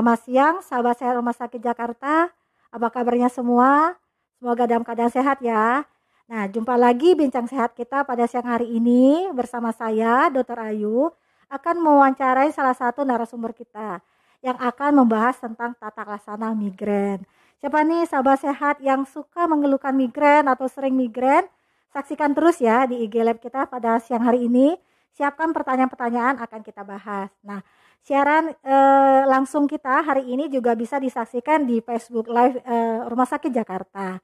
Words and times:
Selamat 0.00 0.24
siang, 0.24 0.56
sahabat 0.64 0.96
sehat 0.96 1.12
Rumah 1.20 1.36
Sakit 1.36 1.60
Jakarta. 1.60 2.32
Apa 2.72 2.88
kabarnya 2.88 3.28
semua? 3.28 4.00
Semoga 4.40 4.64
dalam 4.64 4.80
keadaan 4.80 5.12
sehat 5.12 5.44
ya. 5.44 5.84
Nah, 6.24 6.48
jumpa 6.48 6.72
lagi 6.80 7.12
bincang 7.12 7.44
sehat 7.44 7.76
kita 7.76 8.08
pada 8.08 8.24
siang 8.24 8.48
hari 8.48 8.80
ini 8.80 9.28
bersama 9.36 9.76
saya, 9.76 10.32
Dr. 10.32 10.56
Ayu, 10.56 11.12
akan 11.52 11.84
mewawancarai 11.84 12.48
salah 12.48 12.72
satu 12.72 13.04
narasumber 13.04 13.52
kita 13.52 14.00
yang 14.40 14.56
akan 14.56 15.04
membahas 15.04 15.36
tentang 15.36 15.76
tata 15.76 16.08
laksana 16.08 16.56
migrain. 16.56 17.20
Siapa 17.60 17.84
nih 17.84 18.08
sahabat 18.08 18.40
sehat 18.40 18.80
yang 18.80 19.04
suka 19.04 19.44
mengeluhkan 19.52 19.92
migrain 19.92 20.48
atau 20.48 20.64
sering 20.64 20.96
migrain? 20.96 21.44
Saksikan 21.92 22.32
terus 22.32 22.56
ya 22.56 22.88
di 22.88 23.04
IG 23.04 23.20
Lab 23.20 23.36
kita 23.36 23.68
pada 23.68 24.00
siang 24.00 24.24
hari 24.24 24.48
ini. 24.48 24.80
Siapkan 25.12 25.52
pertanyaan-pertanyaan 25.52 26.40
akan 26.40 26.60
kita 26.64 26.88
bahas. 26.88 27.28
Nah, 27.44 27.60
siaran 28.04 28.52
eh, 28.52 29.22
langsung 29.28 29.68
kita 29.68 30.04
hari 30.04 30.28
ini 30.28 30.48
juga 30.48 30.72
bisa 30.76 30.96
disaksikan 30.96 31.64
di 31.68 31.80
Facebook 31.84 32.26
Live 32.26 32.60
eh, 32.64 33.00
Rumah 33.06 33.28
Sakit 33.28 33.52
Jakarta. 33.52 34.18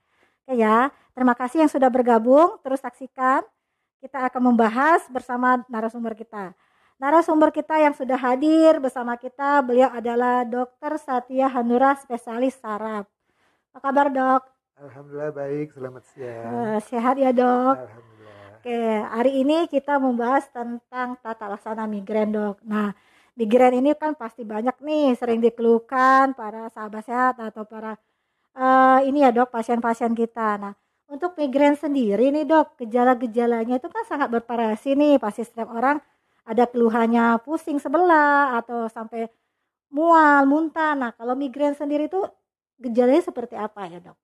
Oke 0.46 0.54
ya, 0.58 0.88
terima 1.10 1.34
kasih 1.34 1.66
yang 1.66 1.72
sudah 1.72 1.90
bergabung. 1.90 2.58
Terus 2.62 2.80
saksikan. 2.80 3.42
Kita 3.96 4.28
akan 4.28 4.52
membahas 4.52 5.08
bersama 5.08 5.64
narasumber 5.66 6.14
kita. 6.14 6.52
Narasumber 6.96 7.52
kita 7.52 7.76
yang 7.76 7.92
sudah 7.92 8.16
hadir 8.16 8.80
bersama 8.80 9.20
kita, 9.20 9.60
beliau 9.60 9.92
adalah 9.92 10.48
Dr. 10.48 10.96
Satya 10.96 11.48
Hanura, 11.52 11.92
spesialis 12.00 12.56
saraf. 12.56 13.04
Apa 13.72 13.92
kabar 13.92 14.08
dok? 14.08 14.42
Alhamdulillah 14.80 15.32
baik, 15.32 15.76
selamat 15.76 16.04
siang. 16.12 16.48
Uh, 16.48 16.78
sehat 16.84 17.20
ya 17.20 17.36
dok? 17.36 17.76
Alhamdulillah. 17.76 18.44
Oke, 18.56 18.80
hari 19.12 19.32
ini 19.44 19.58
kita 19.68 20.00
membahas 20.00 20.48
tentang 20.48 21.20
tata 21.20 21.52
laksana 21.52 21.84
migrain 21.84 22.32
dok. 22.32 22.64
Nah, 22.64 22.96
migrain 23.36 23.76
ini 23.76 23.92
kan 23.94 24.16
pasti 24.16 24.42
banyak 24.42 24.74
nih, 24.80 25.12
sering 25.14 25.44
dikeluhkan 25.44 26.32
para 26.32 26.72
sahabat 26.72 27.04
sehat 27.04 27.34
atau 27.36 27.68
para 27.68 28.00
uh, 28.56 29.00
ini 29.04 29.22
ya 29.22 29.30
dok 29.30 29.52
pasien-pasien 29.52 30.16
kita. 30.16 30.56
Nah 30.56 30.74
untuk 31.06 31.38
migrain 31.38 31.78
sendiri 31.78 32.34
nih 32.34 32.48
dok 32.48 32.80
gejala-gejalanya 32.82 33.78
itu 33.78 33.88
kan 33.92 34.02
sangat 34.08 34.32
bervariasi 34.32 34.98
nih 34.98 35.22
pasti 35.22 35.46
setiap 35.46 35.70
orang 35.70 36.02
ada 36.42 36.64
keluhannya 36.66 37.38
pusing 37.46 37.78
sebelah 37.78 38.58
atau 38.58 38.90
sampai 38.90 39.30
mual, 39.92 40.48
muntah. 40.48 40.96
Nah 40.98 41.12
kalau 41.14 41.38
migrain 41.38 41.76
sendiri 41.76 42.10
itu 42.10 42.24
gejalanya 42.80 43.22
seperti 43.22 43.54
apa 43.54 43.86
ya 43.86 44.00
dok? 44.00 44.18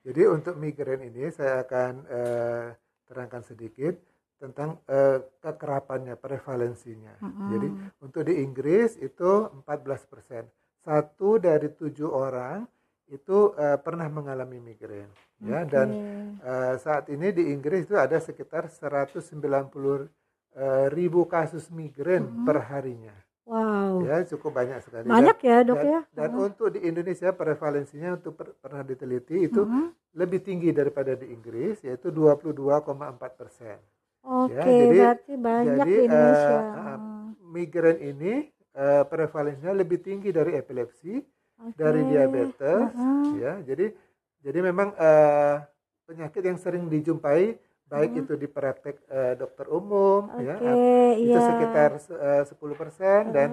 Jadi 0.00 0.22
untuk 0.32 0.56
migrain 0.56 1.04
ini 1.04 1.28
saya 1.28 1.60
akan 1.60 1.92
uh, 2.08 2.66
terangkan 3.04 3.44
sedikit 3.44 4.00
tentang 4.40 4.80
uh, 4.88 5.20
kekerapannya, 5.44 6.16
prevalensinya. 6.16 7.20
Mm 7.20 7.28
-hmm. 7.28 7.48
Jadi 7.52 7.68
untuk 8.00 8.22
di 8.24 8.34
Inggris 8.40 8.96
itu 8.96 9.30
14 9.68 10.10
persen. 10.10 10.48
Satu 10.80 11.36
dari 11.36 11.68
tujuh 11.68 12.08
orang 12.08 12.64
itu 13.12 13.52
uh, 13.52 13.76
pernah 13.82 14.06
mengalami 14.06 14.62
migrain 14.62 15.10
ya 15.42 15.66
dan 15.66 15.88
uh, 16.46 16.78
saat 16.78 17.10
ini 17.10 17.34
di 17.34 17.50
Inggris 17.50 17.90
itu 17.90 17.98
ada 17.98 18.22
sekitar 18.22 18.70
190 18.70 19.34
uh, 19.34 20.06
ribu 20.94 21.26
kasus 21.26 21.68
migrain 21.74 22.22
mm 22.22 22.30
-hmm. 22.30 22.46
per 22.46 22.58
harinya. 22.70 23.16
Wow. 23.50 24.06
Ya 24.06 24.22
cukup 24.30 24.54
banyak 24.54 24.78
sekali. 24.78 25.10
Banyak 25.10 25.42
dan, 25.42 25.50
ya 25.50 25.58
dok 25.66 25.80
dan, 25.82 25.90
ya. 25.90 26.00
Dan 26.14 26.30
uh. 26.38 26.46
untuk 26.46 26.68
di 26.70 26.86
Indonesia 26.86 27.34
prevalensinya 27.34 28.14
untuk 28.14 28.38
per, 28.38 28.54
pernah 28.62 28.86
diteliti 28.86 29.42
itu 29.42 29.66
-hmm. 29.66 30.14
lebih 30.14 30.40
tinggi 30.46 30.70
daripada 30.70 31.18
di 31.18 31.34
Inggris 31.34 31.82
yaitu 31.82 32.14
22,4 32.14 32.54
persen. 33.34 33.78
Oke, 34.20 34.52
okay, 34.52 34.68
ya, 34.68 34.84
jadi, 34.84 34.98
berarti 35.00 35.32
banyak 35.36 35.76
jadi, 35.80 35.88
di 35.88 35.94
Indonesia. 36.04 36.58
Uh, 36.60 36.78
uh, 36.78 36.98
migrain 37.50 37.98
ini 37.98 38.34
uh, 38.78 39.02
prevalensinya 39.06 39.74
lebih 39.74 39.98
tinggi 40.00 40.30
dari 40.30 40.54
epilepsi 40.54 41.18
okay. 41.58 41.76
dari 41.76 42.00
diabetes 42.06 42.90
uh 42.94 42.94
-huh. 42.94 43.24
ya 43.36 43.52
jadi 43.66 43.90
jadi 44.40 44.58
memang 44.64 44.94
uh, 44.94 45.60
penyakit 46.06 46.42
yang 46.42 46.58
sering 46.58 46.86
dijumpai 46.86 47.58
baik 47.90 48.10
uh-huh. 48.14 48.22
itu 48.22 48.32
di 48.38 48.46
praktek 48.46 49.02
uh, 49.10 49.34
dokter 49.34 49.66
umum 49.66 50.30
okay, 50.30 50.46
ya 50.46 50.54
itu 51.18 51.34
yeah. 51.34 51.48
sekitar 51.50 51.90
uh, 52.14 52.42
10% 52.46 52.54
uh-huh. 52.54 53.22
dan 53.34 53.48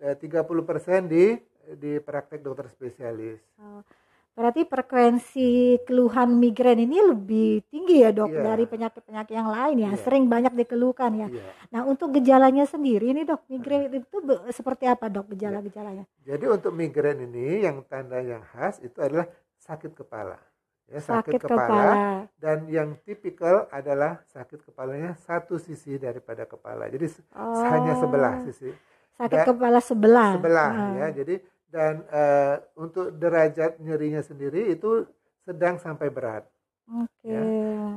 uh, 0.00 0.16
30% 0.16 1.12
di 1.12 1.36
di 1.78 2.02
praktek 2.02 2.42
dokter 2.42 2.66
spesialis. 2.66 3.38
Oh. 3.62 3.86
Berarti 4.32 4.64
frekuensi 4.64 5.76
keluhan 5.84 6.40
migrain 6.40 6.80
ini 6.80 7.04
lebih 7.04 7.68
tinggi 7.68 8.00
ya 8.00 8.16
dok 8.16 8.32
yeah. 8.32 8.44
dari 8.48 8.64
penyakit-penyakit 8.64 9.34
yang 9.36 9.52
lain 9.52 9.76
ya, 9.76 9.92
yeah. 9.92 10.00
sering 10.00 10.24
banyak 10.24 10.56
dikeluhkan 10.56 11.12
ya. 11.20 11.28
Yeah. 11.28 11.52
Nah 11.68 11.80
untuk 11.84 12.16
gejalanya 12.16 12.64
sendiri 12.64 13.12
ini 13.12 13.28
dok, 13.28 13.44
migrain 13.52 13.92
itu 13.92 14.16
seperti 14.48 14.88
apa 14.88 15.12
dok 15.12 15.36
gejala-gejalanya? 15.36 16.08
Jadi 16.24 16.44
untuk 16.48 16.72
migrain 16.72 17.20
ini 17.20 17.60
yang 17.60 17.84
tanda 17.84 18.24
yang 18.24 18.40
khas 18.40 18.80
itu 18.80 18.96
adalah 19.04 19.28
sakit 19.60 19.92
kepala. 19.92 20.40
Ya, 20.88 21.00
sakit, 21.00 21.40
sakit 21.40 21.40
kepala, 21.48 21.64
kepala 21.68 21.94
dan 22.36 22.58
yang 22.68 22.96
tipikal 23.00 23.64
adalah 23.72 24.20
sakit 24.28 24.60
kepalanya 24.64 25.16
satu 25.24 25.56
sisi 25.56 25.96
daripada 26.00 26.44
kepala. 26.44 26.88
Jadi 26.88 27.20
oh. 27.36 27.64
hanya 27.68 27.96
sebelah 28.00 28.44
sisi. 28.48 28.68
Sakit 29.16 29.38
dan, 29.40 29.46
kepala 29.48 29.78
sebelah. 29.80 30.30
Sebelah 30.40 30.70
hmm. 30.72 30.96
ya. 30.96 31.06
Jadi 31.20 31.34
dan 31.72 32.04
uh, 32.12 32.60
untuk 32.76 33.16
derajat 33.16 33.80
nyerinya 33.80 34.20
sendiri 34.20 34.76
itu 34.76 35.08
sedang 35.40 35.80
sampai 35.80 36.12
berat. 36.12 36.44
Okay. 36.84 37.32
Ya. 37.32 37.42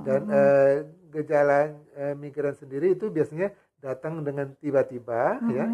Dan 0.08 0.22
uh, 0.32 0.74
gejala 1.12 1.76
uh, 2.00 2.16
migrain 2.16 2.56
sendiri 2.56 2.96
itu 2.96 3.12
biasanya 3.12 3.52
datang 3.84 4.24
dengan 4.24 4.56
tiba-tiba 4.64 5.44
uh-huh. 5.44 5.52
ya. 5.52 5.66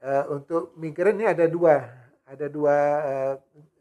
Uh, 0.00 0.24
untuk 0.38 0.72
migrain 0.78 1.18
ini 1.18 1.26
ada 1.28 1.44
dua, 1.50 1.90
ada 2.24 2.46
dua 2.46 2.76
uh, 3.02 3.34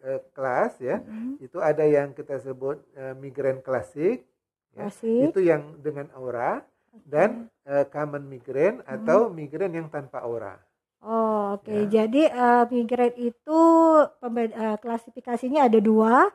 uh, 0.04 0.20
kelas 0.34 0.82
ya. 0.82 0.98
Uh-huh. 1.06 1.38
Itu 1.38 1.62
ada 1.62 1.86
yang 1.86 2.18
kita 2.18 2.42
sebut 2.42 2.82
uh, 2.98 3.14
migrain 3.22 3.62
klasik, 3.62 4.26
ya. 4.74 4.90
itu 5.30 5.40
yang 5.46 5.78
dengan 5.80 6.10
aura 6.18 6.66
okay. 6.90 7.06
dan 7.06 7.30
uh, 7.70 7.86
common 7.86 8.26
migrain 8.26 8.82
uh-huh. 8.82 8.98
atau 8.98 9.30
migrain 9.30 9.72
yang 9.72 9.88
tanpa 9.94 10.26
aura. 10.26 10.58
Oh, 11.00 11.56
oke. 11.56 11.64
Okay. 11.64 11.88
Ya. 11.88 12.06
Jadi 12.06 12.24
uh, 12.28 12.64
migrain 12.68 13.16
itu 13.16 13.62
uh, 14.04 14.78
klasifikasinya 14.84 15.72
ada 15.72 15.80
dua, 15.80 16.28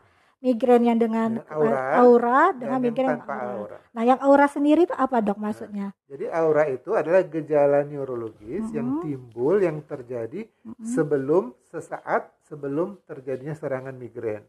migrain 0.45 0.85
yang 0.85 1.01
dengan 1.01 1.41
aura, 1.49 2.01
aura 2.01 2.41
dengan 2.53 2.79
migrain 2.81 3.17
tanpa 3.17 3.33
aura. 3.33 3.53
aura. 3.57 3.79
Nah, 3.97 4.03
yang 4.05 4.21
aura 4.21 4.47
sendiri 4.49 4.85
itu 4.85 4.97
apa, 4.97 5.25
Dok, 5.25 5.41
maksudnya? 5.41 5.93
Nah, 5.93 6.09
jadi 6.09 6.29
aura 6.33 6.65
itu 6.69 6.93
adalah 6.93 7.25
gejala 7.25 7.81
neurologis 7.85 8.65
mm 8.65 8.69
-hmm. 8.69 8.77
yang 8.77 8.89
timbul 9.01 9.57
yang 9.61 9.81
terjadi 9.85 10.45
mm 10.45 10.73
-hmm. 10.77 10.85
sebelum 10.85 11.57
sesaat 11.69 12.33
sebelum 12.45 13.01
terjadinya 13.09 13.57
serangan 13.57 13.97
migrain. 13.97 14.45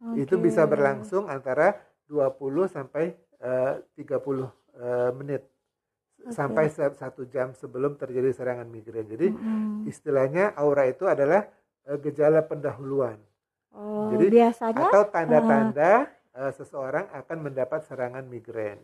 Okay. 0.00 0.22
Itu 0.26 0.38
bisa 0.38 0.64
berlangsung 0.64 1.26
antara 1.26 1.76
20 2.10 2.66
sampai 2.66 3.14
uh, 3.42 3.78
30 3.94 4.10
uh, 4.10 4.46
menit 5.18 5.46
okay. 6.24 6.34
sampai 6.34 6.64
satu 6.72 7.26
jam 7.28 7.52
sebelum 7.56 7.96
terjadi 7.96 8.30
serangan 8.32 8.68
migrain. 8.68 9.08
Jadi 9.08 9.32
mm-hmm. 9.32 9.88
istilahnya 9.88 10.52
aura 10.56 10.86
itu 10.86 11.08
adalah 11.08 11.48
uh, 11.88 11.98
gejala 12.00 12.44
pendahuluan. 12.44 13.16
Oh, 13.70 14.10
Jadi 14.12 14.26
biasanya 14.34 14.90
atau 14.90 15.02
tanda-tanda 15.08 16.10
uh, 16.34 16.48
uh, 16.48 16.52
seseorang 16.54 17.06
akan 17.14 17.38
mendapat 17.38 17.86
serangan 17.86 18.26
migrain. 18.26 18.78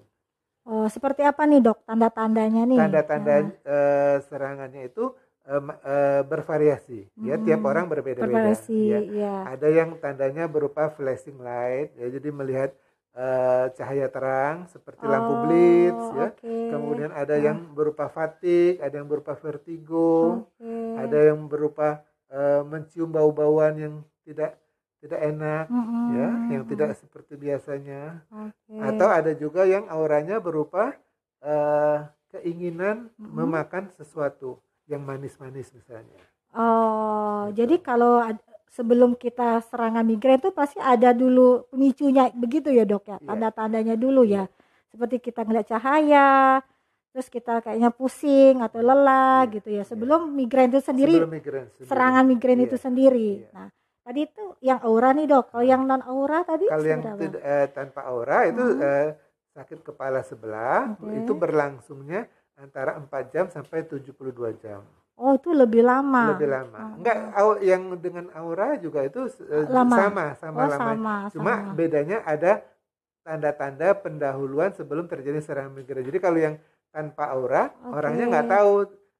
Oh, 0.66 0.86
seperti 0.90 1.22
apa 1.22 1.46
nih 1.46 1.62
dok 1.62 1.86
tanda-tandanya 1.86 2.62
nih? 2.66 2.78
Tanda-tanda 2.78 3.34
uh. 3.34 3.44
uh, 3.66 4.16
serangannya 4.26 4.90
itu 4.90 5.14
uh, 5.46 5.62
uh, 5.62 6.22
bervariasi. 6.26 7.06
Hmm. 7.14 7.26
Ya, 7.26 7.34
tiap 7.38 7.62
orang 7.62 7.86
berbeda-beda. 7.86 8.54
Ya. 8.66 9.00
ya. 9.02 9.36
Ada 9.54 9.68
yang 9.70 9.94
tandanya 10.02 10.50
berupa 10.50 10.90
flashing 10.90 11.38
light, 11.38 11.94
ya 11.94 12.10
jadi 12.10 12.28
melihat 12.34 12.70
uh, 13.16 13.64
cahaya 13.72 14.06
terang 14.12 14.68
seperti 14.68 15.02
oh, 15.02 15.10
lampu 15.10 15.32
blitz 15.48 16.04
ya. 16.12 16.28
Okay. 16.36 16.70
Kemudian 16.70 17.10
ada 17.10 17.34
hmm. 17.34 17.44
yang 17.44 17.58
berupa 17.72 18.06
fatik, 18.12 18.78
ada 18.78 18.94
yang 19.00 19.08
berupa 19.08 19.32
vertigo, 19.34 20.46
okay. 20.60 21.00
ada 21.00 21.18
yang 21.32 21.40
berupa 21.48 22.04
uh, 22.30 22.62
mencium 22.62 23.08
bau-bauan 23.10 23.74
yang 23.80 23.94
tidak 24.22 24.60
tidak 25.00 25.20
enak 25.22 25.64
mm-hmm. 25.70 26.06
ya, 26.18 26.28
yang 26.56 26.64
tidak 26.66 26.90
seperti 26.98 27.38
biasanya. 27.38 28.26
Okay. 28.26 28.80
Atau 28.80 29.08
ada 29.08 29.32
juga 29.36 29.62
yang 29.62 29.86
auranya 29.86 30.42
berupa 30.42 30.96
uh, 31.44 32.10
keinginan 32.34 33.12
mm-hmm. 33.14 33.32
memakan 33.32 33.84
sesuatu 33.94 34.58
yang 34.90 35.04
manis-manis 35.06 35.70
misalnya. 35.70 36.18
Oh, 36.56 37.52
gitu. 37.52 37.62
jadi 37.62 37.76
kalau 37.84 38.18
sebelum 38.70 39.14
kita 39.16 39.62
serangan 39.66 40.04
migrain 40.04 40.42
itu 40.42 40.52
pasti 40.52 40.82
ada 40.82 41.14
dulu 41.14 41.66
pemicunya 41.70 42.28
begitu 42.34 42.68
ya 42.74 42.84
dok 42.84 43.06
ya 43.08 43.16
iya. 43.16 43.26
tanda-tandanya 43.26 43.94
dulu 43.96 44.26
ya 44.26 44.44
iya. 44.44 44.44
seperti 44.90 45.16
kita 45.22 45.46
ngeliat 45.46 45.66
cahaya 45.70 46.60
terus 47.16 47.32
kita 47.32 47.64
kayaknya 47.64 47.88
pusing 47.88 48.60
atau 48.60 48.84
lelah 48.84 49.48
yeah. 49.48 49.54
gitu 49.56 49.68
ya 49.72 49.82
sebelum 49.88 50.28
yeah. 50.28 50.36
migrain 50.36 50.68
itu 50.68 50.84
sendiri 50.84 51.14
migrain 51.24 51.72
sendiri. 51.72 51.88
serangan 51.88 52.24
migrain 52.28 52.60
yeah. 52.60 52.66
itu 52.68 52.76
sendiri 52.76 53.30
yeah. 53.40 53.52
nah 53.56 53.68
tadi 54.04 54.20
itu 54.28 54.44
yang 54.60 54.78
aura 54.84 55.16
nih 55.16 55.26
dok 55.26 55.44
kalau 55.48 55.64
yang 55.64 55.82
non 55.88 56.04
aura 56.04 56.44
tadi 56.44 56.68
kalau 56.68 56.84
yang 56.84 57.00
tidak, 57.00 57.40
eh, 57.40 57.66
tanpa 57.72 58.00
aura 58.04 58.44
itu 58.44 58.60
hmm. 58.60 58.84
eh, 58.84 59.08
sakit 59.56 59.80
kepala 59.80 60.20
sebelah 60.20 60.92
okay. 61.00 61.24
itu 61.24 61.32
berlangsungnya 61.32 62.28
antara 62.60 63.00
4 63.00 63.32
jam 63.32 63.44
sampai 63.48 63.88
72 63.88 64.12
jam 64.60 64.84
Oh, 65.16 65.32
itu 65.32 65.48
lebih 65.56 65.80
lama. 65.80 66.36
Lebih 66.36 66.48
lama. 66.52 66.76
Oh. 66.76 66.92
Enggak, 67.00 67.16
yang 67.64 67.82
dengan 67.96 68.28
aura 68.36 68.76
juga 68.76 69.00
itu 69.00 69.24
uh, 69.24 69.64
lama. 69.72 69.96
sama, 69.96 70.26
sama 70.36 70.58
oh, 70.60 70.68
lama. 70.68 70.76
Sama, 70.76 71.14
Cuma 71.32 71.52
sama. 71.56 71.72
bedanya 71.72 72.20
ada 72.28 72.60
tanda-tanda 73.24 73.96
pendahuluan 73.96 74.76
sebelum 74.76 75.08
terjadi 75.08 75.40
serangan 75.40 75.72
migrain. 75.72 76.04
Jadi 76.04 76.18
kalau 76.20 76.38
yang 76.38 76.54
tanpa 76.92 77.32
aura, 77.32 77.72
okay. 77.72 77.96
orangnya 77.96 78.24
nggak 78.28 78.48
tahu 78.48 78.72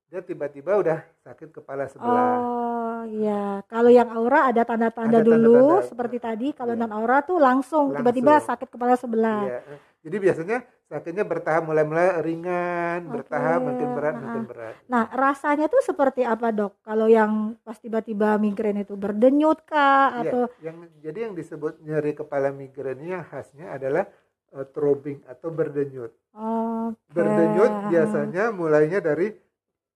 dia 0.06 0.20
tiba-tiba 0.22 0.72
udah 0.78 0.98
sakit 1.26 1.48
kepala 1.50 1.90
sebelah. 1.90 2.38
Oh 2.38 3.02
iya, 3.10 3.64
kalau 3.66 3.90
yang 3.90 4.06
aura 4.14 4.52
ada 4.52 4.62
tanda-tanda 4.62 5.18
dulu 5.18 5.34
tanda 5.34 5.80
-tanda. 5.82 5.88
seperti 5.90 6.16
tadi. 6.22 6.48
Kalau 6.54 6.78
iya. 6.78 6.80
non 6.86 6.92
aura 6.94 7.24
tuh 7.26 7.42
langsung 7.42 7.90
tiba-tiba 7.90 8.38
sakit 8.38 8.68
kepala 8.70 8.94
sebelah. 8.94 9.42
Iya. 9.48 9.60
Jadi 10.06 10.16
biasanya 10.22 10.58
sakitnya 10.86 11.26
bertahap 11.26 11.66
mulai-mulai 11.66 12.22
ringan, 12.22 13.10
okay. 13.10 13.12
bertahap 13.18 13.58
makin 13.58 13.88
berat, 13.90 14.14
nah. 14.14 14.22
makin 14.22 14.44
berat. 14.46 14.74
Nah, 14.86 15.04
rasanya 15.10 15.66
tuh 15.66 15.82
seperti 15.82 16.22
apa, 16.22 16.54
Dok? 16.54 16.78
Kalau 16.86 17.10
yang 17.10 17.58
pas 17.66 17.74
tiba-tiba 17.74 18.38
migrain 18.38 18.78
itu 18.78 18.94
berdenyut 18.94 19.66
kah 19.66 20.22
iya, 20.22 20.30
atau 20.30 20.42
yang 20.62 20.86
jadi 21.02 21.18
yang 21.30 21.34
disebut 21.34 21.82
nyeri 21.82 22.14
kepala 22.14 22.54
migrain 22.54 23.02
yang 23.02 23.26
khasnya 23.26 23.74
adalah 23.74 24.06
uh, 24.54 24.62
throbbing 24.70 25.26
atau 25.26 25.50
berdenyut. 25.50 26.14
Okay. 26.30 27.10
Berdenyut 27.10 27.72
biasanya 27.90 28.54
mulainya 28.54 29.02
dari 29.02 29.34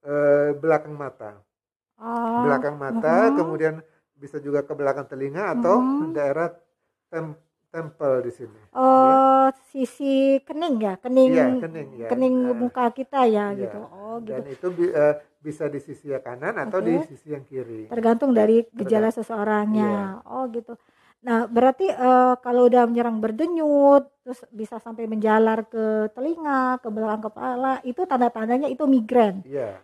uh, 0.03 0.59
belakang 0.59 0.99
mata. 0.99 1.39
Oh. 2.03 2.51
Belakang 2.51 2.75
mata, 2.75 3.15
uh 3.15 3.23
-huh. 3.31 3.37
kemudian 3.39 3.79
bisa 4.19 4.43
juga 4.43 4.67
ke 4.67 4.75
belakang 4.75 5.07
telinga 5.07 5.55
atau 5.55 5.79
uh 5.79 5.87
-huh. 5.87 6.11
daerah 6.11 6.51
tem 7.15 7.39
tempel 7.71 8.27
di 8.27 8.33
sini. 8.35 8.59
Oh, 8.75 9.47
ya. 9.47 9.55
sisi 9.71 10.43
kening 10.43 10.77
ya, 10.83 10.95
kening, 10.99 11.31
ya, 11.31 11.47
kening, 11.63 11.89
ya. 11.97 12.09
kening 12.11 12.37
nah, 12.51 12.55
muka 12.59 12.91
kita 12.91 13.25
ya, 13.31 13.55
ya, 13.55 13.67
gitu. 13.67 13.81
Oh, 13.87 14.19
gitu. 14.21 14.43
Dan 14.43 14.45
itu 14.51 14.67
uh, 14.91 15.15
bisa 15.39 15.71
di 15.71 15.81
sisi 15.81 16.11
yang 16.11 16.21
kanan 16.21 16.59
atau 16.59 16.83
okay. 16.83 16.91
di 16.91 16.95
sisi 17.07 17.33
yang 17.33 17.47
kiri. 17.47 17.87
Tergantung 17.87 18.35
dari 18.35 18.67
gejala 18.75 19.09
Tergantung. 19.09 19.17
seseorangnya. 19.23 19.91
Ya. 19.91 20.07
Oh, 20.27 20.51
gitu. 20.51 20.75
Nah, 21.21 21.47
berarti 21.47 21.87
uh, 21.89 22.35
kalau 22.41 22.67
udah 22.67 22.89
menyerang 22.89 23.21
berdenyut, 23.23 24.09
terus 24.25 24.41
bisa 24.51 24.81
sampai 24.81 25.05
menjalar 25.07 25.69
ke 25.69 26.11
telinga, 26.17 26.81
ke 26.81 26.89
belakang 26.89 27.31
kepala, 27.31 27.79
itu 27.87 28.03
tanda-tandanya 28.09 28.67
itu 28.67 28.85
migrain. 28.89 29.45
Iya. 29.47 29.79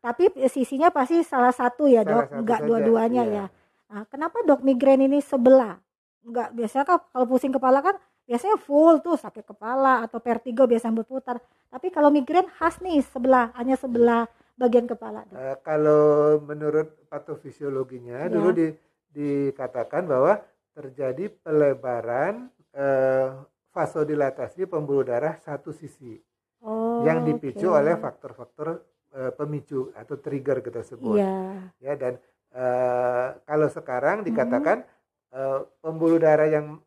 Tapi 0.00 0.32
sisinya 0.48 0.88
pasti 0.90 1.22
salah 1.22 1.52
satu 1.52 1.86
ya, 1.86 2.02
salah 2.02 2.26
Dok, 2.26 2.42
enggak 2.42 2.60
dua-duanya 2.66 3.22
ya. 3.24 3.34
ya. 3.36 3.46
Nah, 3.90 4.02
kenapa 4.10 4.42
Dok 4.42 4.66
migrain 4.66 5.00
ini 5.00 5.22
sebelah? 5.22 5.78
Nggak 6.20 6.48
biasanya 6.52 6.84
kan 6.84 6.98
kalau 7.10 7.26
pusing 7.26 7.52
kepala 7.52 7.80
kan 7.80 7.96
biasanya 8.28 8.56
full 8.60 9.02
tuh 9.02 9.18
sakit 9.18 9.42
kepala 9.42 10.04
atau 10.06 10.22
vertigo 10.22 10.68
biasanya 10.68 11.02
berputar. 11.02 11.40
Tapi 11.70 11.90
kalau 11.90 12.10
migrain 12.10 12.46
khas 12.46 12.78
nih 12.82 13.02
sebelah 13.02 13.50
hanya 13.58 13.78
sebelah 13.78 14.26
bagian 14.60 14.84
kepala 14.84 15.24
uh, 15.32 15.56
kalau 15.64 16.36
menurut 16.44 17.08
patofisiologinya 17.08 18.28
ya. 18.28 18.32
dulu 18.32 18.52
di, 18.52 18.68
dikatakan 19.08 20.04
bahwa 20.04 20.36
terjadi 20.76 21.32
pelebaran 21.40 22.52
uh, 22.76 23.40
vasodilatasi 23.72 24.68
pembuluh 24.68 25.08
darah 25.08 25.40
satu 25.40 25.72
sisi 25.72 26.20
oh, 26.60 27.00
yang 27.08 27.24
dipicu 27.24 27.72
okay. 27.72 27.78
oleh 27.80 27.94
faktor-faktor 27.96 28.68
uh, 29.16 29.32
pemicu 29.32 29.88
atau 29.96 30.20
trigger 30.20 30.60
kita 30.60 30.84
sebut 30.84 31.16
ya, 31.16 31.56
ya 31.80 31.96
dan 31.96 32.20
uh, 32.52 33.40
kalau 33.48 33.72
sekarang 33.72 34.20
dikatakan 34.20 34.84
hmm 34.84 34.98
uh, 35.34 35.66
pembuluh 35.82 36.18
darah 36.18 36.48
yang 36.48 36.78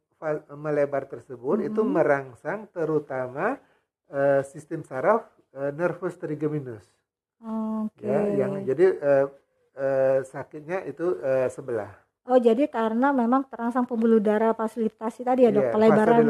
melebar 0.56 1.04
tersebut 1.04 1.60
mm 1.60 1.64
-hmm. 1.68 1.70
itu 1.74 1.82
merangsang 1.84 2.60
terutama 2.72 3.60
uh, 4.08 4.40
sistem 4.48 4.84
saraf 4.88 5.28
uh, 5.52 5.72
nervus 5.76 6.16
trigeminus. 6.16 6.88
Okay. 7.44 8.08
Ya, 8.08 8.48
yang 8.48 8.64
jadi 8.64 8.86
uh, 9.04 9.26
uh, 9.76 10.18
sakitnya 10.24 10.88
itu 10.88 11.20
uh, 11.20 11.52
sebelah. 11.52 11.92
Oh 12.24 12.40
jadi 12.40 12.72
karena 12.72 13.12
memang 13.12 13.44
terangsang 13.52 13.84
pembuluh 13.84 14.24
darah 14.24 14.56
fasilitasi 14.56 15.28
tadi 15.28 15.44
ya 15.44 15.52
dok 15.52 15.68
yeah, 15.68 15.74
pelebaran 15.76 16.24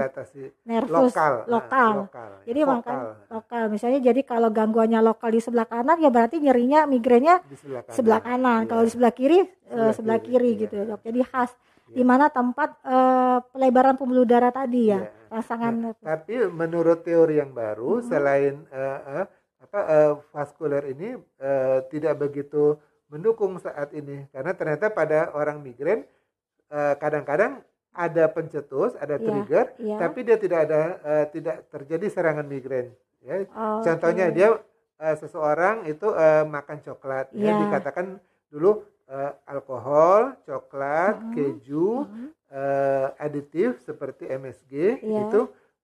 nervus 0.66 1.13
lokal, 1.13 1.45
lokal. 1.45 1.92
Nah, 1.94 2.01
lokal 2.09 2.30
jadi 2.50 2.59
ya, 2.59 2.66
makan 2.66 2.98
lokal 3.30 3.63
misalnya 3.69 4.00
jadi 4.01 4.21
kalau 4.25 4.50
gangguannya 4.50 5.06
lokal 5.06 5.30
di 5.30 5.38
sebelah 5.38 5.69
kanan 5.69 6.01
ya 6.01 6.09
berarti 6.09 6.42
nyerinya 6.42 6.89
migrainnya 6.89 7.45
di 7.45 7.54
sebelah 7.62 7.86
kanan, 7.86 7.94
sebelah 7.94 8.21
kanan. 8.25 8.57
Yeah. 8.66 8.69
kalau 8.74 8.81
di 8.81 8.89
sebelah 8.89 9.13
kiri 9.13 9.39
sebelah, 9.45 9.94
sebelah 9.94 10.18
kiri, 10.18 10.33
kiri 10.33 10.50
yeah. 10.50 10.62
gitu 10.66 10.74
ya 10.74 10.83
dok 10.89 11.01
jadi 11.06 11.21
khas 11.30 11.51
yeah. 11.94 11.98
di 12.01 12.04
mana 12.04 12.34
tempat 12.34 12.81
uh, 12.81 13.45
pelebaran 13.54 13.94
pembuluh 13.94 14.25
darah 14.25 14.50
tadi 14.50 14.90
ya, 14.90 15.06
yeah. 15.06 15.30
rangsangan. 15.30 15.74
Nah, 15.78 15.94
tapi 16.01 16.50
menurut 16.50 17.06
teori 17.06 17.38
yang 17.38 17.54
baru 17.54 18.01
hmm. 18.01 18.06
selain 18.10 18.66
uh, 18.74 19.22
uh, 19.22 19.25
apa 19.62 19.80
uh, 19.86 20.12
vaskuler 20.34 20.90
ini 20.90 21.13
uh, 21.38 21.86
tidak 21.94 22.18
begitu 22.18 22.81
mendukung 23.13 23.62
saat 23.62 23.94
ini 23.94 24.25
karena 24.34 24.57
ternyata 24.57 24.90
pada 24.90 25.30
orang 25.38 25.62
migrain 25.62 26.10
kadang-kadang 26.74 27.62
uh, 27.62 27.72
ada 27.94 28.25
pencetus, 28.34 28.98
ada 28.98 29.22
yeah. 29.22 29.25
trigger, 29.30 29.66
yeah. 29.78 30.00
tapi 30.01 30.25
dia 30.25 30.38
tidak 30.42 30.66
ada 30.66 30.81
uh, 31.06 31.25
tidak 31.30 31.69
terjadi 31.69 32.10
serangan 32.10 32.50
migrain. 32.50 32.90
Ya. 33.22 33.45
Oh, 33.54 33.86
Contohnya 33.86 34.34
okay. 34.34 34.36
dia 34.36 34.50
uh, 34.98 35.16
seseorang 35.22 35.86
itu 35.86 36.10
uh, 36.10 36.42
makan 36.50 36.81
coklat, 36.81 37.30
ya 37.38 37.54
iya. 37.54 37.62
dikatakan 37.69 38.18
dulu 38.50 38.81
uh, 39.10 39.32
alkohol, 39.48 40.38
coklat, 40.46 41.16
uh-huh. 41.20 41.34
keju, 41.36 42.08
uh-huh. 42.08 42.30
uh, 42.54 43.08
aditif 43.20 43.82
seperti 43.84 44.30
MSG 44.30 45.04
yeah. 45.04 45.24
itu 45.28 45.42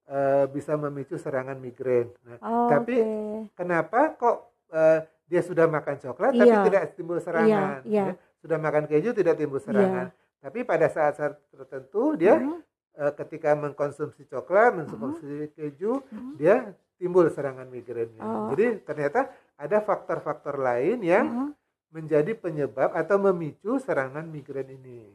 uh, 0.08 0.46
bisa 0.52 0.76
memicu 0.80 1.20
serangan 1.20 1.58
migrain. 1.60 2.12
Nah, 2.24 2.38
oh, 2.44 2.70
tapi 2.72 2.96
okay. 3.02 3.42
kenapa 3.58 4.16
kok 4.16 4.38
uh, 4.72 5.00
dia 5.30 5.42
sudah 5.44 5.68
makan 5.68 5.98
coklat 6.00 6.32
yeah. 6.34 6.40
tapi 6.42 6.56
iya. 6.56 6.66
tidak 6.66 6.84
timbul 6.96 7.18
serangan? 7.20 7.80
Yeah, 7.86 7.90
yeah. 7.90 8.08
Ya? 8.14 8.14
Sudah 8.40 8.58
makan 8.58 8.84
keju 8.88 9.12
tidak 9.12 9.36
timbul 9.36 9.60
serangan. 9.60 10.10
Yeah. 10.14 10.40
Tapi 10.40 10.64
pada 10.64 10.88
saat-saat 10.88 11.36
tertentu 11.52 12.16
dia 12.16 12.40
uh-huh. 12.40 12.60
uh, 12.96 13.14
ketika 13.20 13.52
mengkonsumsi 13.54 14.24
coklat, 14.32 14.80
mengkonsumsi 14.80 15.52
uh-huh. 15.52 15.56
keju, 15.56 15.94
uh-huh. 16.00 16.34
dia 16.40 16.72
timbul 17.00 17.28
serangan 17.32 17.68
migrainnya. 17.68 18.20
Oh. 18.20 18.52
Jadi 18.52 18.84
ternyata 18.84 19.32
ada 19.60 19.84
faktor-faktor 19.84 20.56
lain 20.60 21.04
yang 21.04 21.28
uh-huh 21.28 21.59
menjadi 21.90 22.38
penyebab 22.38 22.94
atau 22.94 23.18
memicu 23.18 23.82
serangan 23.82 24.26
migrain 24.30 24.70
ini. 24.70 25.10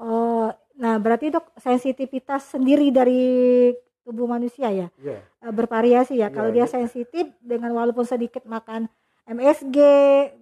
Oh, 0.00 0.48
nah 0.80 0.96
berarti 0.96 1.28
dok 1.28 1.52
sensitivitas 1.60 2.56
sendiri 2.56 2.88
dari 2.88 3.22
tubuh 4.00 4.24
manusia 4.24 4.72
ya, 4.72 4.88
yeah. 4.96 5.20
Iya. 5.20 5.50
bervariasi 5.52 6.16
ya. 6.16 6.26
Yeah, 6.26 6.30
Kalau 6.32 6.50
dia 6.50 6.64
yeah. 6.64 6.72
sensitif 6.72 7.28
dengan 7.44 7.76
walaupun 7.76 8.08
sedikit 8.08 8.46
makan 8.48 8.88
MSG 9.28 9.78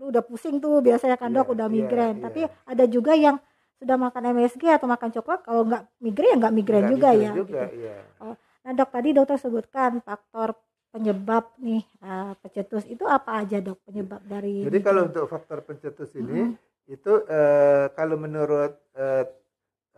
udah 0.00 0.22
pusing 0.24 0.62
tuh 0.62 0.80
biasanya 0.80 1.18
kan 1.18 1.34
dok 1.34 1.50
yeah, 1.50 1.54
udah 1.58 1.66
iya, 1.66 1.74
migrain. 1.74 2.14
Yeah, 2.16 2.24
Tapi 2.24 2.40
yeah. 2.46 2.70
ada 2.70 2.84
juga 2.86 3.12
yang 3.18 3.36
sudah 3.78 3.96
makan 3.98 4.22
MSG 4.34 4.62
atau 4.74 4.86
makan 4.90 5.10
coklat 5.14 5.40
kalau 5.46 5.62
nggak 5.66 5.82
migrain 6.02 6.30
ya 6.34 6.36
nggak 6.38 6.54
migrain 6.54 6.86
juga 6.86 7.08
ya. 7.14 7.32
Juga, 7.34 7.62
gitu. 7.66 7.82
yeah. 7.82 8.00
oh, 8.22 8.34
nah 8.62 8.72
dok 8.74 8.90
tadi 8.94 9.08
dokter 9.10 9.36
sebutkan 9.42 10.02
faktor 10.06 10.54
penyebab 10.88 11.52
nih 11.60 11.84
uh, 12.00 12.32
pencetus 12.40 12.88
itu 12.88 13.04
apa 13.04 13.44
aja 13.44 13.60
dok 13.60 13.78
penyebab 13.84 14.24
dari 14.24 14.64
jadi 14.64 14.78
kalau 14.80 15.06
untuk 15.08 15.28
faktor 15.28 15.60
pencetus 15.60 16.16
ini 16.16 16.48
hmm. 16.48 16.52
itu 16.88 17.12
uh, 17.28 17.92
kalau 17.92 18.16
menurut 18.16 18.72
uh, 18.96 19.24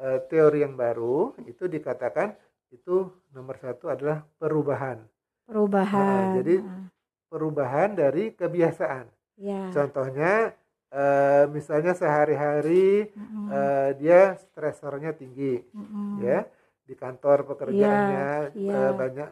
uh, 0.03 0.19
teori 0.27 0.67
yang 0.67 0.75
baru 0.75 1.35
itu 1.47 1.71
dikatakan 1.71 2.35
itu 2.75 3.07
nomor 3.31 3.59
satu 3.63 3.87
adalah 3.91 4.27
perubahan 4.39 4.99
perubahan 5.47 6.35
nah, 6.35 6.35
jadi 6.43 6.57
perubahan 7.31 7.95
dari 7.95 8.35
kebiasaan 8.35 9.07
ya. 9.39 9.71
contohnya 9.71 10.55
uh, 10.91 11.45
misalnya 11.55 11.95
sehari-hari 11.95 13.15
hmm. 13.15 13.47
uh, 13.47 13.91
dia 13.95 14.35
stresornya 14.39 15.15
tinggi 15.15 15.63
hmm. 15.71 16.19
ya 16.23 16.43
di 16.83 16.99
kantor 16.99 17.47
pekerjaannya 17.47 18.59
ya, 18.59 18.59
ya. 18.59 18.75
Uh, 18.75 18.93
banyak 18.99 19.31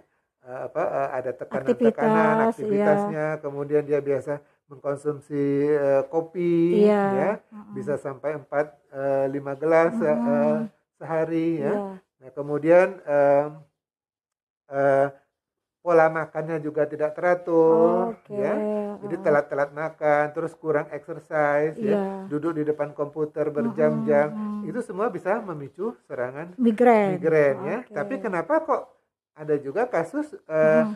uh, 0.49 0.61
apa 0.73 0.83
uh, 0.83 1.09
ada 1.12 1.31
tekanan-tekanan 1.37 2.37
aktivitasnya, 2.49 3.26
iya. 3.37 3.40
kemudian 3.45 3.85
dia 3.85 4.00
biasa 4.00 4.40
mengkonsumsi 4.69 5.45
uh, 5.76 6.02
kopi 6.09 6.85
iya. 6.88 7.05
ya, 7.12 7.31
uh-uh. 7.52 7.73
bisa 7.76 8.00
sampai 8.00 8.37
4 8.37 8.49
uh, 8.49 9.26
5 9.28 9.62
gelas 9.62 9.93
uh-uh. 9.97 10.17
uh, 10.17 10.57
sehari 10.97 11.61
ya. 11.61 11.73
Iya. 11.73 11.76
Nah, 12.19 12.31
kemudian 12.35 12.88
uh, 13.07 13.47
uh, 14.73 15.07
pola 15.78 16.11
makannya 16.11 16.61
juga 16.61 16.85
tidak 16.85 17.17
teratur 17.17 18.19
okay. 18.19 18.45
ya. 18.45 18.55
Jadi 18.99 19.14
telat-telat 19.23 19.71
makan, 19.71 20.25
terus 20.35 20.52
kurang 20.59 20.90
exercise 20.90 21.78
ya, 21.78 21.95
iya. 21.95 22.02
duduk 22.26 22.59
di 22.59 22.67
depan 22.67 22.90
komputer 22.93 23.49
berjam-jam. 23.49 24.35
Uh-huh. 24.35 24.69
Itu 24.69 24.83
semua 24.83 25.09
bisa 25.09 25.38
memicu 25.38 25.95
serangan 26.11 26.59
migrain. 26.59 27.17
Migrain 27.17 27.57
ya. 27.62 27.78
Tapi 27.88 28.19
kenapa 28.19 28.59
kok 28.67 28.98
ada 29.38 29.54
juga 29.62 29.87
kasus 29.87 30.35
uh, 30.50 30.90
hmm. 30.90 30.95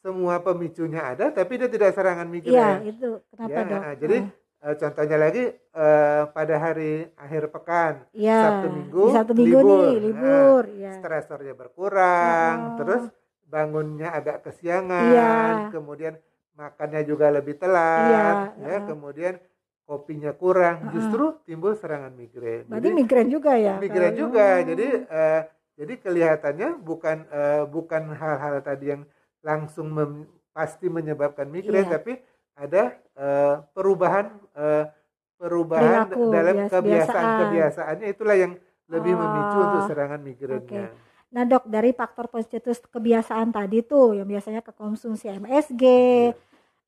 semua 0.00 0.40
pemicunya 0.40 1.04
ada 1.04 1.28
tapi 1.28 1.60
dia 1.60 1.68
tidak 1.68 1.92
serangan 1.92 2.24
migrain. 2.24 2.56
Iya, 2.56 2.70
itu 2.88 3.08
kenapa 3.28 3.52
ya, 3.52 3.62
dok? 3.68 3.80
Nah, 3.84 3.94
jadi 4.00 4.16
hmm. 4.24 4.30
uh, 4.64 4.74
contohnya 4.80 5.16
lagi 5.20 5.44
uh, 5.76 6.22
pada 6.32 6.54
hari 6.56 6.92
akhir 7.20 7.42
pekan, 7.52 7.94
ya, 8.16 8.40
Sabtu 8.40 8.68
Minggu, 8.72 9.04
Sabtu 9.12 9.32
Minggu 9.36 9.58
libur, 9.60 9.76
nih, 9.84 9.96
libur, 10.00 10.62
nah, 10.64 10.80
ya. 10.80 10.92
stresornya 10.96 11.54
berkurang, 11.54 12.56
oh. 12.56 12.76
terus 12.80 13.02
bangunnya 13.44 14.08
agak 14.16 14.48
kesiangan, 14.48 15.12
ya. 15.12 15.32
kemudian 15.68 16.16
makannya 16.56 17.04
juga 17.04 17.28
lebih 17.28 17.60
telat, 17.60 18.56
ya, 18.56 18.64
ya. 18.64 18.78
kemudian 18.88 19.36
kopinya 19.84 20.32
kurang, 20.32 20.80
uh 20.80 20.84
-uh. 20.88 20.92
justru 20.96 21.24
timbul 21.44 21.76
serangan 21.76 22.16
migrain. 22.16 22.64
Berarti 22.64 22.88
jadi, 22.88 22.96
migrain 22.96 23.28
juga 23.28 23.52
ya? 23.60 23.76
Migrain 23.76 24.16
juga. 24.16 24.64
Jadi 24.64 24.88
uh, 25.12 25.40
jadi 25.74 25.94
kelihatannya 25.98 26.78
bukan 26.78 27.26
uh, 27.30 27.64
bukan 27.66 28.14
hal-hal 28.14 28.62
tadi 28.62 28.94
yang 28.94 29.02
langsung 29.42 29.90
mem, 29.90 30.30
pasti 30.54 30.86
menyebabkan 30.86 31.50
migrain, 31.50 31.90
iya. 31.90 31.98
tapi 31.98 32.12
ada 32.54 32.94
uh, 33.18 33.66
perubahan 33.74 34.30
uh, 34.54 34.86
perubahan 35.34 36.06
Perilaku, 36.06 36.30
dalam 36.30 36.56
kebiasaan-kebiasaannya 36.70 38.06
itulah 38.06 38.36
yang 38.38 38.54
lebih 38.86 39.12
oh, 39.12 39.20
memicu 39.20 39.58
untuk 39.58 39.82
serangan 39.90 40.20
migrainnya. 40.22 40.62
Okay. 40.62 40.86
Nah 41.34 41.42
dok 41.42 41.66
dari 41.66 41.90
faktor 41.90 42.30
pencetus 42.30 42.78
kebiasaan 42.86 43.50
tadi 43.50 43.82
tuh 43.82 44.14
yang 44.14 44.30
biasanya 44.30 44.62
kekonsumsi 44.62 45.26
MSG, 45.42 45.84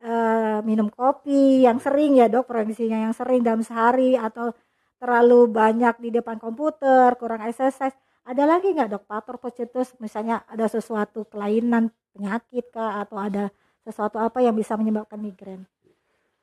uh, 0.07 0.63
minum 0.63 0.87
kopi 0.87 1.67
yang 1.67 1.83
sering 1.83 2.23
ya 2.23 2.31
dok 2.31 2.47
produksinya 2.47 3.11
yang 3.11 3.15
sering 3.17 3.43
dalam 3.43 3.67
sehari 3.67 4.15
atau 4.15 4.55
terlalu 5.03 5.51
banyak 5.51 5.99
di 5.99 6.09
depan 6.15 6.39
komputer, 6.39 7.19
kurang 7.19 7.43
exercise. 7.43 7.99
Ada 8.27 8.43
lagi 8.43 8.75
nggak 8.75 8.91
dok 8.91 9.05
faktor 9.07 9.39
pencetus 9.39 9.95
misalnya 10.03 10.43
ada 10.51 10.67
sesuatu 10.67 11.23
kelainan 11.31 11.95
penyakit 12.11 12.75
kah 12.75 12.99
atau 13.07 13.23
ada 13.23 13.55
sesuatu 13.87 14.19
apa 14.19 14.43
yang 14.43 14.59
bisa 14.59 14.75
menyebabkan 14.75 15.23
migrain? 15.23 15.63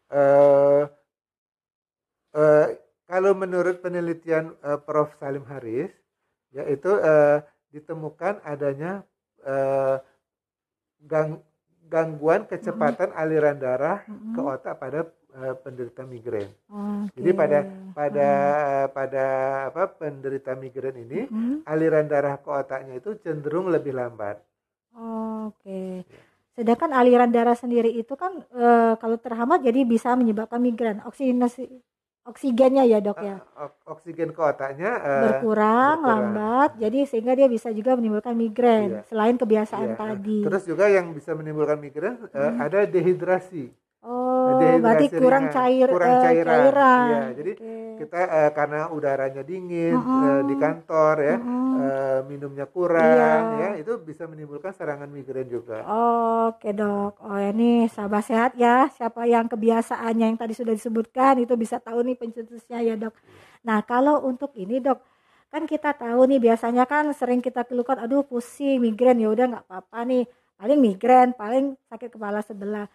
Uh, 0.07 0.87
uh, 2.31 2.71
kalau 3.03 3.35
menurut 3.35 3.83
penelitian 3.83 4.55
uh, 4.63 4.79
Prof 4.79 5.11
Salim 5.19 5.43
Haris, 5.43 5.91
yaitu 6.55 6.87
uh, 6.87 7.43
ditemukan 7.75 8.39
adanya 8.47 9.03
uh, 9.43 9.99
gang, 11.03 11.43
gangguan 11.91 12.47
kecepatan 12.47 13.11
mm 13.11 13.15
-hmm. 13.17 13.23
aliran 13.27 13.57
darah 13.59 14.07
mm 14.07 14.15
-hmm. 14.15 14.33
ke 14.37 14.39
otak 14.39 14.75
pada 14.79 15.03
uh, 15.37 15.53
penderita 15.59 16.05
migrain. 16.05 16.49
Okay. 16.69 17.21
Jadi 17.21 17.29
pada 17.33 17.57
pada 17.93 18.29
mm. 18.29 18.89
pada 18.93 19.25
apa 19.69 19.83
penderita 19.93 20.51
migrain 20.57 20.97
ini 20.97 21.19
mm 21.25 21.33
-hmm. 21.33 21.55
aliran 21.69 22.05
darah 22.05 22.37
ke 22.39 22.49
otaknya 22.49 22.97
itu 22.97 23.17
cenderung 23.21 23.69
lebih 23.69 23.93
lambat. 23.93 24.41
Oh, 24.93 25.49
Oke. 25.49 25.65
Okay. 25.65 25.91
Sedangkan 26.53 26.93
aliran 26.93 27.33
darah 27.33 27.57
sendiri 27.57 27.89
itu 27.89 28.13
kan 28.13 28.45
e, 28.53 28.93
kalau 29.01 29.17
terhambat 29.17 29.65
jadi 29.65 29.89
bisa 29.89 30.13
menyebabkan 30.13 30.61
migrain. 30.61 31.01
Oksigenasi 31.01 31.65
oksigennya 32.23 32.87
ya 32.87 33.03
dok 33.03 33.19
ya 33.19 33.43
oksigen 33.83 34.31
ke 34.31 34.39
otaknya 34.39 34.95
uh, 34.95 35.23
berkurang, 35.27 35.99
berkurang 35.99 36.07
lambat 36.07 36.69
jadi 36.79 36.99
sehingga 37.03 37.35
dia 37.35 37.51
bisa 37.51 37.67
juga 37.75 37.99
menimbulkan 37.99 38.31
migrain 38.31 38.89
iya. 38.95 39.01
selain 39.11 39.35
kebiasaan 39.35 39.91
iya. 39.91 39.99
tadi 39.99 40.39
terus 40.47 40.63
juga 40.63 40.87
yang 40.87 41.11
bisa 41.11 41.35
menimbulkan 41.35 41.83
migrain 41.83 42.15
uh, 42.15 42.31
hmm. 42.31 42.63
ada 42.63 42.87
dehidrasi 42.87 43.75
Oh, 44.53 44.77
berarti 44.79 45.07
kurang 45.11 45.45
cair 45.49 45.89
kurang 45.89 46.13
uh, 46.13 46.23
cairan. 46.23 46.53
cairan. 46.53 47.07
Iya, 47.09 47.23
jadi 47.35 47.51
okay. 47.57 47.81
kita 48.03 48.19
uh, 48.23 48.51
karena 48.53 48.79
udaranya 48.93 49.41
dingin 49.41 49.97
uh 49.97 50.01
-huh. 50.01 50.23
uh, 50.23 50.41
di 50.45 50.55
kantor 50.61 51.15
ya, 51.19 51.35
uh 51.35 51.41
-huh. 51.41 51.75
uh, 51.81 52.19
minumnya 52.29 52.65
kurang 52.69 53.41
iya. 53.57 53.69
ya, 53.75 53.81
itu 53.81 53.93
bisa 53.99 54.29
menimbulkan 54.29 54.71
serangan 54.71 55.09
migrain 55.09 55.49
juga. 55.49 55.81
Oh, 55.85 56.43
Oke, 56.43 56.69
okay, 56.69 56.73
Dok. 56.75 57.23
Oh, 57.23 57.39
ini 57.39 57.87
sahabat 57.87 58.23
sehat 58.27 58.51
ya. 58.59 58.91
Siapa 58.91 59.23
yang 59.23 59.47
kebiasaannya 59.47 60.25
yang 60.27 60.35
tadi 60.35 60.51
sudah 60.51 60.75
disebutkan 60.75 61.39
itu 61.39 61.55
bisa 61.55 61.79
tahu 61.79 62.03
nih 62.03 62.19
pencetusnya 62.19 62.83
ya, 62.83 62.99
Dok. 62.99 63.15
Nah, 63.63 63.79
kalau 63.87 64.27
untuk 64.27 64.51
ini, 64.59 64.83
Dok, 64.83 64.99
kan 65.47 65.63
kita 65.63 65.95
tahu 65.95 66.27
nih 66.27 66.43
biasanya 66.43 66.83
kan 66.83 67.07
sering 67.15 67.39
kita 67.39 67.63
keluhkan 67.63 67.95
aduh 67.95 68.27
pusing, 68.27 68.83
migrain 68.83 69.23
ya 69.23 69.31
udah 69.31 69.45
nggak 69.55 69.65
apa-apa 69.71 69.99
nih. 70.03 70.23
Paling 70.59 70.79
migrain, 70.83 71.29
paling 71.31 71.79
sakit 71.87 72.11
kepala 72.11 72.43
sebelah. 72.43 72.91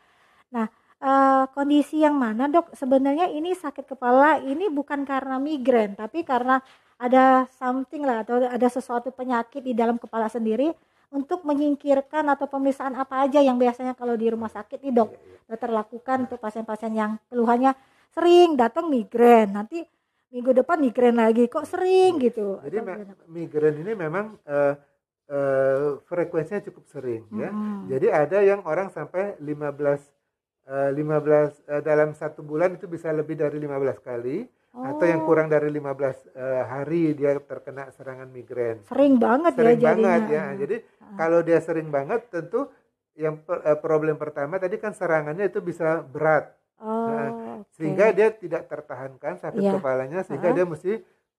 Nah, 0.52 0.68
uh, 1.02 1.44
kondisi 1.54 2.02
yang 2.02 2.18
mana 2.18 2.46
dok? 2.50 2.74
Sebenarnya 2.74 3.30
ini 3.30 3.54
sakit 3.54 3.84
kepala 3.86 4.42
ini 4.42 4.70
bukan 4.70 5.02
karena 5.02 5.40
migrain 5.42 5.94
tapi 5.98 6.22
karena 6.22 6.62
ada 6.98 7.46
something 7.54 8.02
lah 8.02 8.26
atau 8.26 8.42
ada 8.42 8.68
sesuatu 8.68 9.14
penyakit 9.14 9.62
di 9.62 9.72
dalam 9.72 9.96
kepala 9.96 10.26
sendiri 10.26 10.74
untuk 11.08 11.46
menyingkirkan 11.46 12.26
atau 12.28 12.50
pemeriksaan 12.50 12.92
apa 12.98 13.24
aja 13.24 13.40
yang 13.40 13.56
biasanya 13.56 13.96
kalau 13.96 14.18
di 14.18 14.28
rumah 14.28 14.50
sakit 14.50 14.82
nih 14.82 14.92
dok. 14.92 15.10
Dokter 15.48 15.70
lakukan 15.72 16.28
untuk 16.28 16.38
pasien-pasien 16.42 16.92
yang 16.92 17.16
keluhannya 17.32 17.72
sering 18.12 18.58
datang 18.58 18.92
migrain. 18.92 19.48
Nanti 19.48 19.80
minggu 20.28 20.52
depan 20.52 20.76
migrain 20.76 21.16
lagi 21.16 21.48
kok 21.48 21.64
sering 21.64 22.20
gitu? 22.20 22.60
Jadi 22.60 22.76
migrain 23.32 23.76
ini 23.80 23.92
memang 23.96 24.36
uh, 24.44 24.76
uh, 25.32 26.00
frekuensinya 26.04 26.64
cukup 26.68 26.84
sering 26.88 27.22
ya. 27.36 27.50
Hmm. 27.52 27.84
jadi 27.88 28.06
ada 28.26 28.38
yang 28.42 28.64
orang 28.64 28.88
sampai 28.88 29.36
15 29.40 30.17
15 30.68 31.00
uh, 31.00 31.00
uh, 31.00 31.80
dalam 31.80 32.12
satu 32.12 32.44
bulan 32.44 32.76
itu 32.76 32.84
bisa 32.84 33.08
lebih 33.08 33.40
dari 33.40 33.56
15 33.56 34.04
kali 34.04 34.44
oh. 34.76 34.84
atau 34.84 35.04
yang 35.08 35.24
oh. 35.24 35.26
kurang 35.26 35.48
dari 35.48 35.72
15 35.72 35.80
uh, 35.80 36.64
hari 36.68 37.16
dia 37.16 37.40
terkena 37.40 37.88
serangan 37.96 38.28
migrain. 38.28 38.84
Sering 38.84 39.16
banget 39.16 39.56
ya 39.56 39.60
sering 39.64 39.80
ya 39.80 39.86
banget 39.88 40.22
ya. 40.28 40.44
Jadi 40.60 40.76
uh. 40.84 41.16
kalau 41.16 41.40
dia 41.40 41.58
sering 41.64 41.88
banget 41.88 42.28
tentu 42.28 42.68
yang 43.16 43.40
uh, 43.48 43.80
problem 43.80 44.20
pertama 44.20 44.60
tadi 44.60 44.76
kan 44.76 44.92
serangannya 44.92 45.48
itu 45.48 45.64
bisa 45.64 46.04
berat. 46.04 46.52
Oh, 46.78 47.10
nah, 47.10 47.26
okay. 47.26 47.74
sehingga 47.74 48.14
dia 48.14 48.30
tidak 48.30 48.70
tertahankan 48.70 49.34
sakit 49.42 49.62
yeah. 49.66 49.74
kepalanya 49.74 50.22
sehingga 50.22 50.54
uh 50.54 50.54
dia 50.54 50.62
mesti 50.62 50.92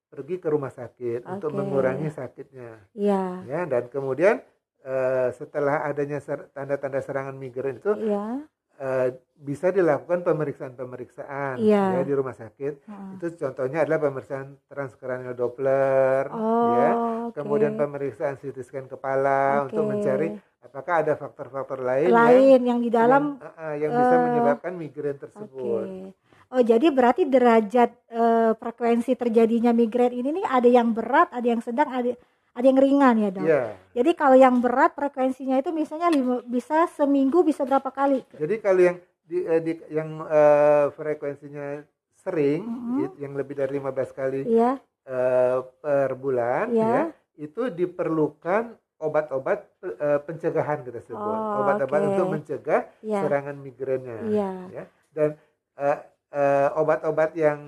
pergi 0.09 0.35
ke 0.35 0.51
rumah 0.51 0.73
sakit 0.73 1.23
okay. 1.23 1.31
untuk 1.31 1.53
mengurangi 1.55 2.11
sakitnya. 2.11 2.81
Iya. 2.91 3.45
Yeah. 3.47 3.63
Ya, 3.63 3.69
dan 3.69 3.87
kemudian 3.87 4.43
uh, 4.83 5.31
setelah 5.31 5.85
adanya 5.87 6.19
tanda-tanda 6.51 6.99
ser 6.99 7.13
serangan 7.13 7.39
migrain 7.39 7.77
itu 7.77 7.93
yeah 8.03 8.43
Uh, 8.79 9.11
bisa 9.39 9.71
dilakukan 9.71 10.23
pemeriksaan-pemeriksaan 10.23 11.63
yeah. 11.63 11.95
ya 11.95 12.03
di 12.03 12.11
rumah 12.11 12.35
sakit. 12.35 12.83
Hmm. 12.87 13.15
Itu 13.15 13.31
contohnya 13.39 13.87
adalah 13.87 14.03
pemeriksaan 14.03 14.59
transkranial 14.67 15.31
Doppler 15.31 16.27
oh, 16.27 16.75
ya. 16.75 16.89
Kemudian 17.31 17.79
pemeriksaan 17.79 18.35
CT 18.35 18.59
scan 18.67 18.87
kepala 18.91 19.63
okay. 19.63 19.65
untuk 19.71 19.83
mencari 19.87 20.27
apakah 20.59 20.95
ada 21.07 21.13
faktor-faktor 21.15 21.79
lain, 21.79 22.11
lain 22.11 22.59
yang, 22.59 22.63
yang 22.75 22.79
di 22.83 22.91
dalam 22.91 23.39
yang, 23.39 23.55
uh, 23.55 23.75
yang 23.79 23.91
bisa 23.95 24.15
uh, 24.15 24.21
menyebabkan 24.27 24.73
migrain 24.75 25.17
tersebut. 25.17 25.87
Okay. 25.87 26.11
Oh, 26.49 26.61
jadi 26.65 26.87
berarti 26.89 27.23
derajat 27.29 27.93
uh, 28.11 28.51
frekuensi 28.57 29.13
terjadinya 29.13 29.71
migrain 29.71 30.11
ini 30.11 30.41
nih 30.41 30.45
ada 30.49 30.67
yang 30.67 30.91
berat, 30.91 31.29
ada 31.31 31.47
yang 31.47 31.61
sedang, 31.61 31.87
ada 31.87 32.11
ada 32.59 32.67
yang 32.67 32.79
ringan 32.83 33.15
ya 33.23 33.29
dok. 33.31 33.47
Yeah. 33.47 33.67
Jadi 33.95 34.11
kalau 34.19 34.35
yang 34.35 34.59
berat 34.59 34.91
frekuensinya 34.91 35.55
itu 35.55 35.71
misalnya 35.71 36.11
lima, 36.11 36.43
bisa 36.43 36.91
seminggu 36.91 37.47
bisa 37.47 37.63
berapa 37.63 37.87
kali? 37.87 38.27
Jadi 38.35 38.55
kalau 38.59 38.81
yang 38.83 38.97
di, 39.23 39.37
eh, 39.47 39.61
di 39.63 39.73
yang 39.87 40.19
uh, 40.27 40.91
frekuensinya 40.91 41.79
sering, 42.19 42.67
mm 42.67 42.79
-hmm. 42.83 43.23
yang 43.23 43.33
lebih 43.39 43.55
dari 43.55 43.79
15 43.79 44.11
kali 44.11 44.43
yeah. 44.43 44.75
Iya. 44.75 45.07
uh, 45.07 45.57
per 45.79 46.11
bulan, 46.19 46.65
yeah. 46.75 47.07
ya 47.07 47.47
itu 47.47 47.71
diperlukan 47.71 48.75
obat-obat 48.99 49.63
uh, 49.79 50.19
pencegahan 50.27 50.83
kita 50.83 50.99
sebut, 51.07 51.23
oh, 51.23 51.63
obat-obat 51.63 52.03
okay. 52.03 52.09
untuk 52.11 52.27
mencegah 52.35 52.81
yeah. 52.99 53.23
serangan 53.23 53.55
migrainnya, 53.55 54.19
yeah. 54.27 54.59
ya. 54.67 54.83
Dan 55.15 55.39
uh, 55.79 56.03
uh, 56.35 56.67
obat-obat 56.75 57.31
yang 57.39 57.63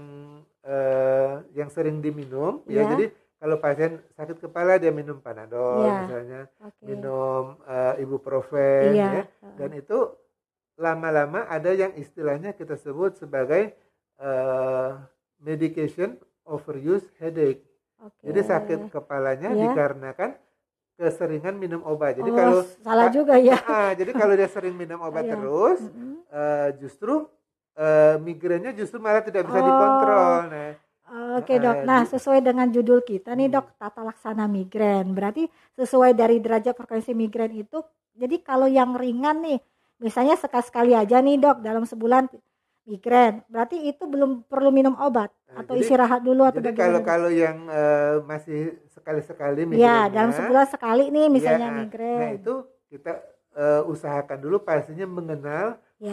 uh, 0.68 1.40
yang 1.56 1.72
sering 1.72 2.04
diminum, 2.04 2.60
yeah. 2.68 2.84
ya 2.84 2.92
jadi 2.92 3.06
kalau 3.42 3.58
pasien 3.58 3.98
sakit 4.14 4.38
kepala 4.38 4.78
dia 4.78 4.94
minum 4.94 5.18
panadol 5.18 5.82
yeah. 5.82 6.06
misalnya 6.06 6.42
okay. 6.62 6.86
minum 6.86 7.58
uh, 7.66 7.98
ibuprofen 7.98 8.94
yeah. 8.94 9.12
ya 9.18 9.24
dan 9.58 9.74
itu 9.74 10.14
lama-lama 10.78 11.50
ada 11.50 11.74
yang 11.74 11.90
istilahnya 11.98 12.54
kita 12.54 12.78
sebut 12.78 13.18
sebagai 13.18 13.74
uh, 14.22 15.02
medication 15.42 16.22
overuse 16.46 17.10
headache 17.18 17.66
okay. 17.98 18.30
jadi 18.30 18.42
sakit 18.46 18.80
kepalanya 18.94 19.58
yeah. 19.58 19.74
dikarenakan 19.74 20.38
keseringan 21.02 21.58
minum 21.58 21.82
obat 21.82 22.22
jadi 22.22 22.30
oh, 22.30 22.38
kalau 22.38 22.62
salah 22.86 23.10
juga 23.10 23.42
ya 23.42 23.58
uh, 23.58 23.98
jadi 23.98 24.12
kalau 24.14 24.38
dia 24.38 24.50
sering 24.54 24.78
minum 24.78 25.02
obat 25.10 25.26
yeah. 25.26 25.34
terus 25.34 25.82
mm 25.82 25.90
-hmm. 25.90 26.14
uh, 26.30 26.70
justru 26.78 27.26
uh, 27.74 28.22
migrainnya 28.22 28.70
justru 28.78 29.02
malah 29.02 29.26
tidak 29.26 29.50
bisa 29.50 29.58
oh. 29.58 29.66
dikontrol 29.66 30.38
nah 30.46 30.91
Oke 31.40 31.56
dok, 31.62 31.88
nah 31.88 32.04
sesuai 32.04 32.44
dengan 32.44 32.68
judul 32.68 33.00
kita 33.06 33.32
nih 33.38 33.48
dok, 33.48 33.78
tata 33.80 34.04
laksana 34.04 34.50
migrain. 34.50 35.08
Berarti 35.16 35.48
sesuai 35.80 36.12
dari 36.18 36.44
derajat 36.44 36.76
frekuensi 36.76 37.16
migrain 37.16 37.54
itu, 37.56 37.80
jadi 38.18 38.42
kalau 38.44 38.68
yang 38.68 38.98
ringan 38.98 39.40
nih, 39.40 39.60
misalnya 40.02 40.36
sekali-sekali 40.36 40.92
aja 40.98 41.24
nih 41.24 41.40
dok, 41.40 41.64
dalam 41.64 41.88
sebulan 41.88 42.28
migrain, 42.90 43.46
berarti 43.48 43.78
itu 43.88 44.04
belum 44.10 44.50
perlu 44.50 44.74
minum 44.74 44.98
obat 44.98 45.30
nah, 45.46 45.62
atau 45.62 45.78
jadi, 45.78 45.86
istirahat 45.86 46.22
dulu 46.26 46.42
atau 46.50 46.60
jadi 46.60 46.74
kalau 46.74 47.00
kalau 47.06 47.30
yang 47.30 47.70
uh, 47.70 48.26
masih 48.26 48.82
sekali-sekali 48.90 49.70
migrain. 49.70 49.86
Ya, 49.86 50.10
dalam 50.10 50.34
sebulan 50.34 50.66
sekali 50.66 51.14
nih 51.14 51.30
misalnya 51.30 51.70
ya, 51.70 51.78
migrain. 51.78 52.20
Nah 52.20 52.32
itu 52.34 52.54
kita 52.90 53.22
uh, 53.54 53.86
usahakan 53.86 54.40
dulu 54.42 54.66
pastinya 54.66 55.06
mengenal 55.06 55.78
ya. 56.02 56.10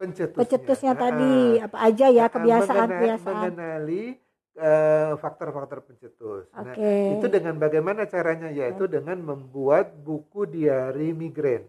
Pencetusnya. 0.00 0.40
Pencetusnya 0.40 0.92
tadi 0.96 1.60
apa 1.60 1.76
aja 1.84 2.06
ya 2.08 2.24
kebiasaan-kebiasaan. 2.32 3.36
Mengenali 3.52 4.16
uh, 4.56 5.12
faktor-faktor 5.20 5.84
pencetus. 5.84 6.48
Okay. 6.48 7.12
Nah, 7.12 7.20
itu 7.20 7.26
dengan 7.28 7.60
bagaimana 7.60 8.08
caranya? 8.08 8.48
Yaitu 8.48 8.88
okay. 8.88 8.96
dengan 8.96 9.20
membuat 9.20 9.92
buku 10.00 10.48
diari 10.48 11.12
migrain. 11.12 11.68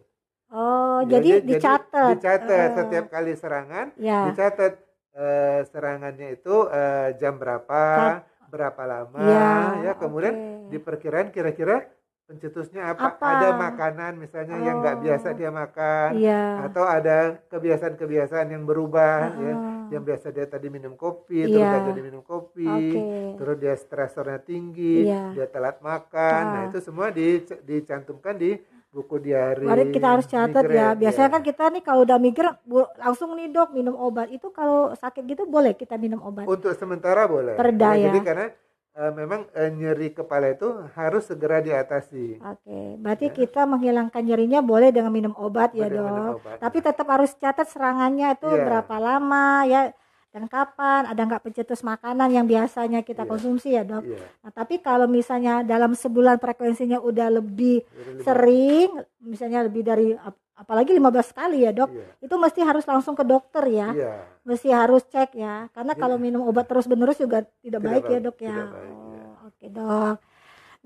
Oh, 0.52 1.04
ya, 1.08 1.20
jadi, 1.20 1.44
jadi 1.44 1.48
dicatat. 1.48 2.10
Dicatat 2.16 2.68
uh. 2.72 2.76
setiap 2.80 3.06
kali 3.08 3.32
serangan, 3.40 3.96
ya. 3.96 4.32
dicatat 4.32 4.80
uh, 5.16 5.60
serangannya 5.68 6.36
itu 6.36 6.68
uh, 6.68 7.16
jam 7.16 7.40
berapa, 7.40 7.84
Kat. 7.96 8.28
berapa 8.52 8.84
lama, 8.84 9.20
ya, 9.24 9.48
ya 9.80 9.94
kemudian 9.96 10.36
okay. 10.36 10.76
diperkirakan 10.76 11.32
kira-kira 11.32 11.88
pencetusnya 12.28 12.96
apa? 12.96 13.16
apa? 13.16 13.26
Ada 13.28 13.50
makanan 13.60 14.12
misalnya 14.18 14.56
oh. 14.56 14.64
yang 14.64 14.76
nggak 14.80 14.98
biasa 15.04 15.28
dia 15.36 15.52
makan, 15.52 16.10
yeah. 16.16 16.64
atau 16.64 16.84
ada 16.88 17.42
kebiasaan-kebiasaan 17.52 18.48
yang 18.56 18.64
berubah, 18.64 19.20
uh. 19.36 19.42
ya, 19.42 19.54
yang 19.98 20.04
biasa 20.08 20.32
dia 20.32 20.48
tadi 20.48 20.72
minum 20.72 20.96
kopi, 20.96 21.44
yeah. 21.44 21.52
terus 21.52 21.68
dia 21.68 21.82
jadi 21.92 22.02
minum 22.02 22.22
kopi, 22.24 22.68
okay. 22.72 23.36
terus 23.36 23.56
dia 23.60 23.76
stresornya 23.76 24.40
tinggi, 24.40 25.12
yeah. 25.12 25.36
dia 25.36 25.48
telat 25.52 25.84
makan, 25.84 26.44
nah 26.48 26.62
itu 26.72 26.80
semua 26.80 27.12
di, 27.12 27.44
dicantumkan 27.68 28.40
di 28.40 28.56
buku 28.92 29.24
diari. 29.24 29.64
Mari 29.64 29.96
kita 29.96 30.08
harus 30.20 30.28
catat 30.28 30.68
ya. 30.68 30.92
Biasanya 30.94 31.30
ya. 31.32 31.34
kan 31.40 31.42
kita 31.42 31.64
nih 31.72 31.84
kalau 31.84 32.04
udah 32.04 32.20
migren 32.20 32.52
langsung 33.00 33.32
nih 33.40 33.48
dok 33.48 33.72
minum 33.72 33.96
obat. 33.96 34.28
Itu 34.28 34.52
kalau 34.52 34.92
sakit 35.00 35.24
gitu 35.32 35.48
boleh 35.48 35.74
kita 35.80 35.96
minum 35.96 36.20
obat. 36.20 36.44
Untuk 36.44 36.76
sementara 36.76 37.24
boleh. 37.24 37.56
Perda 37.56 37.96
ya. 37.96 38.12
Jadi 38.12 38.20
karena 38.20 38.52
uh, 38.96 39.12
memang 39.16 39.48
uh, 39.52 39.70
nyeri 39.72 40.12
kepala 40.12 40.52
itu 40.52 40.68
harus 40.96 41.24
segera 41.28 41.64
diatasi. 41.64 42.40
Oke, 42.42 42.64
okay. 42.64 42.88
berarti 43.00 43.28
ya. 43.32 43.36
kita 43.44 43.62
menghilangkan 43.68 44.24
nyerinya 44.24 44.60
boleh 44.60 44.90
dengan 44.92 45.12
minum 45.14 45.34
obat 45.38 45.72
boleh 45.72 45.88
ya 45.88 45.88
dok. 45.92 46.34
Obat, 46.42 46.58
Tapi 46.60 46.78
ya. 46.80 46.86
tetap 46.92 47.08
harus 47.08 47.32
catat 47.38 47.68
serangannya 47.70 48.36
itu 48.36 48.50
ya. 48.50 48.64
berapa 48.68 48.96
lama 49.00 49.64
ya 49.68 49.82
dan 50.32 50.48
kapan 50.48 51.04
ada 51.12 51.28
nggak 51.28 51.44
pencetus 51.44 51.84
makanan 51.84 52.32
yang 52.32 52.48
biasanya 52.48 53.04
kita 53.04 53.28
yeah. 53.28 53.30
konsumsi 53.30 53.76
ya 53.76 53.84
dok. 53.84 54.08
Yeah. 54.08 54.24
Nah 54.48 54.52
tapi 54.56 54.80
kalau 54.80 55.04
misalnya 55.06 55.60
dalam 55.60 55.92
sebulan 55.92 56.40
frekuensinya 56.40 57.04
udah 57.04 57.44
lebih 57.44 57.84
sering, 58.24 58.96
misalnya 59.20 59.68
lebih 59.68 59.84
dari 59.84 60.16
apalagi 60.56 60.96
15 60.96 61.36
kali 61.36 61.68
ya 61.68 61.76
dok, 61.76 61.92
yeah. 61.92 62.16
itu 62.24 62.36
mesti 62.40 62.64
harus 62.64 62.88
langsung 62.88 63.12
ke 63.12 63.28
dokter 63.28 63.68
ya, 63.68 63.92
yeah. 63.92 64.24
mesti 64.48 64.72
harus 64.72 65.04
cek 65.12 65.36
ya, 65.36 65.68
karena 65.76 65.94
yeah. 65.94 66.00
kalau 66.00 66.16
minum 66.16 66.48
obat 66.48 66.64
terus 66.64 66.88
menerus 66.88 67.20
juga 67.20 67.44
tidak, 67.44 67.52
tidak 67.60 67.82
baik, 67.84 68.04
baik 68.08 68.14
ya 68.16 68.20
dok 68.24 68.38
ya. 68.40 68.56
Baik, 68.56 68.72
oh, 68.72 69.12
ya. 69.12 69.28
Oke 69.52 69.66
dok. 69.68 70.16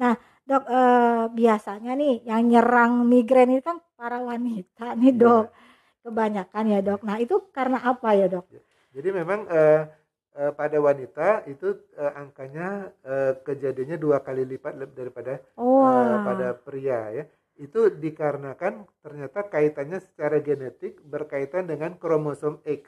Nah 0.02 0.14
dok 0.46 0.64
eh, 0.66 1.24
biasanya 1.38 1.92
nih 1.94 2.16
yang 2.26 2.42
nyerang 2.50 3.06
migrain 3.06 3.50
itu 3.54 3.62
kan 3.62 3.78
para 3.94 4.26
wanita 4.26 4.98
nih 4.98 5.14
iya. 5.14 5.22
dok, 5.22 5.46
yeah. 5.54 6.02
kebanyakan 6.02 6.64
ya 6.66 6.80
dok. 6.82 7.02
Nah 7.06 7.16
itu 7.22 7.36
karena 7.54 7.78
apa 7.86 8.10
ya 8.18 8.26
dok? 8.26 8.50
Yeah 8.50 8.66
jadi 8.96 9.12
memang 9.12 9.44
uh, 9.52 9.92
uh, 10.40 10.52
pada 10.56 10.78
wanita 10.80 11.44
itu 11.52 11.76
uh, 12.00 12.14
angkanya 12.16 12.96
uh, 13.04 13.36
kejadiannya 13.44 14.00
dua 14.00 14.24
kali 14.24 14.48
lipat 14.48 14.80
daripada 14.96 15.44
oh. 15.60 15.84
pada 16.24 16.56
pria 16.56 17.12
ya. 17.12 17.24
Itu 17.56 17.88
dikarenakan 17.88 18.88
ternyata 19.04 19.48
kaitannya 19.48 20.00
secara 20.00 20.40
genetik 20.40 21.00
berkaitan 21.04 21.68
dengan 21.68 22.00
kromosom 22.00 22.64
X. 22.64 22.88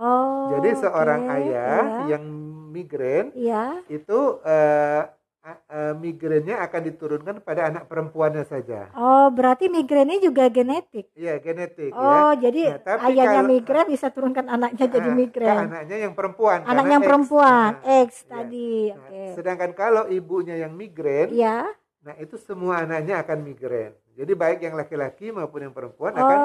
Oh. 0.00 0.52
Jadi 0.56 0.80
seorang 0.80 1.28
okay. 1.28 1.36
ayah 1.40 1.84
yeah. 1.84 2.08
yang 2.16 2.24
migrain 2.72 3.30
yeah. 3.36 3.80
itu 3.92 4.40
uh, 4.42 5.06
uh, 5.44 5.92
migrennya 6.00 6.64
akan 6.64 6.80
diturunkan 6.88 7.34
pada 7.44 7.68
anak 7.68 7.84
perempuannya 7.86 8.44
saja. 8.48 8.88
Oh, 8.96 9.28
berarti 9.28 9.68
migrennya 9.68 10.18
juga 10.18 10.48
genetik? 10.48 11.12
Iya, 11.12 11.38
genetik. 11.38 11.92
Ya. 11.92 12.00
Oh, 12.00 12.32
ya. 12.34 12.48
jadi 12.48 12.62
nah, 12.80 13.06
ayahnya 13.12 13.42
kalau, 13.44 13.52
migren 13.52 13.86
bisa 13.88 14.06
turunkan 14.08 14.46
anaknya 14.48 14.86
uh, 14.88 14.92
jadi 14.92 15.10
migren. 15.12 15.58
Anaknya 15.68 15.96
yang 16.08 16.14
perempuan. 16.16 16.58
Anak 16.64 16.86
yang 16.88 17.02
X. 17.04 17.06
perempuan, 17.06 17.70
nah, 17.76 18.00
X 18.08 18.10
ya. 18.24 18.28
tadi. 18.32 18.72
Nah, 18.90 19.00
okay. 19.04 19.30
Sedangkan 19.36 19.70
kalau 19.76 20.04
ibunya 20.08 20.56
yang 20.56 20.72
migren, 20.72 21.28
ya. 21.36 21.68
nah 22.00 22.14
itu 22.16 22.40
semua 22.40 22.84
anaknya 22.84 23.20
akan 23.20 23.38
migren. 23.44 23.92
Jadi 24.14 24.32
baik 24.32 24.62
yang 24.62 24.78
laki-laki 24.78 25.34
maupun 25.34 25.66
yang 25.66 25.74
perempuan 25.74 26.14
oh. 26.14 26.22
akan 26.22 26.38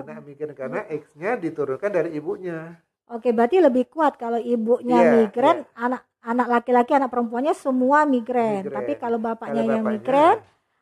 kena 0.00 0.14
migren 0.24 0.54
karena 0.56 0.80
X-nya 0.88 1.36
diturunkan 1.36 1.90
dari 1.92 2.16
ibunya. 2.16 2.80
Oke, 3.10 3.34
berarti 3.34 3.58
lebih 3.58 3.90
kuat 3.90 4.14
kalau 4.14 4.38
ibunya 4.38 5.02
yeah, 5.02 5.12
migren, 5.18 5.66
yeah. 5.66 5.82
anak 5.82 6.06
anak 6.20 6.46
laki-laki 6.48 6.92
anak 6.92 7.08
perempuannya 7.08 7.56
semua 7.56 8.04
migren, 8.04 8.64
migren. 8.68 8.76
tapi 8.76 8.92
kalau 9.00 9.16
bapaknya, 9.16 9.64
kalau 9.64 9.74
yang 9.76 9.86
migren 9.88 10.36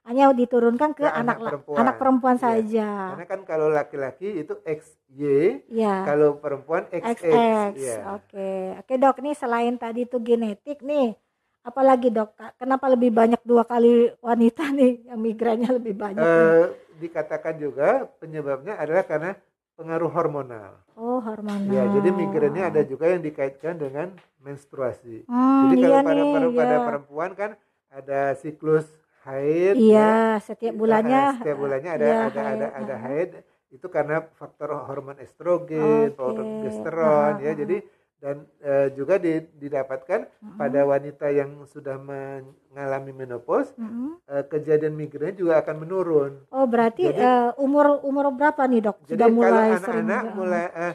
hanya 0.08 0.32
diturunkan 0.32 0.96
ke 0.96 1.04
anak 1.04 1.36
anak 1.36 1.36
perempuan, 1.36 1.76
anak 1.76 1.94
perempuan 2.00 2.36
ya. 2.36 2.42
saja. 2.42 2.88
Karena 3.12 3.26
kan 3.28 3.40
kalau 3.44 3.68
laki-laki 3.68 4.28
itu 4.40 4.56
XY, 4.64 5.20
ya. 5.68 6.08
kalau 6.08 6.40
perempuan 6.40 6.88
XX. 6.88 7.12
XX. 7.20 7.72
Ya. 7.76 7.96
Oke, 8.16 8.50
oke 8.80 8.92
dok. 8.96 9.20
Nih 9.20 9.36
selain 9.36 9.76
tadi 9.76 10.08
itu 10.08 10.16
genetik 10.16 10.80
nih, 10.80 11.12
apalagi 11.60 12.08
dok? 12.08 12.32
Kenapa 12.56 12.88
lebih 12.88 13.12
banyak 13.12 13.44
dua 13.44 13.68
kali 13.68 14.08
wanita 14.24 14.72
nih 14.72 15.12
yang 15.12 15.20
migrennya 15.20 15.76
lebih 15.76 15.92
banyak? 15.92 16.24
Uh, 16.24 16.72
dikatakan 16.98 17.60
juga 17.60 18.08
penyebabnya 18.16 18.80
adalah 18.80 19.04
karena 19.04 19.36
pengaruh 19.78 20.10
hormonal. 20.10 20.82
Oh, 20.98 21.22
hormonal. 21.22 21.70
Ya, 21.70 21.86
jadi 21.86 22.10
migrennya 22.10 22.74
ada 22.74 22.82
juga 22.82 23.14
yang 23.14 23.22
dikaitkan 23.22 23.78
dengan 23.78 24.10
menstruasi. 24.42 25.22
Hmm, 25.30 25.70
jadi 25.70 25.74
kalau 25.86 25.94
iya 25.94 26.02
pada, 26.02 26.22
pada, 26.26 26.46
iya. 26.50 26.58
pada 26.58 26.76
perempuan 26.82 27.30
kan 27.38 27.50
ada 27.94 28.20
siklus 28.34 28.90
haid. 29.22 29.78
Iya, 29.78 30.34
ya. 30.34 30.42
setiap 30.42 30.74
bulannya. 30.74 31.38
setiap 31.38 31.56
bulannya 31.62 31.90
ada 31.94 32.04
iya, 32.04 32.18
ada 32.26 32.40
haid. 32.42 32.58
ada 32.58 32.66
ada 32.74 32.94
haid. 33.06 33.30
Itu 33.70 33.86
karena 33.86 34.26
faktor 34.34 34.74
hormon 34.74 35.22
estrogen, 35.22 36.10
okay. 36.10 36.16
progesteron 36.18 37.38
ya. 37.38 37.54
Jadi 37.54 37.76
dan 38.18 38.42
e, 38.58 38.90
juga 38.98 39.14
di, 39.22 39.38
didapatkan 39.62 40.26
mm-hmm. 40.26 40.58
pada 40.58 40.80
wanita 40.82 41.26
yang 41.30 41.62
sudah 41.70 41.94
mengalami 42.02 43.14
menopause 43.14 43.70
mm-hmm. 43.78 44.10
e, 44.26 44.34
kejadian 44.50 44.98
migrain 44.98 45.38
juga 45.38 45.62
akan 45.62 45.76
menurun. 45.86 46.32
Oh 46.50 46.66
berarti 46.66 47.14
jadi, 47.14 47.22
e, 47.22 47.32
umur 47.62 48.02
umur 48.02 48.34
berapa 48.34 48.66
nih 48.66 48.90
dok? 48.90 48.96
Jadi 49.06 49.14
sudah 49.14 49.28
mulai 49.30 49.50
kalau 49.50 49.78
anak-anak 49.78 50.22
mulai 50.34 50.64
e, 50.66 50.86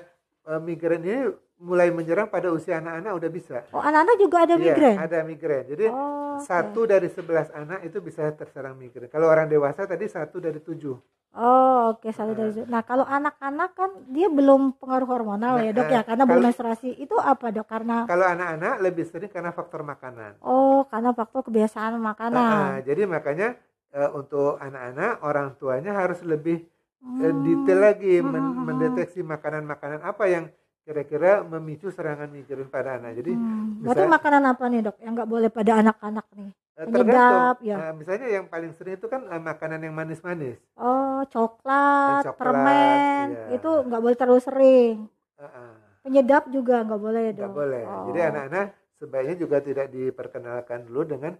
e, 0.43 0.51
migrain 0.59 1.03
ini 1.03 1.31
mulai 1.63 1.87
menyerang 1.95 2.27
pada 2.27 2.51
usia 2.51 2.83
anak-anak 2.83 3.11
udah 3.15 3.29
bisa. 3.31 3.57
Oh 3.71 3.79
anak-anak 3.79 4.15
juga 4.19 4.37
ada 4.43 4.59
iya, 4.59 4.63
migrain? 4.67 4.97
ada 4.99 5.17
migrain. 5.23 5.63
Jadi 5.63 5.85
oh, 5.87 6.37
satu 6.43 6.83
dari 6.83 7.07
sebelas 7.07 7.47
anak 7.55 7.87
itu 7.87 8.03
bisa 8.03 8.27
terserang 8.35 8.75
migrain. 8.75 9.07
Kalau 9.07 9.31
orang 9.31 9.47
dewasa 9.47 9.87
tadi 9.87 10.11
satu 10.11 10.43
dari 10.43 10.59
tujuh. 10.59 10.99
Oh 11.33 11.73
oke 11.97 12.05
okay, 12.05 12.11
satu 12.13 12.37
dari 12.37 12.53
nah. 12.69 12.77
nah 12.77 12.81
kalau 12.85 13.05
anak-anak 13.09 13.69
kan 13.73 13.89
dia 14.13 14.29
belum 14.29 14.77
pengaruh 14.77 15.09
hormonal 15.09 15.57
nah, 15.57 15.65
ya 15.65 15.71
dok 15.73 15.89
ya 15.89 16.01
karena 16.05 16.23
belum 16.29 16.43
menstruasi 16.45 16.89
itu 17.01 17.15
apa 17.17 17.49
dok 17.49 17.65
karena 17.65 18.05
kalau 18.05 18.25
anak-anak 18.29 18.73
lebih 18.85 19.05
sering 19.09 19.33
karena 19.33 19.49
faktor 19.49 19.81
makanan 19.81 20.37
oh 20.45 20.85
karena 20.93 21.09
faktor 21.17 21.41
kebiasaan 21.49 21.97
makanan 21.97 22.37
nah, 22.37 22.77
jadi 22.85 23.09
makanya 23.09 23.57
uh, 23.97 24.13
untuk 24.13 24.61
anak-anak 24.61 25.25
orang 25.25 25.57
tuanya 25.57 25.97
harus 25.97 26.21
lebih 26.21 26.69
hmm. 27.01 27.25
uh, 27.25 27.33
detail 27.41 27.79
lagi 27.81 28.13
hmm. 28.21 28.29
men 28.29 28.45
mendeteksi 28.69 29.25
makanan-makanan 29.25 30.05
apa 30.05 30.23
yang 30.29 30.45
kira-kira 30.83 31.41
memicu 31.47 31.87
serangan 31.89 32.27
migrain 32.27 32.67
pada 32.67 32.99
anak 32.99 33.15
jadi 33.23 33.31
hmm. 33.31 33.87
berarti 33.87 34.05
makanan 34.07 34.43
apa 34.51 34.63
nih 34.67 34.81
dok 34.83 34.97
yang 34.99 35.13
nggak 35.15 35.31
boleh 35.31 35.49
pada 35.49 35.71
anak-anak 35.79 36.27
nih 36.35 36.51
Eh, 36.73 36.89
tergantung. 36.89 37.61
Ya. 37.61 37.77
Uh, 37.77 37.93
misalnya 37.93 38.27
yang 38.33 38.45
paling 38.49 38.73
sering 38.73 38.97
itu 38.97 39.05
kan 39.05 39.21
uh, 39.29 39.37
makanan 39.37 39.85
yang 39.85 39.93
manis-manis. 39.93 40.57
Oh, 40.73 41.21
coklat, 41.29 42.25
coklat 42.25 42.37
permen, 42.41 43.25
iya. 43.29 43.61
itu 43.61 43.69
nggak 43.69 44.01
boleh 44.01 44.17
terlalu 44.17 44.41
sering. 44.41 44.95
Uh 45.37 45.45
-uh. 45.45 45.71
Penyedap 46.01 46.49
juga 46.49 46.81
nggak 46.81 47.01
boleh 47.01 47.25
dong. 47.37 47.53
Nggak 47.53 47.53
boleh. 47.61 47.83
Oh. 47.85 48.05
Jadi 48.09 48.19
anak-anak 48.25 48.67
sebaiknya 48.97 49.35
juga 49.37 49.57
tidak 49.61 49.87
diperkenalkan 49.93 50.79
dulu 50.89 51.01
dengan 51.05 51.33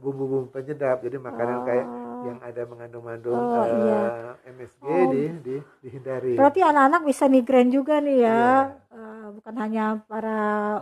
bumbu-bumbu 0.00 0.48
uh, 0.48 0.52
penyedap. 0.56 1.04
Jadi 1.04 1.16
makanan 1.20 1.56
oh. 1.60 1.64
kayak 1.68 1.86
yang 2.26 2.38
ada 2.42 2.62
mengandung-mandung 2.66 3.36
oh, 3.36 3.62
uh, 3.62 3.66
iya. 3.68 4.00
MSG 4.50 4.84
oh. 4.86 5.10
di, 5.12 5.22
di 5.44 5.56
dihindari. 5.84 6.34
Berarti 6.34 6.60
anak-anak 6.64 7.02
bisa 7.06 7.24
migrain 7.30 7.70
juga 7.70 8.02
nih 8.02 8.18
ya. 8.24 8.26
Iya. 8.26 8.54
Uh, 8.88 9.26
bukan 9.38 9.54
hanya 9.60 9.84
para 10.08 10.38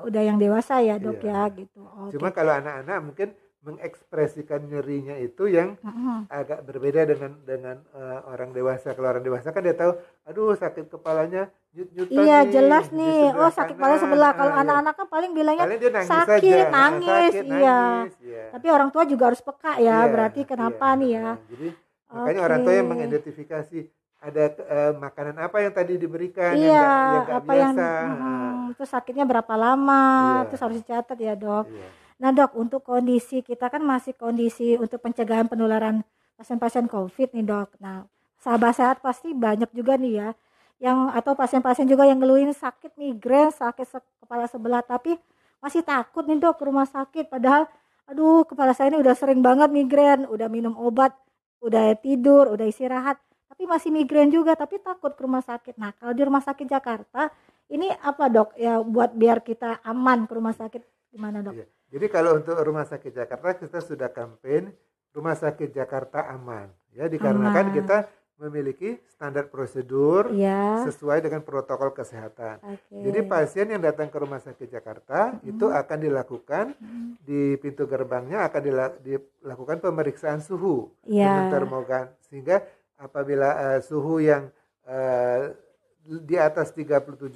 udah 0.07 0.23
yang 0.23 0.39
dewasa 0.41 0.81
ya 0.81 0.97
dok 0.97 1.21
iya. 1.21 1.51
ya 1.51 1.57
gitu. 1.57 1.81
Okay. 1.85 2.13
Cuma 2.17 2.29
kalau 2.33 2.53
anak-anak 2.57 2.99
mungkin 3.03 3.29
mengekspresikan 3.67 4.63
nyerinya 4.71 5.19
itu 5.19 5.51
yang 5.51 5.75
uh-huh. 5.83 6.31
agak 6.31 6.63
berbeda 6.63 7.03
dengan 7.03 7.35
dengan 7.43 7.77
uh, 7.91 8.23
orang 8.31 8.55
dewasa. 8.55 8.95
Kalau 8.95 9.11
orang 9.11 9.27
dewasa 9.27 9.51
kan 9.51 9.67
dia 9.67 9.75
tahu, 9.75 9.99
aduh 10.23 10.55
sakit 10.55 10.87
kepalanya 10.87 11.51
nyut 11.75 11.91
nyut 11.91 12.09
Iya 12.15 12.47
nih, 12.47 12.53
jelas 12.55 12.87
nih, 12.95 13.35
oh 13.35 13.51
sakit 13.51 13.75
kepala 13.75 13.99
sebelah. 13.99 14.31
Kalau 14.39 14.55
ah, 14.55 14.63
anak-anak 14.63 14.95
kan 14.95 15.07
paling 15.11 15.31
bilangnya 15.35 15.67
paling 15.67 15.83
nangis 15.83 16.11
sakit, 16.15 16.63
saja. 16.63 16.71
nangis, 16.71 17.33
sakit, 17.35 17.45
iya. 17.51 17.81
Nangis, 17.83 18.15
iya. 18.23 18.45
Tapi 18.55 18.67
orang 18.71 18.89
tua 18.95 19.03
juga 19.03 19.35
harus 19.35 19.43
peka 19.43 19.83
ya, 19.83 19.83
iya, 19.83 19.97
berarti 20.07 20.41
kenapa 20.47 20.87
iya. 20.95 20.99
nih 21.03 21.11
ya? 21.11 21.29
Jadi 21.51 21.69
makanya 22.07 22.39
okay. 22.39 22.49
orang 22.49 22.61
tua 22.63 22.75
yang 22.79 22.89
mengidentifikasi 22.89 23.79
ada 24.17 24.45
uh, 24.63 24.93
makanan 24.97 25.37
apa 25.43 25.57
yang 25.61 25.73
tadi 25.75 25.95
diberikan 26.01 26.55
iya, 26.57 26.71
yang 26.71 26.87
gak, 26.87 27.11
yang 27.13 27.27
gak 27.27 27.37
apa 27.37 27.53
biasa. 27.53 27.87
Yang, 27.91 28.15
hmm, 28.17 28.73
itu 28.73 28.85
sakitnya 28.89 29.25
berapa 29.29 29.55
lama 29.55 30.05
iya. 30.07 30.47
terus 30.49 30.63
harus 30.63 30.77
dicatat 30.81 31.19
ya 31.21 31.35
dok 31.37 31.67
iya. 31.69 32.06
Nah 32.17 32.33
dok 32.33 32.57
untuk 32.57 32.81
kondisi 32.85 33.45
kita 33.45 33.69
kan 33.69 33.85
masih 33.85 34.17
kondisi 34.17 34.77
untuk 34.81 35.01
pencegahan 35.05 35.47
penularan 35.49 36.01
pasien-pasien 36.41 36.89
covid 36.89 37.33
nih 37.37 37.45
dok 37.45 37.77
nah 37.81 38.09
sahabat 38.41 38.73
sehat 38.77 38.97
pasti 39.05 39.33
banyak 39.37 39.69
juga 39.77 40.01
nih 40.01 40.13
ya 40.17 40.29
yang 40.77 41.09
atau 41.13 41.33
pasien-pasien 41.33 41.89
juga 41.89 42.05
yang 42.05 42.21
ngeluhin 42.21 42.53
sakit 42.53 42.97
migrain 43.01 43.49
sakit 43.53 43.87
se 43.89 43.99
kepala 44.21 44.45
sebelah 44.49 44.85
tapi 44.85 45.17
masih 45.61 45.81
takut 45.85 46.25
nih 46.29 46.41
dok 46.41 46.61
ke 46.61 46.65
rumah 46.69 46.89
sakit 46.89 47.29
padahal 47.33 47.65
aduh 48.09 48.45
kepala 48.49 48.73
saya 48.77 48.93
ini 48.93 48.99
udah 49.01 49.15
sering 49.17 49.41
banget 49.41 49.69
migrain 49.73 50.29
udah 50.29 50.49
minum 50.53 50.77
obat 50.77 51.13
udah 51.65 51.97
tidur 52.01 52.53
udah 52.53 52.69
istirahat 52.69 53.17
tapi 53.49 53.65
masih 53.65 53.89
migrain 53.93 54.29
juga 54.29 54.53
tapi 54.57 54.81
takut 54.81 55.13
ke 55.17 55.21
rumah 55.25 55.41
sakit 55.45 55.75
nah 55.81 55.93
kalau 55.97 56.13
di 56.13 56.23
rumah 56.25 56.45
sakit 56.45 56.67
Jakarta 56.69 57.33
Ini 57.67 57.99
apa 57.99 58.31
dok 58.31 58.55
ya 58.55 58.79
buat 58.79 59.11
biar 59.19 59.43
kita 59.43 59.83
aman 59.83 60.31
ke 60.31 60.33
rumah 60.39 60.55
sakit 60.55 61.11
gimana 61.11 61.43
dok? 61.43 61.59
Iya. 61.59 61.67
Jadi 61.87 62.07
kalau 62.11 62.39
untuk 62.39 62.59
rumah 62.61 62.85
sakit 62.85 63.15
Jakarta 63.15 63.55
kita 63.57 63.79
sudah 63.79 64.11
kampanye 64.11 64.75
rumah 65.17 65.33
sakit 65.33 65.73
Jakarta 65.73 66.29
aman 66.29 66.69
ya 66.93 67.09
dikarenakan 67.09 67.73
aman. 67.73 67.77
kita 67.77 67.97
memiliki 68.37 69.01
standar 69.09 69.49
prosedur 69.49 70.29
ya. 70.37 70.85
sesuai 70.85 71.25
dengan 71.25 71.41
protokol 71.41 71.97
kesehatan. 71.97 72.61
Okay. 72.61 73.01
Jadi 73.09 73.21
pasien 73.25 73.67
yang 73.73 73.81
datang 73.81 74.13
ke 74.13 74.19
rumah 74.21 74.37
sakit 74.45 74.69
Jakarta 74.69 75.33
hmm. 75.33 75.57
itu 75.57 75.73
akan 75.73 75.99
dilakukan 76.05 76.77
hmm. 76.77 77.25
di 77.25 77.57
pintu 77.57 77.89
gerbangnya 77.89 78.45
akan 78.45 78.61
dilakukan 79.01 79.81
pemeriksaan 79.81 80.45
suhu 80.45 80.93
ya. 81.09 81.33
dengan 81.33 81.47
termogan 81.49 82.07
sehingga 82.29 82.61
apabila 83.01 83.57
uh, 83.57 83.81
suhu 83.81 84.21
yang 84.21 84.53
uh, 84.85 85.57
di 86.07 86.37
atas 86.37 86.77
37, 86.77 87.33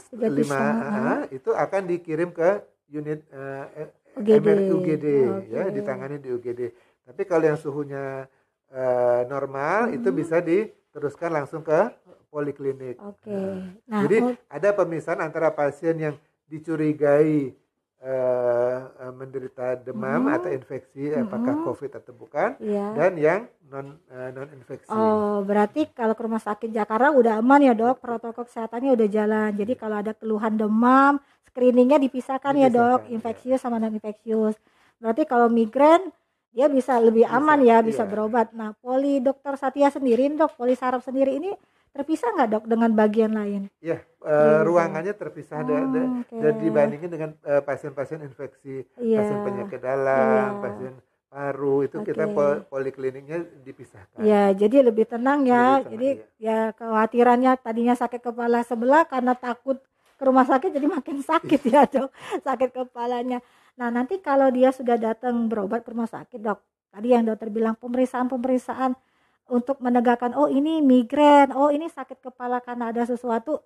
setengah, 0.00 1.28
uh, 1.28 1.30
itu 1.30 1.50
akan 1.52 1.82
dikirim 1.86 2.32
ke 2.32 2.64
unit 2.92 3.24
uh, 3.32 3.88
UGD, 4.20 4.68
UGD 4.68 5.06
okay. 5.24 5.48
ya 5.48 5.62
ditangani 5.72 6.20
di 6.20 6.28
UGD. 6.28 6.60
Tapi 7.08 7.22
kalau 7.24 7.44
yang 7.48 7.56
suhunya 7.56 8.28
uh, 8.68 9.22
normal 9.26 9.88
hmm. 9.88 9.96
itu 9.96 10.08
bisa 10.12 10.44
diteruskan 10.44 11.32
langsung 11.32 11.64
ke 11.64 11.88
poliklinik. 12.28 13.00
Oke. 13.00 13.24
Okay. 13.24 13.52
Nah, 13.88 14.00
jadi 14.04 14.16
oh. 14.20 14.36
ada 14.52 14.68
pemisahan 14.76 15.20
antara 15.24 15.48
pasien 15.48 15.96
yang 15.96 16.14
dicurigai 16.48 17.56
uh, 18.02 19.10
menderita 19.14 19.78
demam 19.78 20.26
hmm. 20.26 20.36
atau 20.36 20.50
infeksi 20.50 21.14
hmm. 21.14 21.26
apakah 21.26 21.54
COVID 21.64 21.90
atau 22.02 22.12
bukan 22.12 22.50
yeah. 22.58 22.92
dan 22.98 23.12
yang 23.16 23.40
non 23.70 23.96
uh, 24.12 24.30
non 24.34 24.48
infeksi. 24.52 24.90
Oh, 24.92 25.40
berarti 25.46 25.88
kalau 25.94 26.12
ke 26.12 26.22
rumah 26.26 26.42
sakit 26.42 26.68
Jakarta 26.68 27.14
udah 27.14 27.40
aman 27.40 27.64
ya, 27.64 27.72
Dok? 27.72 28.04
Protokol 28.04 28.44
kesehatannya 28.44 28.92
udah 28.92 29.08
jalan. 29.08 29.50
Jadi 29.56 29.72
kalau 29.80 29.96
ada 30.02 30.12
keluhan 30.12 30.60
demam, 30.60 31.16
screeningnya 31.48 31.96
dipisahkan, 31.96 32.52
ya, 32.58 32.68
dipisahkan 32.68 32.68
ya, 32.68 32.68
Dok, 32.68 33.00
infeksius 33.08 33.56
ya. 33.56 33.62
sama 33.64 33.80
non 33.80 33.96
infeksius. 33.96 34.60
Berarti 35.00 35.24
kalau 35.24 35.48
migrain 35.48 36.12
dia 36.52 36.68
bisa 36.68 37.00
lebih 37.00 37.24
aman 37.24 37.64
bisa, 37.64 37.68
ya 37.72 37.76
bisa 37.80 38.02
iya. 38.04 38.10
berobat. 38.12 38.52
Nah, 38.52 38.76
poli 38.76 39.24
dokter 39.24 39.56
Satya 39.56 39.88
sendiri 39.88 40.28
dok, 40.36 40.52
poli 40.60 40.76
saraf 40.76 41.00
sendiri 41.00 41.40
ini 41.40 41.50
terpisah 41.92 42.28
nggak 42.32 42.48
dok 42.48 42.64
dengan 42.66 42.90
bagian 42.96 43.32
lain? 43.36 43.68
Iya, 43.84 44.00
uh, 44.24 44.64
ruangannya 44.64 45.12
terpisah 45.12 45.60
oh, 45.60 45.68
dan, 45.68 45.84
okay. 46.24 46.40
dan 46.40 46.54
dibandingin 46.56 47.10
dengan 47.12 47.30
eh, 47.44 47.60
pasien-pasien 47.60 48.24
infeksi, 48.24 48.88
yeah. 48.96 49.20
pasien 49.20 49.38
penyakit 49.44 49.80
dalam, 49.84 50.56
yeah. 50.56 50.60
pasien 50.64 50.92
paru 51.32 51.84
itu 51.84 51.96
okay. 52.00 52.12
kita 52.12 52.24
polikliniknya 52.68 53.44
dipisahkan. 53.64 54.20
Ya, 54.20 54.52
jadi 54.52 54.84
lebih 54.84 55.08
tenang 55.08 55.48
ya. 55.48 55.80
Lebih 55.80 55.84
tenang, 55.84 55.92
jadi 55.92 56.08
ya. 56.36 56.48
ya 56.48 56.58
kekhawatirannya 56.76 57.52
tadinya 57.60 57.94
sakit 57.96 58.20
kepala 58.20 58.60
sebelah 58.64 59.08
karena 59.08 59.32
takut 59.32 59.80
ke 60.16 60.22
rumah 60.28 60.44
sakit 60.44 60.70
jadi 60.72 60.86
makin 60.88 61.24
sakit 61.24 61.60
ya 61.72 61.88
dok, 61.88 62.08
sakit 62.44 62.70
kepalanya. 62.72 63.40
Nah, 63.80 63.88
nanti 63.88 64.20
kalau 64.20 64.52
dia 64.52 64.68
sudah 64.72 65.00
datang 65.00 65.48
berobat 65.48 65.84
ke 65.84 65.92
rumah 65.92 66.08
sakit, 66.08 66.40
dok, 66.40 66.60
tadi 66.92 67.16
yang 67.16 67.24
dokter 67.24 67.48
bilang 67.48 67.76
pemeriksaan-pemeriksaan 67.80 68.92
untuk 69.52 69.76
menegakkan, 69.84 70.32
oh 70.32 70.48
ini 70.48 70.80
migrain, 70.80 71.52
oh 71.52 71.68
ini 71.68 71.92
sakit 71.92 72.24
kepala 72.24 72.64
karena 72.64 72.88
ada 72.88 73.04
sesuatu, 73.04 73.60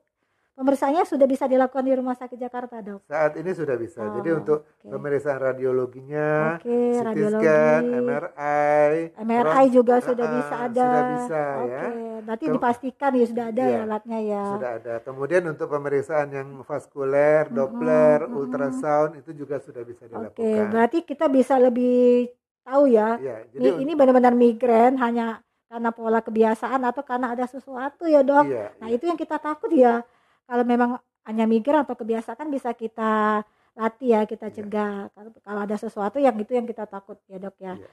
Pemeriksaannya 0.56 1.04
sudah 1.04 1.28
bisa 1.28 1.44
dilakukan 1.44 1.84
di 1.84 1.92
Rumah 1.92 2.16
Sakit 2.16 2.40
Jakarta, 2.40 2.80
Dok? 2.80 3.12
Saat 3.12 3.36
ini 3.36 3.52
sudah 3.52 3.76
bisa. 3.76 4.00
Oh, 4.00 4.16
Jadi 4.16 4.40
untuk 4.40 4.64
okay. 4.64 4.88
pemeriksaan 4.88 5.36
radiologinya, 5.52 6.56
okay, 6.56 6.96
CT 6.96 7.06
radiologi. 7.12 7.44
scan, 7.44 7.82
MRI, 7.92 8.94
MRI 9.20 9.64
juga 9.68 10.00
sudah 10.00 10.26
bisa 10.32 10.54
ada. 10.56 10.88
Sudah 10.88 11.04
bisa 11.12 11.42
okay. 11.44 11.68
ya. 11.68 11.84
Berarti 12.24 12.44
Kem 12.48 12.54
dipastikan 12.56 13.10
ya 13.12 13.26
sudah 13.28 13.46
ada 13.52 13.64
ya, 13.68 13.78
alatnya 13.84 14.18
ya. 14.24 14.44
Sudah 14.56 14.72
ada. 14.80 14.94
Kemudian 15.04 15.42
untuk 15.44 15.68
pemeriksaan 15.68 16.28
yang 16.32 16.48
vaskuler, 16.64 17.52
Doppler, 17.52 18.24
mm 18.24 18.28
-hmm. 18.32 18.38
ultrasound 18.40 19.12
itu 19.20 19.36
juga 19.36 19.60
sudah 19.60 19.84
bisa 19.84 20.08
dilakukan. 20.08 20.32
Oke, 20.32 20.40
okay, 20.40 20.60
berarti 20.72 20.98
kita 21.04 21.28
bisa 21.28 21.60
lebih 21.60 22.32
tahu 22.64 22.88
ya. 22.88 23.20
ya 23.20 23.44
jadi 23.52 23.76
ini, 23.76 23.84
ini 23.84 23.92
benar-benar 23.92 24.32
migrain 24.32 24.96
hanya 24.96 25.44
karena 25.66 25.90
pola 25.90 26.22
kebiasaan 26.22 26.80
atau 26.86 27.02
karena 27.02 27.34
ada 27.34 27.44
sesuatu 27.50 28.06
ya, 28.06 28.22
Dok. 28.22 28.46
Iya, 28.46 28.66
nah, 28.78 28.88
iya. 28.90 28.94
itu 28.94 29.04
yang 29.10 29.18
kita 29.18 29.36
takut 29.42 29.70
ya 29.74 30.06
kalau 30.46 30.62
memang 30.62 30.90
hanya 31.26 31.44
migran 31.44 31.82
atau 31.82 31.98
kebiasaan 31.98 32.46
bisa 32.48 32.70
kita 32.72 33.42
latih 33.76 34.08
ya 34.16 34.20
kita 34.24 34.48
iya. 34.48 34.54
cegah 34.56 34.94
yeah. 35.12 35.42
kalau 35.44 35.60
ada 35.66 35.76
sesuatu 35.76 36.16
yang 36.16 36.32
itu 36.40 36.56
yang 36.56 36.64
kita 36.64 36.88
takut 36.88 37.20
ya 37.28 37.36
dok 37.36 37.56
ya 37.60 37.76
yeah. 37.76 37.90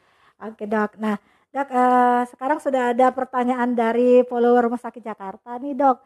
oke 0.47 0.63
dok 0.63 0.91
nah 1.01 1.19
dok 1.51 1.69
uh, 1.69 2.23
sekarang 2.31 2.63
sudah 2.63 2.95
ada 2.95 3.11
pertanyaan 3.11 3.75
dari 3.75 4.23
follower 4.23 4.71
rumah 4.71 4.79
sakit 4.79 5.03
Jakarta 5.03 5.59
nih 5.59 5.75
dok 5.75 5.99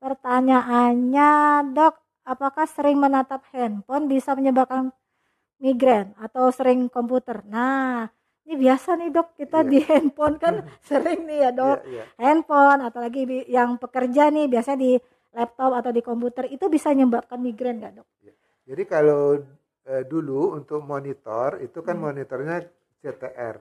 pertanyaannya 0.00 1.30
dok 1.76 1.94
apakah 2.24 2.64
sering 2.64 2.96
menatap 2.96 3.44
handphone 3.52 4.08
bisa 4.08 4.32
menyebabkan 4.32 4.94
migrain 5.60 6.16
atau 6.16 6.48
sering 6.48 6.88
komputer 6.88 7.44
nah 7.44 8.08
ini 8.48 8.64
biasa 8.64 8.96
nih 8.96 9.12
dok 9.12 9.36
kita 9.36 9.60
yeah. 9.60 9.68
di 9.68 9.78
handphone 9.84 10.36
kan 10.40 10.64
sering 10.88 11.28
nih 11.28 11.38
ya 11.44 11.50
dok 11.52 11.84
yeah, 11.84 12.00
yeah. 12.00 12.06
handphone 12.16 12.80
atau 12.80 13.04
lagi 13.04 13.28
yang 13.44 13.76
pekerja 13.76 14.32
nih 14.32 14.48
biasanya 14.48 14.80
di 14.80 14.92
laptop 15.36 15.72
atau 15.76 15.90
di 15.92 16.00
komputer 16.00 16.48
itu 16.48 16.66
bisa 16.72 16.90
menyebabkan 16.96 17.38
migrain 17.38 17.78
nggak 17.78 18.00
dok? 18.00 18.08
Ya. 18.24 18.32
Jadi 18.72 18.82
kalau 18.88 19.38
e, 19.84 19.94
dulu 20.08 20.56
untuk 20.56 20.80
monitor 20.80 21.60
itu 21.60 21.78
kan 21.84 22.00
hmm. 22.00 22.04
monitornya 22.04 22.56
CTR, 22.98 23.56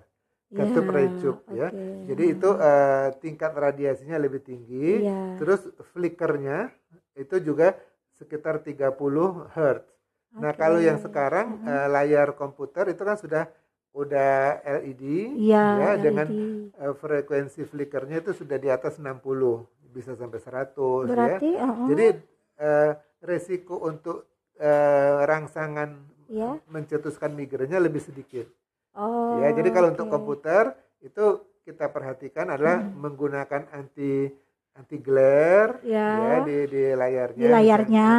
kartu 0.55 0.79
yeah, 0.81 1.11
okay. 1.13 1.53
ya. 1.53 1.67
Jadi 2.07 2.23
itu 2.33 2.49
e, 2.55 2.71
tingkat 3.19 3.51
radiasinya 3.53 4.17
lebih 4.17 4.41
tinggi, 4.41 5.05
yeah. 5.05 5.37
terus 5.37 5.67
flickernya 5.93 6.71
itu 7.13 7.37
juga 7.43 7.75
sekitar 8.17 8.65
30 8.65 8.97
Hz. 9.53 9.53
Okay. 9.53 10.41
Nah 10.41 10.51
kalau 10.57 10.81
yang 10.81 10.97
sekarang 10.97 11.61
uh 11.61 11.67
-huh. 11.67 11.87
e, 11.87 11.93
layar 11.93 12.33
komputer 12.33 12.89
itu 12.89 13.03
kan 13.05 13.19
sudah 13.19 13.43
udah 13.97 14.61
LED 14.61 15.03
yeah, 15.41 15.69
ya 15.73 15.89
LED. 15.97 16.03
dengan 16.05 16.27
uh, 16.77 16.93
frekuensi 16.93 17.65
flickernya 17.65 18.21
itu 18.21 18.37
sudah 18.37 18.61
di 18.61 18.69
atas 18.69 19.01
60 19.01 19.17
bisa 19.89 20.13
sampai 20.13 20.37
100 20.37 20.77
Berarti, 21.09 21.49
ya. 21.57 21.65
Uh 21.65 21.71
-huh. 21.73 21.87
Jadi 21.89 22.05
uh, 22.61 22.91
resiko 23.25 23.81
untuk 23.81 24.29
uh, 24.61 25.25
rangsangan 25.25 25.97
yeah. 26.29 26.61
mencetuskan 26.69 27.33
migrainnya 27.33 27.81
lebih 27.81 28.05
sedikit. 28.05 28.45
Oh. 28.93 29.41
Ya, 29.41 29.53
jadi 29.53 29.69
kalau 29.73 29.89
okay. 29.89 29.93
untuk 29.97 30.07
komputer 30.13 30.63
itu 31.01 31.25
kita 31.65 31.89
perhatikan 31.89 32.53
adalah 32.53 32.79
hmm. 32.79 32.95
menggunakan 32.97 33.61
anti 33.73 34.29
anti 34.77 34.97
glare 35.01 35.81
yeah. 35.81 36.13
ya 36.17 36.37
di 36.45 36.57
di 36.69 36.83
layarnya. 36.93 37.45
Di 37.45 37.49
layarnya. 37.49 38.09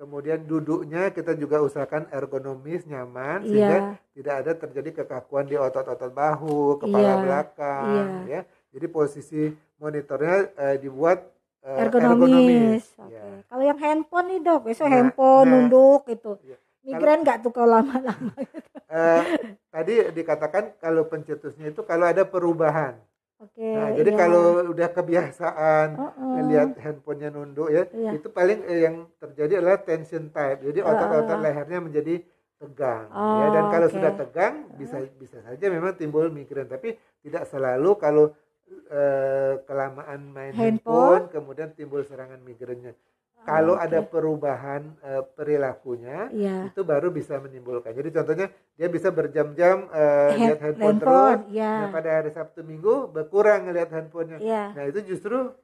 Kemudian 0.00 0.48
duduknya 0.48 1.12
kita 1.12 1.36
juga 1.36 1.60
usahakan 1.60 2.08
ergonomis, 2.08 2.88
nyaman 2.88 3.44
sehingga 3.44 3.78
yeah. 3.92 4.16
tidak 4.16 4.34
ada 4.40 4.52
terjadi 4.56 5.04
kekakuan 5.04 5.44
di 5.44 5.60
otot-otot 5.60 6.08
bahu, 6.08 6.80
kepala 6.80 7.04
yeah. 7.04 7.20
belakang 7.20 8.08
yeah. 8.24 8.40
ya. 8.40 8.40
Jadi 8.72 8.86
posisi 8.88 9.52
monitornya 9.76 10.56
uh, 10.56 10.76
dibuat 10.80 11.20
uh, 11.68 11.84
ergonomis. 11.84 12.16
ergonomis. 12.16 12.84
Okay. 12.96 13.12
Ya. 13.12 13.24
Kalau 13.44 13.64
yang 13.68 13.76
handphone 13.76 14.26
nih 14.32 14.38
dok, 14.40 14.60
besok 14.72 14.86
nah, 14.88 14.92
handphone 14.96 15.44
nah, 15.44 15.52
nunduk 15.68 16.02
itu. 16.08 16.32
Ya. 16.48 16.56
Migrain 16.80 17.20
nggak 17.20 17.44
tuh 17.44 17.52
kalau 17.52 17.76
lama-lama? 17.76 18.32
Gitu. 18.40 18.68
Uh, 18.88 19.22
tadi 19.76 19.94
dikatakan 20.16 20.80
kalau 20.80 21.04
pencetusnya 21.12 21.76
itu 21.76 21.84
kalau 21.84 22.08
ada 22.08 22.24
perubahan. 22.24 22.96
Oke. 23.40 23.56
Okay, 23.56 23.72
nah, 23.72 23.88
jadi 23.96 24.10
iya. 24.12 24.18
kalau 24.20 24.44
udah 24.68 24.88
kebiasaan 24.92 25.88
uh 25.96 26.12
-uh. 26.12 26.44
lihat 26.44 26.76
handphonenya 26.76 27.32
nunduk 27.32 27.72
ya, 27.72 27.88
iya. 27.96 28.12
itu 28.12 28.28
paling 28.28 28.60
eh, 28.68 28.84
yang 28.84 29.08
terjadi 29.16 29.64
adalah 29.64 29.80
tension 29.80 30.28
type. 30.28 30.60
Jadi 30.60 30.84
otot-otot 30.84 31.24
uh 31.24 31.40
-uh. 31.40 31.44
lehernya 31.48 31.80
menjadi 31.80 32.20
tegang 32.60 33.08
oh, 33.08 33.40
ya 33.40 33.46
dan 33.56 33.64
kalau 33.72 33.88
okay. 33.88 33.96
sudah 33.96 34.12
tegang 34.20 34.54
bisa 34.76 35.00
bisa 35.16 35.40
saja 35.40 35.64
memang 35.72 35.96
timbul 35.96 36.28
migrain 36.28 36.68
tapi 36.68 36.92
tidak 37.24 37.48
selalu 37.48 37.96
kalau 37.96 38.36
eh, 38.68 39.64
kelamaan 39.64 40.28
main 40.28 40.52
handphone. 40.52 40.68
handphone 40.84 41.24
kemudian 41.32 41.72
timbul 41.72 42.04
serangan 42.04 42.36
migrainnya. 42.44 42.92
Oh, 43.40 43.48
Kalau 43.48 43.74
okay. 43.80 43.88
ada 43.88 44.00
perubahan 44.04 44.82
eh, 45.00 45.24
perilakunya 45.32 46.28
yeah. 46.36 46.68
itu 46.68 46.84
baru 46.84 47.08
bisa 47.08 47.40
menimbulkan. 47.40 47.96
Jadi 47.96 48.12
contohnya 48.12 48.46
dia 48.76 48.88
bisa 48.92 49.08
berjam-jam 49.08 49.88
Hand, 49.88 50.36
lihat 50.36 50.58
handphone, 50.60 51.00
handphone 51.00 51.00
terus. 51.00 51.38
Yeah. 51.48 51.78
Nah, 51.80 51.88
pada 51.88 52.10
hari 52.20 52.30
Sabtu 52.36 52.60
Minggu 52.60 53.08
berkurang 53.08 53.64
ngelihat 53.64 53.96
handphonenya. 53.96 54.44
Yeah. 54.44 54.76
Nah 54.76 54.84
itu 54.92 55.00
justru 55.08 55.56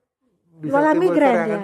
bisa 0.57 0.73
malah 0.73 0.97
migrain 1.05 1.37
ya. 1.37 1.61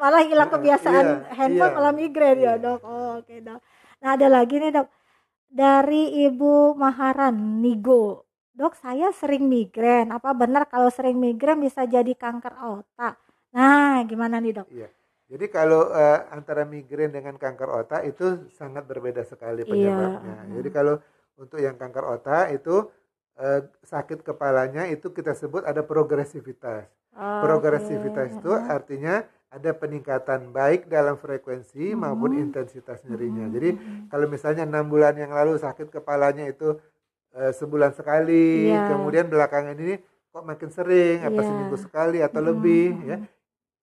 malah 0.00 0.22
hilang 0.24 0.48
kebiasaan 0.48 1.04
yeah, 1.04 1.36
handphone 1.36 1.68
yeah. 1.68 1.76
malah 1.76 1.92
migrain 1.92 2.38
yeah. 2.40 2.56
ya 2.56 2.64
dok. 2.64 2.80
Oh, 2.80 3.20
Oke 3.20 3.28
okay, 3.28 3.38
dok. 3.44 3.60
Nah 4.00 4.10
ada 4.16 4.26
lagi 4.32 4.56
nih 4.56 4.72
dok 4.72 4.88
dari 5.52 6.24
Ibu 6.24 6.72
Maharan 6.72 7.60
Nigo 7.60 8.24
dok 8.54 8.78
saya 8.78 9.10
sering 9.10 9.50
migrain 9.50 10.14
apa 10.14 10.30
benar 10.30 10.70
kalau 10.70 10.86
sering 10.86 11.18
migrain 11.18 11.58
bisa 11.58 11.90
jadi 11.90 12.14
kanker 12.14 12.54
otak 12.54 13.18
nah 13.54 14.02
gimana 14.02 14.42
nih 14.42 14.52
dok 14.58 14.66
iya. 14.74 14.90
jadi 15.30 15.46
kalau 15.46 15.94
uh, 15.94 16.26
antara 16.34 16.66
migrain 16.66 17.14
dengan 17.14 17.38
kanker 17.38 17.70
otak 17.70 18.02
itu 18.04 18.50
sangat 18.58 18.82
berbeda 18.84 19.22
sekali 19.22 19.62
iya. 19.62 19.70
penyebabnya 19.70 20.36
iya. 20.50 20.52
jadi 20.58 20.68
kalau 20.74 20.94
untuk 21.38 21.62
yang 21.62 21.78
kanker 21.78 22.02
otak 22.02 22.50
itu 22.50 22.90
uh, 23.38 23.60
sakit 23.86 24.26
kepalanya 24.26 24.90
itu 24.90 25.14
kita 25.14 25.32
sebut 25.38 25.62
ada 25.62 25.86
progresivitas 25.86 26.90
Oh, 27.14 27.40
Progresivitas 27.46 28.34
okay. 28.34 28.38
itu 28.42 28.50
artinya 28.50 29.22
ada 29.46 29.70
peningkatan 29.70 30.50
baik 30.50 30.90
dalam 30.90 31.14
frekuensi 31.14 31.94
hmm. 31.94 31.98
maupun 32.02 32.34
intensitas 32.34 33.06
nyerinya. 33.06 33.46
Hmm. 33.46 33.54
Jadi 33.54 33.70
kalau 34.10 34.26
misalnya 34.26 34.66
enam 34.66 34.90
bulan 34.90 35.14
yang 35.14 35.30
lalu 35.30 35.54
sakit 35.54 35.94
kepalanya 35.94 36.50
itu 36.50 36.74
uh, 37.38 37.52
sebulan 37.54 37.94
sekali, 37.94 38.74
yeah. 38.74 38.90
kemudian 38.90 39.30
belakangan 39.30 39.78
ini 39.78 40.02
kok 40.34 40.42
makin 40.42 40.70
sering, 40.74 41.22
yeah. 41.22 41.30
apa 41.30 41.38
iya. 41.38 41.46
seminggu 41.46 41.76
sekali 41.78 42.18
atau 42.18 42.40
hmm. 42.42 42.48
lebih, 42.50 42.88
ya. 43.06 43.16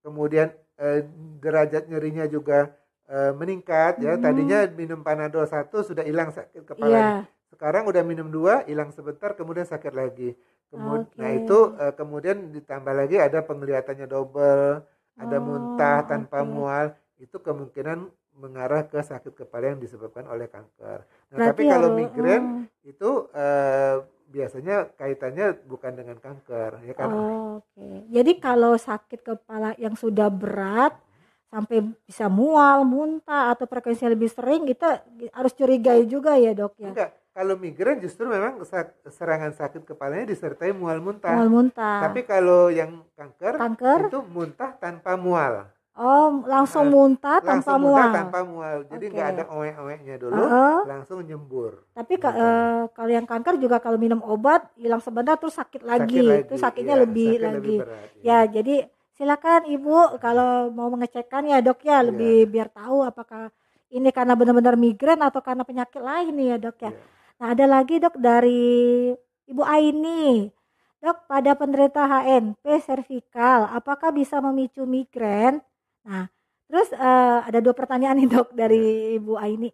Kemudian 0.01 0.51
uh, 0.81 0.99
derajat 1.41 1.87
nyerinya 1.87 2.25
juga 2.25 2.73
uh, 3.09 3.33
meningkat, 3.37 4.01
ya. 4.01 4.17
hmm. 4.17 4.21
ya. 4.21 4.23
Tadinya 4.23 4.59
minum 4.73 4.99
panadol 5.01 5.45
satu 5.45 5.81
sudah 5.85 6.05
hilang 6.05 6.33
sakit 6.33 6.65
kepalanya. 6.65 7.25
Yeah. 7.25 7.53
Sekarang 7.53 7.85
udah 7.85 8.01
minum 8.01 8.31
dua, 8.33 8.65
hilang 8.65 8.89
sebentar, 8.95 9.37
kemudian 9.37 9.67
sakit 9.67 9.93
lagi. 9.93 10.33
Kemudian, 10.71 11.03
okay. 11.03 11.19
Nah 11.19 11.31
itu 11.35 11.57
uh, 11.75 11.93
kemudian 11.93 12.37
ditambah 12.55 12.93
lagi 12.95 13.19
ada 13.19 13.43
penglihatannya 13.43 14.07
double 14.07 14.87
ada 15.19 15.37
oh, 15.37 15.43
muntah 15.43 15.99
tanpa 16.07 16.41
okay. 16.41 16.47
mual 16.47 16.85
itu 17.19 17.37
kemungkinan 17.37 18.07
mengarah 18.39 18.87
ke 18.87 18.97
sakit 19.03 19.35
kepala 19.35 19.75
yang 19.75 19.79
disebabkan 19.83 20.25
oleh 20.25 20.47
kanker. 20.47 21.03
Nah, 21.03 21.35
Berarti 21.35 21.49
tapi 21.51 21.63
kalau 21.67 21.89
migrain 21.93 22.43
oh. 22.65 22.87
itu 22.87 23.09
uh, 23.35 24.01
biasanya 24.31 24.95
kaitannya 24.95 25.59
bukan 25.67 25.91
dengan 25.93 26.17
kanker, 26.17 26.79
ya 26.87 26.93
kan? 26.95 27.07
Oh, 27.11 27.41
Oke. 27.59 27.75
Okay. 27.75 27.95
Jadi 28.09 28.31
kalau 28.39 28.73
sakit 28.79 29.19
kepala 29.21 29.75
yang 29.75 29.93
sudah 29.99 30.31
berat 30.31 30.95
sampai 31.51 31.83
bisa 32.07 32.31
mual, 32.31 32.87
muntah 32.87 33.51
atau 33.51 33.67
frekuensi 33.67 34.07
lebih 34.07 34.31
sering, 34.31 34.63
kita 34.63 35.03
harus 35.35 35.51
curigai 35.51 36.07
juga 36.07 36.39
ya 36.39 36.55
dok 36.55 36.79
ya? 36.79 36.95
Enggak, 36.95 37.11
kalau 37.35 37.59
migrain 37.59 37.99
justru 37.99 38.23
memang 38.23 38.63
serangan 39.11 39.51
sakit 39.51 39.83
kepalanya 39.83 40.31
disertai 40.31 40.71
mual 40.71 41.03
muntah. 41.03 41.35
Mual 41.35 41.51
muntah. 41.51 42.07
Tapi 42.07 42.23
kalau 42.23 42.71
yang 42.71 43.03
kanker, 43.19 43.59
kanker? 43.59 43.99
itu 44.07 44.19
muntah 44.31 44.79
tanpa 44.79 45.19
mual. 45.19 45.67
Oh, 45.91 46.39
langsung 46.47 46.87
nah, 46.87 46.93
muntah 46.95 47.37
tanpa 47.43 47.75
langsung 47.75 47.83
mual. 47.83 48.11
tanpa 48.15 48.39
mual. 48.47 48.77
Jadi 48.87 49.05
nggak 49.11 49.27
okay. 49.27 49.35
ada 49.35 49.43
oek-oeknya 49.51 50.15
dulu, 50.23 50.39
uh 50.39 50.47
-huh. 50.47 50.79
langsung 50.87 51.19
nyembur. 51.19 51.83
Tapi 51.91 52.15
gitu. 52.15 52.31
uh, 52.31 52.87
kalau 52.95 53.11
yang 53.11 53.27
kanker 53.27 53.59
juga 53.59 53.83
kalau 53.83 53.99
minum 53.99 54.23
obat 54.23 54.71
hilang 54.79 55.03
sebentar 55.03 55.35
terus 55.35 55.59
sakit 55.59 55.83
lagi. 55.83 56.07
Sakit 56.15 56.31
lagi. 56.31 56.47
Itu 56.47 56.55
sakitnya 56.55 56.95
ya, 56.95 57.01
lebih 57.03 57.31
sakit 57.35 57.43
lagi. 57.43 57.55
Lebih 57.59 57.77
berat, 57.83 58.07
ya. 58.23 58.23
ya, 58.23 58.39
jadi 58.47 58.75
silakan 59.19 59.61
Ibu 59.67 60.17
kalau 60.23 60.71
mau 60.71 60.87
mengecekkan 60.87 61.43
ya, 61.43 61.59
Dok 61.59 61.83
ya, 61.83 61.99
lebih 62.07 62.47
ya. 62.47 62.49
biar 62.49 62.67
tahu 62.71 63.03
apakah 63.03 63.51
ini 63.91 64.07
karena 64.15 64.33
benar-benar 64.39 64.79
migrain 64.79 65.19
atau 65.19 65.43
karena 65.43 65.67
penyakit 65.67 65.99
lain 65.99 66.31
nih 66.39 66.47
ya, 66.55 66.57
Dok 66.71 66.77
ya. 66.87 66.91
ya. 66.91 66.91
Nah, 67.41 67.57
ada 67.57 67.65
lagi 67.65 67.97
dok 67.97 68.21
dari 68.21 69.09
Ibu 69.49 69.65
Aini. 69.65 70.45
Dok, 71.01 71.25
pada 71.25 71.57
penderita 71.57 72.05
HNP 72.05 72.61
servikal, 72.85 73.65
apakah 73.73 74.13
bisa 74.13 74.37
memicu 74.37 74.85
migrain? 74.85 75.57
Nah, 76.07 76.25
terus 76.65 76.89
uh, 76.95 77.45
ada 77.45 77.59
dua 77.59 77.75
pertanyaan 77.75 78.17
nih 78.21 78.29
dok 78.29 78.49
dari 78.53 79.15
Ibu 79.17 79.37
Aini. 79.37 79.69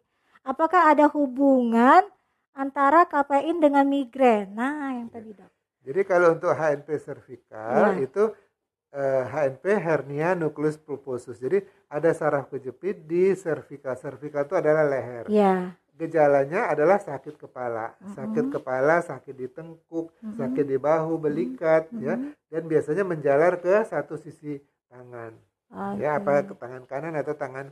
Apakah 0.47 0.91
ada 0.95 1.11
hubungan 1.11 2.07
antara 2.55 3.03
kafein 3.07 3.59
dengan 3.59 3.83
migrain? 3.87 4.51
Nah, 4.51 4.95
yang 4.95 5.11
tadi 5.11 5.35
dok. 5.35 5.51
Jadi 5.87 6.01
kalau 6.03 6.35
untuk 6.35 6.51
HNP 6.51 6.87
servikal 6.99 7.95
ya. 7.95 8.03
itu 8.03 8.23
uh, 8.91 8.99
eh, 8.99 9.23
HNP 9.23 9.65
hernia 9.79 10.35
nukleus 10.35 10.75
pulposus. 10.75 11.39
Jadi 11.39 11.63
ada 11.87 12.11
saraf 12.11 12.51
kejepit 12.51 13.07
di 13.07 13.31
servikal. 13.35 13.95
Servikal 13.95 14.43
itu 14.43 14.55
adalah 14.59 14.83
leher. 14.83 15.31
Ya 15.31 15.75
gejalanya 15.97 16.69
adalah 16.69 17.01
sakit 17.01 17.41
kepala, 17.41 17.97
mm-hmm. 17.97 18.13
sakit 18.13 18.45
kepala, 18.53 19.01
sakit 19.01 19.33
di 19.33 19.47
tengkuk, 19.49 20.13
mm-hmm. 20.13 20.37
sakit 20.37 20.65
di 20.69 20.77
bahu, 20.77 21.17
belikat, 21.17 21.89
mm-hmm. 21.89 22.05
ya, 22.05 22.15
dan 22.53 22.63
biasanya 22.69 23.03
menjalar 23.03 23.57
ke 23.57 23.81
satu 23.89 24.15
sisi 24.15 24.61
tangan, 24.87 25.33
okay. 25.71 26.03
ya 26.03 26.19
apa 26.19 26.47
ke 26.47 26.53
tangan 26.55 26.83
kanan 26.85 27.15
atau 27.15 27.33
tangan 27.35 27.71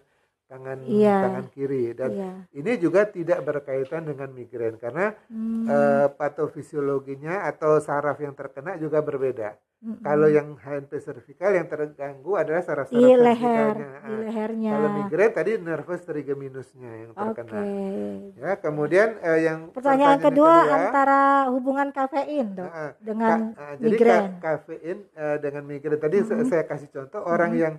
tangan 0.56 0.80
yeah. 0.88 1.22
tangan 1.28 1.46
kiri, 1.52 1.92
dan 1.92 2.10
yeah. 2.16 2.36
ini 2.56 2.80
juga 2.80 3.04
tidak 3.12 3.44
berkaitan 3.44 4.08
dengan 4.08 4.32
migrain 4.32 4.80
karena 4.80 5.12
mm. 5.28 5.68
uh, 5.68 6.08
patofisiologinya 6.16 7.44
atau 7.52 7.84
saraf 7.84 8.16
yang 8.24 8.32
terkena 8.32 8.80
juga 8.80 9.04
berbeda. 9.04 9.60
Mm-hmm. 9.86 10.02
Kalau 10.02 10.28
yang 10.34 10.48
HNP 10.58 10.92
cervical 10.98 11.52
yang 11.54 11.68
terganggu 11.70 12.32
adalah 12.40 12.64
saraf-saraf 12.66 13.06
di 13.06 13.14
leher, 13.22 13.76
di 13.78 13.86
ah, 13.86 14.18
lehernya. 14.24 14.72
Kalau 14.74 14.90
migrain 14.98 15.32
tadi 15.36 15.52
nervus 15.62 16.02
trigeminusnya 16.02 16.92
yang 17.06 17.12
terkena. 17.14 17.54
Okay. 17.62 18.10
Ya, 18.34 18.52
kemudian 18.58 19.10
eh, 19.22 19.40
yang 19.46 19.70
pertanyaan 19.70 20.18
kedua, 20.18 20.58
kedua 20.66 20.74
antara 20.74 21.22
hubungan 21.54 21.94
kafein 21.94 22.58
dok 22.58 22.66
uh, 22.66 22.92
dengan 22.98 23.54
ka, 23.54 23.62
uh, 23.62 23.74
migrain. 23.78 24.24
Jadi 24.26 24.42
ka, 24.42 24.58
kafein 24.58 24.98
uh, 25.14 25.38
dengan 25.38 25.64
migrain 25.70 26.02
tadi 26.02 26.18
mm-hmm. 26.24 26.48
saya 26.50 26.64
kasih 26.66 26.90
contoh 26.90 27.22
mm-hmm. 27.22 27.36
orang 27.38 27.52
yang 27.54 27.74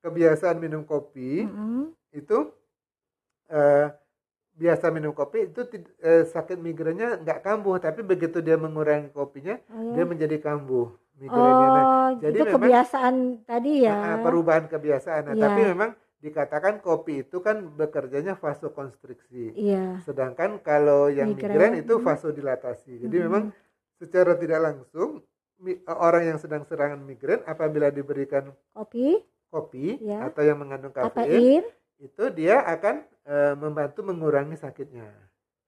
kebiasaan 0.00 0.56
minum 0.56 0.82
kopi 0.84 1.44
mm-hmm. 1.44 1.82
itu 2.16 2.38
uh, 3.52 3.86
biasa 4.56 4.92
minum 4.92 5.16
kopi 5.16 5.48
itu 5.48 5.64
uh, 6.04 6.24
sakit 6.28 6.60
migrainnya 6.60 7.20
nggak 7.20 7.40
kambuh 7.40 7.80
tapi 7.80 8.04
begitu 8.04 8.44
dia 8.44 8.60
mengurangi 8.60 9.08
kopinya 9.12 9.56
oh, 9.72 9.96
dia 9.96 10.04
menjadi 10.04 10.36
kambuh 10.40 10.92
migrainnya. 11.20 11.68
Nah, 11.68 11.84
oh, 11.84 12.08
jadi 12.18 12.38
itu 12.40 12.44
memang, 12.48 12.56
kebiasaan 12.56 13.14
tadi 13.44 13.72
ya. 13.84 13.94
Nah, 13.94 14.16
perubahan 14.24 14.64
kebiasaan. 14.66 15.22
Nah, 15.30 15.34
ya. 15.36 15.42
Tapi 15.44 15.60
memang 15.68 15.90
dikatakan 16.20 16.74
kopi 16.84 17.24
itu 17.28 17.40
kan 17.44 17.64
bekerjanya 17.76 18.36
vasokonstriksi. 18.36 19.56
Iya. 19.56 20.00
Sedangkan 20.04 20.60
kalau 20.64 21.12
yang 21.12 21.36
migrain, 21.36 21.80
itu 21.80 22.00
vasodilatasi. 22.00 23.04
Jadi 23.04 23.16
hmm. 23.20 23.24
memang 23.28 23.42
secara 24.00 24.36
tidak 24.36 24.60
langsung 24.64 25.20
orang 25.84 26.32
yang 26.32 26.38
sedang 26.40 26.64
serangan 26.64 27.00
migrain 27.04 27.44
apabila 27.44 27.92
diberikan 27.92 28.48
kopi, 28.72 29.20
kopi 29.50 29.98
ya. 29.98 30.30
atau 30.30 30.42
yang 30.46 30.62
mengandung 30.62 30.94
kafein, 30.94 31.66
itu 31.98 32.24
dia 32.32 32.62
akan 32.62 33.02
e, 33.26 33.36
membantu 33.58 34.00
mengurangi 34.06 34.54
sakitnya. 34.54 35.10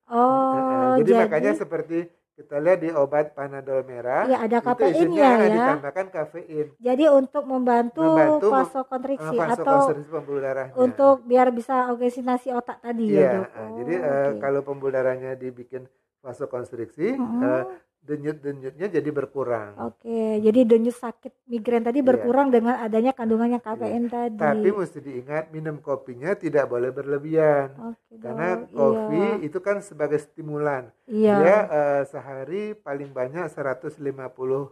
Oh, 0.06 0.54
nah, 0.54 0.96
jadi, 1.02 1.02
jadi 1.02 1.12
makanya 1.26 1.52
seperti 1.58 1.98
kita 2.32 2.56
lihat 2.64 2.78
di 2.80 2.88
obat 2.88 3.36
panadol 3.36 3.84
merah 3.84 4.24
ya 4.24 4.40
ada 4.40 4.64
kafeinnya 4.64 5.30
ya 5.36 5.48
ditambahkan 5.52 6.06
kafein 6.08 6.66
jadi 6.80 7.04
untuk 7.12 7.44
membantu, 7.44 8.00
membantu 8.00 8.46
vasokonstriksi 8.48 9.36
uh, 9.36 9.52
atau 9.52 9.92
pembuluh 9.92 10.40
darahnya. 10.40 10.72
untuk 10.72 11.28
biar 11.28 11.52
bisa 11.52 11.92
oksigenasi 11.92 12.56
otak 12.56 12.80
tadi 12.80 13.12
ya, 13.12 13.20
ya 13.20 13.28
dok 13.36 13.48
oh, 13.52 13.68
jadi 13.84 13.94
uh, 14.00 14.08
okay. 14.08 14.40
kalau 14.40 14.60
pembuluh 14.64 14.96
darahnya 14.96 15.36
dibikin 15.36 15.84
vasokonstriksi 16.24 17.14
mm 17.14 17.20
-hmm. 17.20 17.40
uh, 17.44 17.62
denyut-denyutnya 18.02 18.90
jadi 18.90 19.10
berkurang. 19.14 19.78
Oke, 19.78 20.42
jadi 20.42 20.66
denyut 20.66 20.98
sakit 20.98 21.46
migrain 21.46 21.86
tadi 21.86 22.02
iya. 22.02 22.08
berkurang 22.10 22.50
yeah. 22.50 22.54
dengan 22.58 22.74
adanya 22.82 23.12
kandungannya 23.14 23.62
kafein 23.62 24.10
yeah. 24.10 24.26
tadi. 24.26 24.42
Tapi 24.42 24.68
mesti 24.74 24.98
diingat 24.98 25.44
minum 25.54 25.78
kopinya 25.78 26.34
tidak 26.34 26.66
boleh 26.66 26.90
berlebihan. 26.90 27.70
Okay, 27.94 28.18
Karena 28.18 28.58
kopi 28.66 29.22
iya. 29.22 29.46
itu 29.46 29.58
kan 29.62 29.78
sebagai 29.86 30.18
stimulan. 30.18 30.90
Iya. 31.06 31.34
Dia 31.38 31.58
uh, 31.70 32.02
sehari 32.02 32.74
paling 32.74 33.14
banyak 33.14 33.46
150 33.46 34.02
uh, 34.02 34.66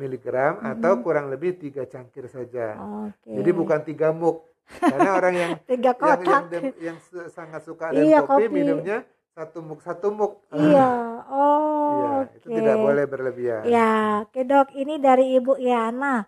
miligram 0.00 0.56
mm 0.56 0.60
-hmm. 0.64 0.72
atau 0.72 0.92
kurang 1.04 1.28
lebih 1.28 1.60
tiga 1.60 1.84
cangkir 1.84 2.32
saja. 2.32 2.80
Okay. 3.12 3.44
Jadi 3.44 3.50
bukan 3.52 3.80
tiga 3.84 4.08
muk. 4.16 4.48
Karena 4.68 5.20
orang 5.20 5.34
yang 5.36 5.52
tiga 5.76 5.92
kotak. 5.92 6.24
yang, 6.24 6.44
yang, 6.48 6.64
yang, 6.80 6.96
yang 6.96 7.28
sangat 7.28 7.60
suka 7.60 7.88
dengan 7.92 8.08
iya, 8.08 8.20
kopi, 8.24 8.48
kopi 8.48 8.56
minumnya 8.56 9.04
satu 9.38 9.58
muk 9.62 9.80
satu 9.86 10.06
muk. 10.10 10.32
Iya. 10.50 10.90
Oh. 11.30 11.94
Iya, 11.94 12.10
okay. 12.26 12.36
itu 12.42 12.46
tidak 12.58 12.76
boleh 12.82 13.04
berlebihan. 13.06 13.62
Ya, 13.70 14.26
oke 14.26 14.40
dok. 14.42 14.68
Ini 14.74 14.98
dari 14.98 15.38
Ibu 15.38 15.62
Yana. 15.62 16.26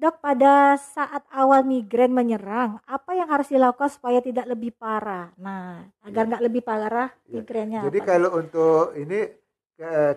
Dok, 0.00 0.16
pada 0.24 0.80
saat 0.80 1.28
awal 1.28 1.60
migrain 1.60 2.08
menyerang, 2.08 2.80
apa 2.88 3.12
yang 3.12 3.28
harus 3.28 3.52
dilakukan 3.52 3.92
supaya 3.92 4.24
tidak 4.24 4.48
lebih 4.48 4.72
parah? 4.72 5.28
Nah, 5.36 5.84
agar 6.00 6.24
iya. 6.24 6.28
nggak 6.32 6.40
ya. 6.40 6.46
lebih 6.48 6.62
parah 6.64 7.08
ya. 7.28 7.32
migrainnya. 7.36 7.80
Jadi 7.84 7.98
apa? 8.00 8.08
kalau 8.08 8.30
untuk 8.40 8.96
ini 8.96 9.20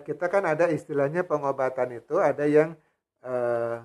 kita 0.04 0.28
kan 0.28 0.44
ada 0.44 0.68
istilahnya 0.68 1.24
pengobatan 1.24 1.96
itu 2.00 2.20
ada 2.20 2.44
yang 2.44 2.76
uh, 3.24 3.80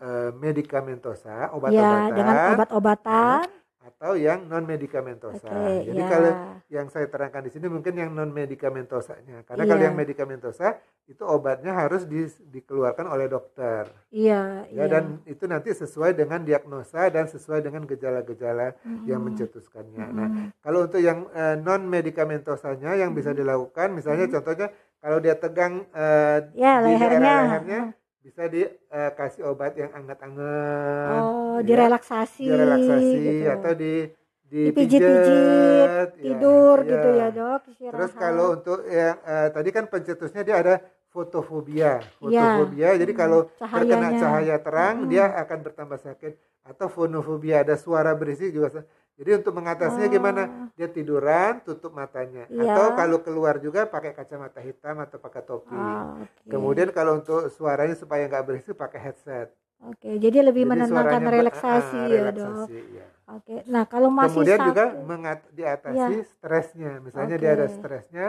uh, 0.00 0.30
medikamentosa, 0.36 1.52
obat-obatan. 1.52 2.08
Ya, 2.08 2.16
dengan 2.16 2.36
obat-obatan. 2.56 3.44
Nah, 3.44 3.59
atau 4.00 4.16
yang 4.16 4.48
non 4.48 4.64
medikamentosa. 4.64 5.44
Okay, 5.44 5.92
Jadi 5.92 6.00
yeah. 6.00 6.08
kalau 6.08 6.32
yang 6.72 6.88
saya 6.88 7.04
terangkan 7.12 7.44
di 7.44 7.52
sini 7.52 7.68
mungkin 7.68 8.00
yang 8.00 8.16
non 8.16 8.32
medikamentosanya. 8.32 9.44
Karena 9.44 9.68
yeah. 9.68 9.70
kalau 9.76 9.82
yang 9.84 9.92
medikamentosa 9.92 10.80
itu 11.04 11.20
obatnya 11.20 11.76
harus 11.76 12.08
di, 12.08 12.24
dikeluarkan 12.48 13.04
oleh 13.04 13.28
dokter. 13.28 13.92
Iya. 14.08 14.64
Yeah, 14.72 14.72
ya 14.72 14.78
yeah. 14.80 14.88
dan 14.88 15.04
itu 15.28 15.44
nanti 15.44 15.76
sesuai 15.76 16.16
dengan 16.16 16.48
diagnosa 16.48 17.12
dan 17.12 17.28
sesuai 17.28 17.60
dengan 17.60 17.84
gejala-gejala 17.84 18.72
mm-hmm. 18.80 19.04
yang 19.04 19.20
mencetuskannya. 19.20 20.06
Mm-hmm. 20.08 20.16
Nah, 20.16 20.28
kalau 20.64 20.88
untuk 20.88 21.04
yang 21.04 21.28
uh, 21.36 21.52
eh, 21.52 21.56
non 21.60 21.84
medikamentosanya 21.84 22.96
yang 22.96 23.12
mm-hmm. 23.12 23.20
bisa 23.20 23.36
dilakukan 23.36 23.92
misalnya 23.92 24.32
contohnya 24.32 24.72
kalau 24.96 25.20
dia 25.20 25.36
tegang 25.36 25.84
uh, 25.92 26.40
yeah, 26.56 26.80
di 26.88 26.96
lehernya. 26.96 27.20
daerah 27.20 27.40
lehernya 27.44 27.80
bisa 28.20 28.52
dikasih 28.52 29.42
uh, 29.48 29.50
obat 29.56 29.72
yang 29.80 29.90
anget-anget 29.96 31.20
oh 31.24 31.56
ya, 31.60 31.64
direlaksasi 31.64 32.44
direlaksasi 32.44 33.16
gitu. 33.16 33.48
atau 33.48 33.72
di 33.72 33.94
dipijit-pijit 34.50 35.38
ya, 35.86 36.10
tidur 36.10 36.76
ya. 36.82 36.90
gitu 36.90 37.08
ya 37.14 37.28
dok 37.30 37.62
istirahat. 37.70 37.94
terus 37.96 38.12
kalau 38.18 38.46
untuk 38.58 38.82
yang 38.90 39.16
uh, 39.22 39.48
tadi 39.54 39.70
kan 39.70 39.84
pencetusnya 39.86 40.42
dia 40.42 40.56
ada 40.58 40.74
fotofobia. 41.10 42.00
Fotofobia. 42.18 42.94
Ya. 42.94 42.98
Jadi 42.98 43.12
kalau 43.12 43.50
Cahayanya. 43.58 43.82
terkena 43.82 44.08
cahaya 44.16 44.56
terang 44.62 44.96
hmm. 45.04 45.08
dia 45.10 45.24
akan 45.34 45.58
bertambah 45.66 45.98
sakit. 46.00 46.32
Atau 46.64 46.86
fonofobia 46.86 47.66
ada 47.66 47.74
suara 47.74 48.14
berisik 48.14 48.54
juga. 48.54 48.86
Jadi 49.20 49.36
untuk 49.36 49.52
mengatasinya 49.52 50.08
oh. 50.08 50.14
gimana? 50.16 50.42
Dia 50.80 50.88
tiduran, 50.88 51.60
tutup 51.60 51.92
matanya. 51.92 52.48
Ya. 52.48 52.72
Atau 52.72 52.96
kalau 52.96 53.18
keluar 53.20 53.60
juga 53.60 53.84
pakai 53.84 54.16
kacamata 54.16 54.64
hitam 54.64 54.96
atau 54.96 55.20
pakai 55.20 55.42
topi. 55.44 55.76
Oh, 55.76 56.24
okay. 56.24 56.56
Kemudian 56.56 56.88
kalau 56.88 57.20
untuk 57.20 57.52
suaranya 57.52 57.92
supaya 57.92 58.24
nggak 58.24 58.48
berisik 58.48 58.80
pakai 58.80 59.12
headset. 59.12 59.52
Oke, 59.80 60.20
jadi 60.20 60.44
lebih 60.44 60.68
jadi 60.68 60.72
menenangkan 60.76 61.24
relaksasi 61.24 62.00
uh, 62.00 62.12
ya 62.12 62.28
dok. 62.32 62.68
Ya. 62.68 63.06
Oke, 63.32 63.54
nah 63.64 63.84
kalau 63.88 64.12
masih 64.12 64.42
kemudian 64.42 64.58
sakit, 64.60 64.68
juga 64.68 64.84
mengat 65.04 65.38
diatasi 65.56 66.16
ya. 66.20 66.24
stresnya. 66.24 66.92
Misalnya 67.00 67.36
okay. 67.36 67.44
dia 67.44 67.50
ada 67.56 67.66
stresnya, 67.68 68.26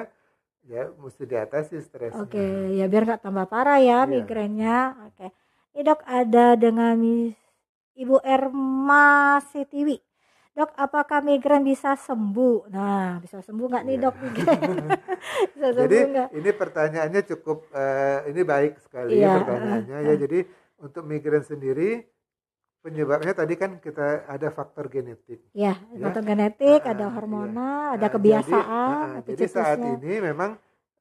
ya 0.68 0.90
mesti 0.98 1.24
diatasi 1.26 1.76
stresnya. 1.82 2.22
Oke, 2.22 2.76
ya 2.78 2.86
biar 2.86 3.04
nggak 3.08 3.22
tambah 3.24 3.46
parah 3.50 3.82
ya, 3.82 4.06
ya. 4.06 4.10
migrennya. 4.10 4.94
Oke, 5.10 5.34
ini 5.74 5.82
dok 5.82 6.02
ada 6.06 6.54
dengan 6.58 6.98
Ibu 7.98 8.18
Erma 8.22 9.38
Setiwi. 9.42 9.98
Dok, 10.52 10.76
apakah 10.76 11.24
migren 11.24 11.64
bisa 11.64 11.96
sembuh? 11.96 12.68
Nah, 12.76 13.24
bisa 13.24 13.40
sembuh 13.40 13.72
nggak 13.72 13.84
nih 13.88 13.96
ya. 13.96 14.04
dok 14.04 14.16
bisa 15.56 15.68
sembuh 15.72 15.84
Jadi 15.88 15.98
gak? 16.12 16.30
ini 16.36 16.50
pertanyaannya 16.52 17.22
cukup, 17.24 17.72
uh, 17.72 18.28
ini 18.28 18.42
baik 18.44 18.74
sekali 18.84 19.24
ya, 19.24 19.40
pertanyaannya 19.40 19.96
uh, 19.96 20.04
uh. 20.04 20.10
ya. 20.12 20.14
Jadi 20.28 20.40
untuk 20.84 21.08
migrain 21.08 21.48
sendiri 21.48 22.04
penyebabnya 22.82 23.34
tadi 23.38 23.54
kan 23.56 23.78
kita 23.78 24.26
ada 24.26 24.50
faktor 24.50 24.90
genetik. 24.90 25.40
Ya, 25.54 25.78
ya. 25.94 26.10
faktor 26.10 26.26
genetik, 26.26 26.82
nah, 26.82 26.92
ada 26.98 27.06
hormonal, 27.14 27.86
ya. 27.94 27.96
ada 28.02 28.08
kebiasaan. 28.10 28.98
Jadi, 28.98 29.22
nah, 29.22 29.22
jadi 29.30 29.46
saat 29.48 29.80
ini 29.80 30.14
memang 30.20 30.52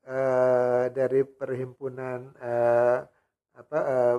uh, 0.04 0.84
dari 0.92 1.24
perhimpunan 1.24 2.36
uh, 2.36 2.98
apa 3.56 3.78
uh, 3.80 4.16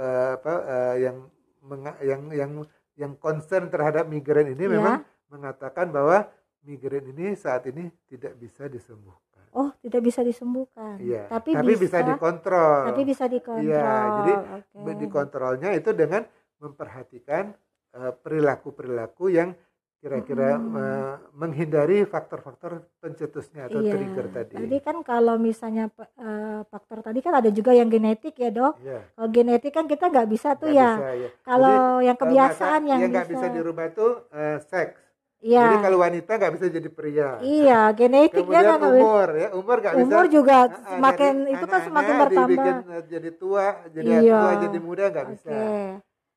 uh, 0.00 0.28
apa 0.40 0.54
uh, 0.64 0.94
yang 0.96 1.16
menga, 1.60 1.92
yang 2.00 2.22
yang 2.32 2.50
yang 2.96 3.12
concern 3.20 3.68
terhadap 3.68 4.08
migrain 4.08 4.56
ini 4.56 4.64
ya. 4.64 4.72
memang 4.80 5.04
mengatakan 5.28 5.92
bahwa 5.92 6.24
migrain 6.64 7.04
ini 7.12 7.36
saat 7.36 7.68
ini 7.68 7.92
tidak 8.08 8.40
bisa 8.40 8.66
disembuhkan 8.72 9.26
oh 9.56 9.72
tidak 9.80 10.04
bisa 10.04 10.20
disembuhkan. 10.20 11.00
Iya. 11.00 11.32
Tapi, 11.32 11.56
tapi 11.56 11.72
bisa, 11.72 11.82
bisa 11.88 11.98
dikontrol. 12.04 12.80
Tapi 12.92 13.02
bisa 13.08 13.24
dikontrol. 13.24 13.72
Iya. 13.72 13.96
Jadi 14.04 14.32
okay. 14.60 14.94
dikontrolnya 15.00 15.70
itu 15.72 15.90
dengan 15.96 16.22
memperhatikan 16.66 17.54
uh, 17.94 18.12
perilaku-perilaku 18.18 19.30
yang 19.30 19.54
kira-kira 19.96 20.60
hmm. 20.60 20.76
uh, 20.76 21.14
menghindari 21.34 22.04
faktor-faktor 22.04 22.84
pencetusnya 23.00 23.66
atau 23.66 23.80
iya. 23.80 23.92
trigger 23.96 24.26
tadi. 24.28 24.54
Jadi 24.60 24.78
kan 24.84 24.96
kalau 25.02 25.40
misalnya 25.40 25.88
uh, 25.98 26.62
faktor 26.68 27.00
tadi 27.00 27.18
kan 27.24 27.40
ada 27.40 27.50
juga 27.50 27.72
yang 27.72 27.88
genetik 27.88 28.36
ya 28.36 28.52
dok. 28.52 28.76
Iya. 28.84 29.02
Kalau 29.16 29.28
genetik 29.32 29.72
kan 29.72 29.88
kita 29.88 30.12
nggak 30.12 30.28
bisa 30.28 30.54
tuh 30.54 30.70
gak 30.70 30.78
ya. 30.78 30.90
Bisa, 30.94 31.10
ya. 31.16 31.30
Kalau 31.42 31.74
Jadi, 31.74 32.06
yang 32.06 32.16
kebiasaan 32.20 32.80
yang, 32.86 33.00
nggak 33.08 33.26
bisa. 33.26 33.34
bisa 33.40 33.46
dirubah 33.50 33.86
tuh 33.96 34.12
uh, 34.30 34.58
seks 34.62 35.06
Iya. 35.46 35.62
Jadi 35.68 35.76
kalau 35.84 35.98
wanita 36.00 36.32
nggak 36.40 36.52
bisa 36.56 36.66
jadi 36.72 36.88
pria. 36.88 37.30
Iya, 37.44 37.80
genetik 37.98 38.40
Kemudian 38.40 38.64
ya 38.64 38.76
umur 38.80 39.28
ya, 39.36 39.48
umur 39.52 39.76
nggak 39.84 39.94
bisa. 40.00 40.04
Umur 40.08 40.24
juga 40.32 40.56
nah, 40.66 40.88
semakin 40.96 41.34
jadi, 41.36 41.52
itu 41.52 41.64
kan 41.68 41.80
semakin 41.84 42.14
bertambah. 42.16 42.48
Dibikin 42.48 42.76
eh, 42.88 43.04
jadi 43.04 43.30
tua, 43.36 43.66
jadi 43.92 44.10
iya. 44.10 44.32
tua, 44.32 44.50
jadi 44.64 44.78
muda 44.80 45.04
nggak 45.12 45.26
bisa. 45.36 45.50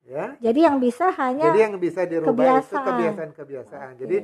Ya. 0.08 0.38
Jadi 0.42 0.60
yang 0.66 0.78
bisa 0.82 1.12
hanya 1.16 1.52
Jadi 1.52 1.60
yang 1.60 1.76
bisa 1.78 2.02
dirubah 2.08 2.32
kebiasaan. 2.34 2.66
itu 2.66 2.88
kebiasaan-kebiasaan. 2.88 3.90
Okay. 3.94 4.02
Jadi 4.02 4.18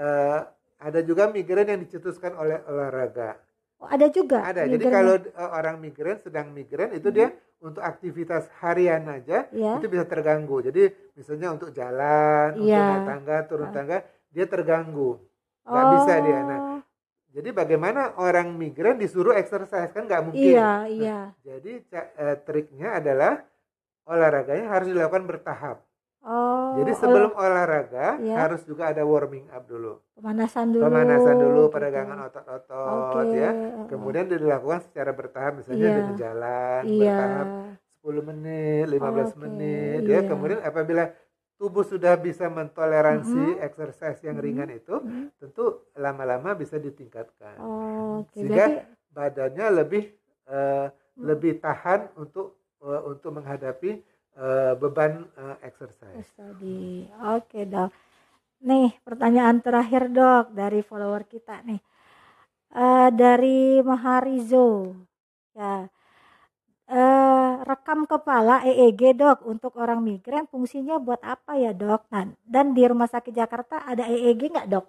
uh, 0.00 0.40
ada 0.80 1.00
juga 1.04 1.28
migrain 1.28 1.68
yang 1.68 1.80
dicetuskan 1.80 2.32
oleh 2.34 2.58
olahraga. 2.66 3.38
Oh, 3.80 3.88
ada 3.88 4.06
juga. 4.12 4.44
Ada. 4.44 4.64
Migrain. 4.66 4.72
Jadi 4.76 4.84
kalau 4.90 5.14
uh, 5.16 5.50
orang 5.56 5.76
migrain 5.78 6.18
sedang 6.20 6.50
migrain 6.52 6.92
itu 6.96 7.08
hmm. 7.08 7.16
dia 7.16 7.28
untuk 7.60 7.84
aktivitas 7.84 8.48
harian 8.64 9.04
aja 9.06 9.44
yeah. 9.52 9.76
itu 9.76 9.86
bisa 9.86 10.08
terganggu. 10.08 10.64
Jadi 10.64 10.88
misalnya 11.12 11.52
untuk 11.52 11.70
jalan, 11.76 12.56
yeah. 12.64 12.80
untuk 12.80 12.84
naik 12.88 13.04
tangga, 13.06 13.36
turun 13.44 13.68
uh. 13.68 13.72
tangga, 13.72 13.98
dia 14.32 14.44
terganggu, 14.48 15.20
nggak 15.68 15.84
oh. 15.84 15.92
bisa 16.00 16.12
dia. 16.24 16.40
Nah, 16.40 16.60
jadi 17.30 17.48
bagaimana 17.52 18.16
orang 18.16 18.56
migran 18.56 18.96
disuruh 18.96 19.36
exercise 19.36 19.92
kan 19.92 20.08
nggak 20.08 20.22
mungkin. 20.24 20.56
Iya, 20.56 20.64
nah, 20.64 20.82
iya. 20.88 21.18
Jadi 21.44 21.72
uh, 21.92 22.36
triknya 22.42 22.88
adalah 22.96 23.44
olahraganya 24.06 24.66
harus 24.70 24.88
dilakukan 24.92 25.24
bertahap. 25.26 25.84
Oh, 26.20 26.76
Jadi 26.76 26.92
sebelum 27.00 27.32
olah, 27.32 27.64
olahraga 27.64 28.20
iya. 28.20 28.44
harus 28.44 28.60
juga 28.68 28.92
ada 28.92 29.00
warming 29.08 29.48
up 29.56 29.64
dulu. 29.64 30.04
Pemanasan 30.12 30.68
dulu. 30.68 30.84
Pemanasan 30.84 31.36
dulu, 31.40 31.62
gitu. 31.64 31.72
peregangan 31.72 32.18
otot-otot 32.28 33.24
okay. 33.24 33.40
ya. 33.40 33.50
Kemudian 33.88 34.28
dilakukan 34.28 34.84
secara 34.84 35.16
bertahap 35.16 35.64
misalnya 35.64 35.80
iya. 35.80 35.96
dengan 35.96 36.14
jalan 36.20 36.82
iya. 36.84 37.16
bertahap 37.16 37.46
10 38.04 38.28
menit, 38.28 38.84
15 38.92 39.00
okay. 39.00 39.36
menit 39.40 40.00
ya. 40.04 40.08
iya. 40.12 40.20
ya. 40.20 40.28
Kemudian 40.28 40.60
apabila 40.60 41.04
tubuh 41.56 41.84
sudah 41.88 42.12
bisa 42.20 42.52
mentoleransi 42.52 43.40
mm 43.40 43.56
-hmm. 43.56 43.64
exercise 43.64 44.20
yang 44.20 44.36
mm 44.36 44.44
-hmm. 44.44 44.44
ringan 44.44 44.70
itu, 44.76 44.94
mm 45.00 45.08
-hmm. 45.08 45.24
tentu 45.40 45.64
lama-lama 45.96 46.52
bisa 46.52 46.76
ditingkatkan. 46.76 47.56
Oh, 47.64 48.28
okay. 48.28 48.44
Sehingga 48.44 48.66
Berarti... 48.68 49.12
badannya 49.16 49.66
lebih 49.72 50.04
uh, 50.52 50.92
lebih 51.16 51.64
tahan 51.64 52.12
untuk 52.20 52.59
uh, 52.84 53.00
untuk 53.08 53.36
menghadapi 53.36 54.00
uh, 54.36 54.76
beban 54.76 55.28
uh, 55.36 55.56
exercise. 55.64 56.28
Oke 56.36 56.66
okay, 57.20 57.64
dok. 57.68 57.90
Nih 58.60 58.92
pertanyaan 59.00 59.64
terakhir 59.64 60.12
dok 60.12 60.52
dari 60.52 60.84
follower 60.84 61.24
kita 61.24 61.64
nih 61.64 61.80
uh, 62.74 63.08
dari 63.12 63.80
Maharizo. 63.80 64.94
Ya, 65.56 65.90
uh, 66.90 67.52
rekam 67.66 68.06
kepala 68.06 68.62
EEG 68.66 69.18
dok 69.18 69.44
untuk 69.46 69.76
orang 69.78 70.00
migran 70.02 70.46
fungsinya 70.46 70.98
buat 71.02 71.20
apa 71.22 71.58
ya 71.58 71.74
dok? 71.74 72.06
Nah, 72.10 72.30
dan 72.46 72.72
di 72.72 72.82
rumah 72.86 73.10
sakit 73.10 73.34
Jakarta 73.34 73.82
ada 73.86 74.06
EEG 74.06 74.50
nggak 74.50 74.68
dok? 74.70 74.86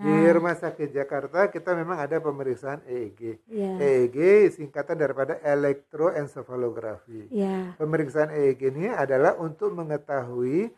Di 0.00 0.08
nah. 0.08 0.32
Rumah 0.32 0.56
Sakit 0.56 0.96
Jakarta 0.96 1.52
kita 1.52 1.76
memang 1.76 2.00
ada 2.00 2.16
pemeriksaan 2.16 2.80
EEG. 2.88 3.44
Yeah. 3.44 3.76
EEG 3.76 4.48
singkatan 4.56 4.96
daripada 4.96 5.36
elektroencephalografi. 5.44 7.28
Yeah. 7.28 7.76
Pemeriksaan 7.76 8.32
EEG 8.32 8.72
ini 8.72 8.88
adalah 8.88 9.36
untuk 9.36 9.76
mengetahui 9.76 10.72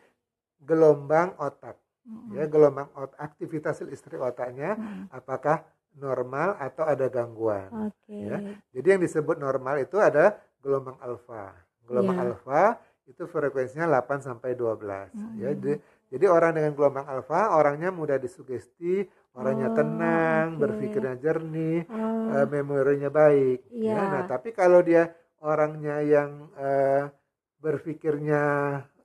gelombang 0.59 1.39
otak. 1.39 1.79
Mm-hmm. 2.03 2.35
Ya, 2.35 2.43
gelombang 2.51 2.91
otak, 2.99 3.15
aktivitas 3.15 3.79
listrik 3.87 4.19
otaknya 4.19 4.75
mm-hmm. 4.75 5.15
apakah 5.15 5.63
normal 5.95 6.59
atau 6.59 6.83
ada 6.83 7.07
gangguan. 7.07 7.71
Okay. 7.95 8.27
Ya. 8.27 8.37
Jadi 8.75 8.87
yang 8.91 9.01
disebut 9.07 9.39
normal 9.39 9.79
itu 9.79 10.03
ada 10.03 10.35
gelombang 10.59 10.99
alfa. 10.99 11.55
Gelombang 11.87 12.19
yeah. 12.19 12.25
alfa 12.27 12.63
itu 13.07 13.23
frekuensinya 13.23 13.87
8 13.87 14.19
sampai 14.19 14.51
12 14.51 14.83
mm-hmm. 15.15 15.31
ya. 15.39 15.49
Jadi 15.55 15.73
jadi 16.13 16.29
orang 16.29 16.53
dengan 16.53 16.77
gelombang 16.77 17.09
alfa 17.09 17.57
orangnya 17.57 17.89
mudah 17.89 18.21
disugesti, 18.21 19.01
orangnya 19.33 19.73
oh, 19.73 19.75
tenang, 19.81 20.45
okay. 20.53 20.61
berpikirnya 20.61 21.15
jernih, 21.17 21.89
oh. 21.89 22.37
uh, 22.37 22.45
memorinya 22.45 23.09
baik. 23.09 23.65
Yeah. 23.73 23.97
Ya. 23.97 24.13
Nah, 24.13 24.23
tapi 24.29 24.53
kalau 24.53 24.85
dia 24.85 25.09
orangnya 25.41 26.05
yang 26.05 26.53
uh, 26.53 27.09
berpikirnya 27.57 28.43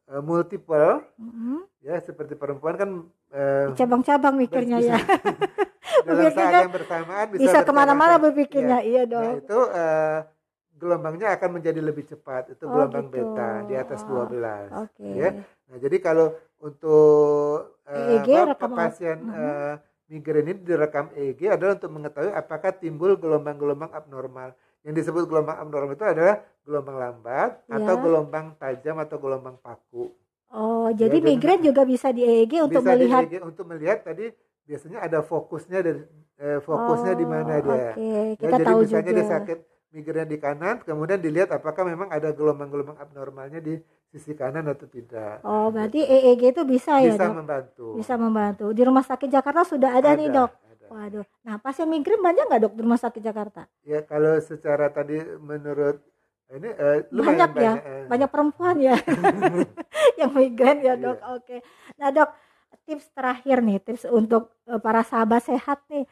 uh, 0.05 0.21
multiple, 0.21 1.01
mm 1.16 1.31
-hmm. 1.33 1.59
ya 1.81 1.97
seperti 2.05 2.37
perempuan 2.37 2.77
kan 2.77 2.90
cabang-cabang 3.73 4.37
uh, 4.37 4.40
mikirnya 4.44 4.79
ya. 4.85 5.01
dalam 6.09 6.29
saat 6.29 6.53
yang 6.68 6.77
bersamaan 6.77 7.27
bisa, 7.33 7.40
bisa 7.40 7.59
ke 7.64 7.73
mana-mana 7.73 8.21
berpikirnya, 8.21 8.85
ya. 8.85 8.88
iya 8.88 9.03
dong. 9.09 9.25
Nah, 9.25 9.40
itu 9.40 9.59
uh, 9.64 10.18
gelombangnya 10.77 11.40
akan 11.40 11.57
menjadi 11.57 11.81
lebih 11.81 12.05
cepat. 12.05 12.55
Itu 12.55 12.68
oh, 12.68 12.77
gelombang 12.77 13.09
gitu. 13.09 13.33
beta 13.33 13.51
di 13.64 13.75
atas 13.75 14.01
12. 14.05 14.92
Okay. 14.92 15.13
Ya. 15.17 15.31
Nah, 15.69 15.77
jadi 15.77 15.96
kalau 16.00 16.33
untuk 16.58 17.79
uh, 17.85 18.21
apa, 18.25 18.66
pasien 18.73 19.21
uh, 19.29 19.77
migrain 20.08 20.48
ini 20.48 20.54
direkam 20.64 21.12
EEG 21.12 21.54
adalah 21.54 21.77
untuk 21.77 21.92
mengetahui 21.92 22.33
apakah 22.33 22.73
timbul 22.75 23.14
gelombang-gelombang 23.21 23.92
abnormal. 23.92 24.56
Yang 24.83 25.04
disebut 25.04 25.29
gelombang 25.29 25.60
abnormal 25.60 25.94
itu 25.94 26.06
adalah 26.08 26.40
gelombang 26.64 26.96
lambat 26.96 27.50
ya. 27.69 27.77
atau 27.77 27.94
gelombang 28.00 28.46
tajam 28.56 28.96
atau 28.96 29.16
gelombang 29.21 29.56
paku. 29.60 30.10
Oh, 30.48 30.88
jadi 30.96 31.21
ya, 31.21 31.25
migrain 31.29 31.60
juga 31.60 31.85
bisa 31.85 32.08
di 32.08 32.25
EEG 32.25 32.64
untuk 32.64 32.81
bisa 32.81 32.96
melihat 32.96 33.23
di 33.29 33.37
EEG 33.37 33.44
untuk 33.44 33.64
melihat 33.69 33.98
tadi 34.00 34.33
biasanya 34.64 34.98
ada 35.04 35.21
fokusnya 35.21 35.79
dari 35.85 36.00
eh, 36.40 36.60
fokusnya 36.64 37.12
oh, 37.12 37.19
di 37.21 37.27
mana 37.29 37.52
dia. 37.60 37.92
Okay. 37.92 38.00
Ya, 38.00 38.23
Kita 38.40 38.56
ya, 38.56 38.64
tahu 38.64 38.81
jadi 38.81 38.85
misalnya 38.88 39.04
juga. 39.04 39.19
dia 39.21 39.27
sakit 39.29 39.58
migrain 39.88 40.29
di 40.29 40.38
kanan, 40.40 40.77
kemudian 40.85 41.21
dilihat 41.21 41.48
apakah 41.52 41.85
memang 41.85 42.08
ada 42.12 42.33
gelombang-gelombang 42.33 42.96
abnormalnya 43.00 43.60
di 43.60 43.77
sisi 44.09 44.33
kanan 44.33 44.65
atau 44.73 44.88
tidak. 44.88 45.44
Oh, 45.44 45.69
berarti 45.69 46.00
EEG 46.00 46.56
itu 46.56 46.63
bisa, 46.65 46.96
bisa 46.98 47.04
ya, 47.04 47.15
Dok? 47.21 47.35
membantu. 47.44 47.87
Bisa 48.00 48.15
membantu. 48.17 48.67
Di 48.73 48.83
Rumah 48.85 49.04
Sakit 49.04 49.29
Jakarta 49.29 49.63
sudah 49.69 49.92
ada, 49.92 50.17
ada 50.17 50.19
nih, 50.19 50.29
Dok. 50.33 50.50
Ada. 50.50 50.87
Waduh. 50.88 51.25
Nah, 51.44 51.54
pasien 51.61 51.88
migrain 51.88 52.21
banyak 52.21 52.44
nggak, 52.48 52.61
Dok, 52.65 52.75
di 52.75 52.81
Rumah 52.83 53.00
Sakit 53.00 53.23
Jakarta? 53.23 53.69
Ya, 53.85 54.00
kalau 54.09 54.40
secara 54.40 54.88
tadi 54.88 55.21
menurut 55.38 56.00
ini 56.48 56.73
uh, 56.73 57.04
banyak, 57.13 57.50
banyak 57.52 57.52
ya, 57.61 57.73
eh. 57.77 58.04
banyak 58.09 58.31
perempuan 58.33 58.81
ya 58.81 58.96
yang 60.21 60.33
migrain 60.33 60.81
ya, 60.81 60.96
Dok. 60.96 61.19
Yeah. 61.21 61.35
Oke. 61.37 61.56
Nah, 62.00 62.09
Dok, 62.09 62.31
tips 62.88 63.13
terakhir 63.13 63.61
nih, 63.61 63.79
tips 63.85 64.09
untuk 64.09 64.56
uh, 64.65 64.81
para 64.81 65.04
sahabat 65.04 65.44
sehat 65.44 65.85
nih 65.92 66.09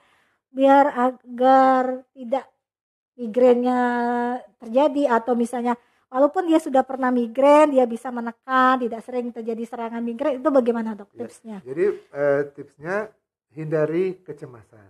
biar 0.53 0.89
agar 0.93 2.05
tidak 2.17 2.49
migrainnya 3.17 3.81
terjadi 4.61 5.21
atau 5.21 5.33
misalnya 5.37 5.77
walaupun 6.17 6.49
dia 6.49 6.57
sudah 6.57 6.81
pernah 6.81 7.13
migrain 7.13 7.69
dia 7.69 7.85
bisa 7.85 8.09
menekan 8.09 8.81
tidak 8.81 9.05
sering 9.05 9.29
terjadi 9.29 9.63
serangan 9.69 10.01
migrain 10.01 10.41
itu 10.41 10.49
bagaimana 10.49 10.97
dok 10.97 11.13
ya, 11.13 11.29
tipsnya 11.29 11.59
jadi 11.61 11.85
uh, 12.17 12.41
tipsnya 12.57 12.97
hindari 13.53 14.25
kecemasan 14.25 14.89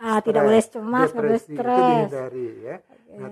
ah 0.00 0.24
tidak 0.24 0.48
boleh 0.48 0.64
cemas 0.64 1.12
tidak 1.12 1.20
boleh 1.20 1.40
stres 1.44 1.76
itu 1.76 1.84
dihindari 1.92 2.48
ya 2.64 2.76
okay. 2.80 3.16
nah, 3.20 3.30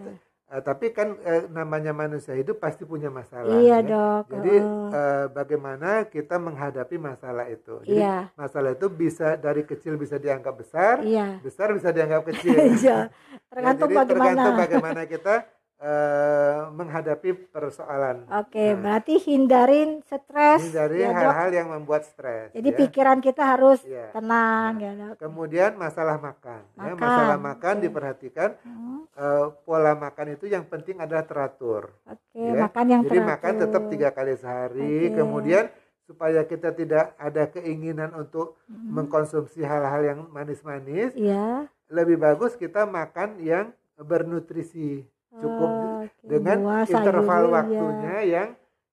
Uh, 0.50 0.58
tapi 0.66 0.90
kan 0.90 1.14
uh, 1.14 1.46
namanya 1.46 1.94
manusia 1.94 2.34
hidup 2.34 2.58
pasti 2.58 2.82
punya 2.82 3.06
masalah. 3.06 3.54
Iya 3.54 3.86
ya. 3.86 3.86
dok. 3.86 4.34
Jadi 4.34 4.54
uh, 4.58 5.26
bagaimana 5.30 6.10
kita 6.10 6.42
menghadapi 6.42 6.98
masalah 6.98 7.46
itu? 7.46 7.78
Jadi 7.86 8.02
iya. 8.02 8.34
masalah 8.34 8.74
itu 8.74 8.90
bisa 8.90 9.38
dari 9.38 9.62
kecil 9.62 9.94
bisa 9.94 10.18
dianggap 10.18 10.58
besar, 10.58 11.06
iya. 11.06 11.38
besar 11.38 11.70
bisa 11.70 11.94
dianggap 11.94 12.26
kecil. 12.34 12.58
iya. 12.82 13.14
Tergantung 13.46 13.94
ya, 13.94 14.02
jadi 14.02 14.10
bagaimana. 14.10 14.26
Tergantung 14.26 14.58
bagaimana 14.58 15.02
kita 15.06 15.34
uh, 15.80 16.68
menghadapi 16.76 17.50
persoalan. 17.50 18.28
Oke, 18.28 18.52
okay, 18.52 18.68
nah, 18.76 18.78
berarti 18.84 19.14
hindarin 19.16 20.04
stres. 20.04 20.60
Hindari 20.68 21.02
ya, 21.02 21.10
hal-hal 21.16 21.50
yang 21.50 21.68
membuat 21.72 22.04
stres. 22.04 22.52
Jadi 22.52 22.70
ya. 22.70 22.78
pikiran 22.84 23.18
kita 23.24 23.42
harus 23.56 23.80
ya. 23.88 24.12
tenang 24.12 24.76
nah, 24.76 24.84
ya 24.84 24.92
dok. 24.94 25.14
Kemudian 25.18 25.80
masalah 25.80 26.20
makan. 26.20 26.62
Ya, 26.76 26.76
makan. 26.76 26.88
Ya, 26.92 26.94
masalah 27.00 27.38
makan 27.40 27.74
okay. 27.74 27.84
diperhatikan. 27.88 28.50
Hmm. 28.62 29.00
Uh, 29.10 29.46
pola 29.66 29.92
makan 29.96 30.38
itu 30.38 30.46
yang 30.48 30.64
penting 30.68 30.96
adalah 31.00 31.24
teratur. 31.24 31.92
Oke, 32.06 32.20
okay, 32.32 32.46
ya. 32.46 32.60
makan 32.68 32.86
yang 32.86 33.02
Jadi 33.04 33.10
teratur. 33.16 33.32
makan 33.32 33.52
tetap 33.64 33.82
tiga 33.88 34.08
kali 34.12 34.32
sehari. 34.36 34.96
Okay. 35.10 35.16
Kemudian 35.16 35.64
supaya 36.04 36.42
kita 36.42 36.74
tidak 36.74 37.14
ada 37.16 37.46
keinginan 37.46 38.10
untuk 38.18 38.58
hmm. 38.66 38.98
mengkonsumsi 38.98 39.62
hal-hal 39.62 40.02
yang 40.02 40.20
manis-manis. 40.34 41.14
Iya. 41.14 41.70
Lebih 41.90 42.18
bagus 42.18 42.54
kita 42.58 42.86
makan 42.86 43.42
yang 43.42 43.70
bernutrisi 43.94 45.06
cukup 45.30 45.70
oh, 45.70 46.02
okay. 46.02 46.26
dengan 46.26 46.58
Buah, 46.66 46.84
interval 46.86 47.42
sayur, 47.46 47.54
waktunya 47.54 48.16
ya. 48.18 48.26
yang 48.26 48.48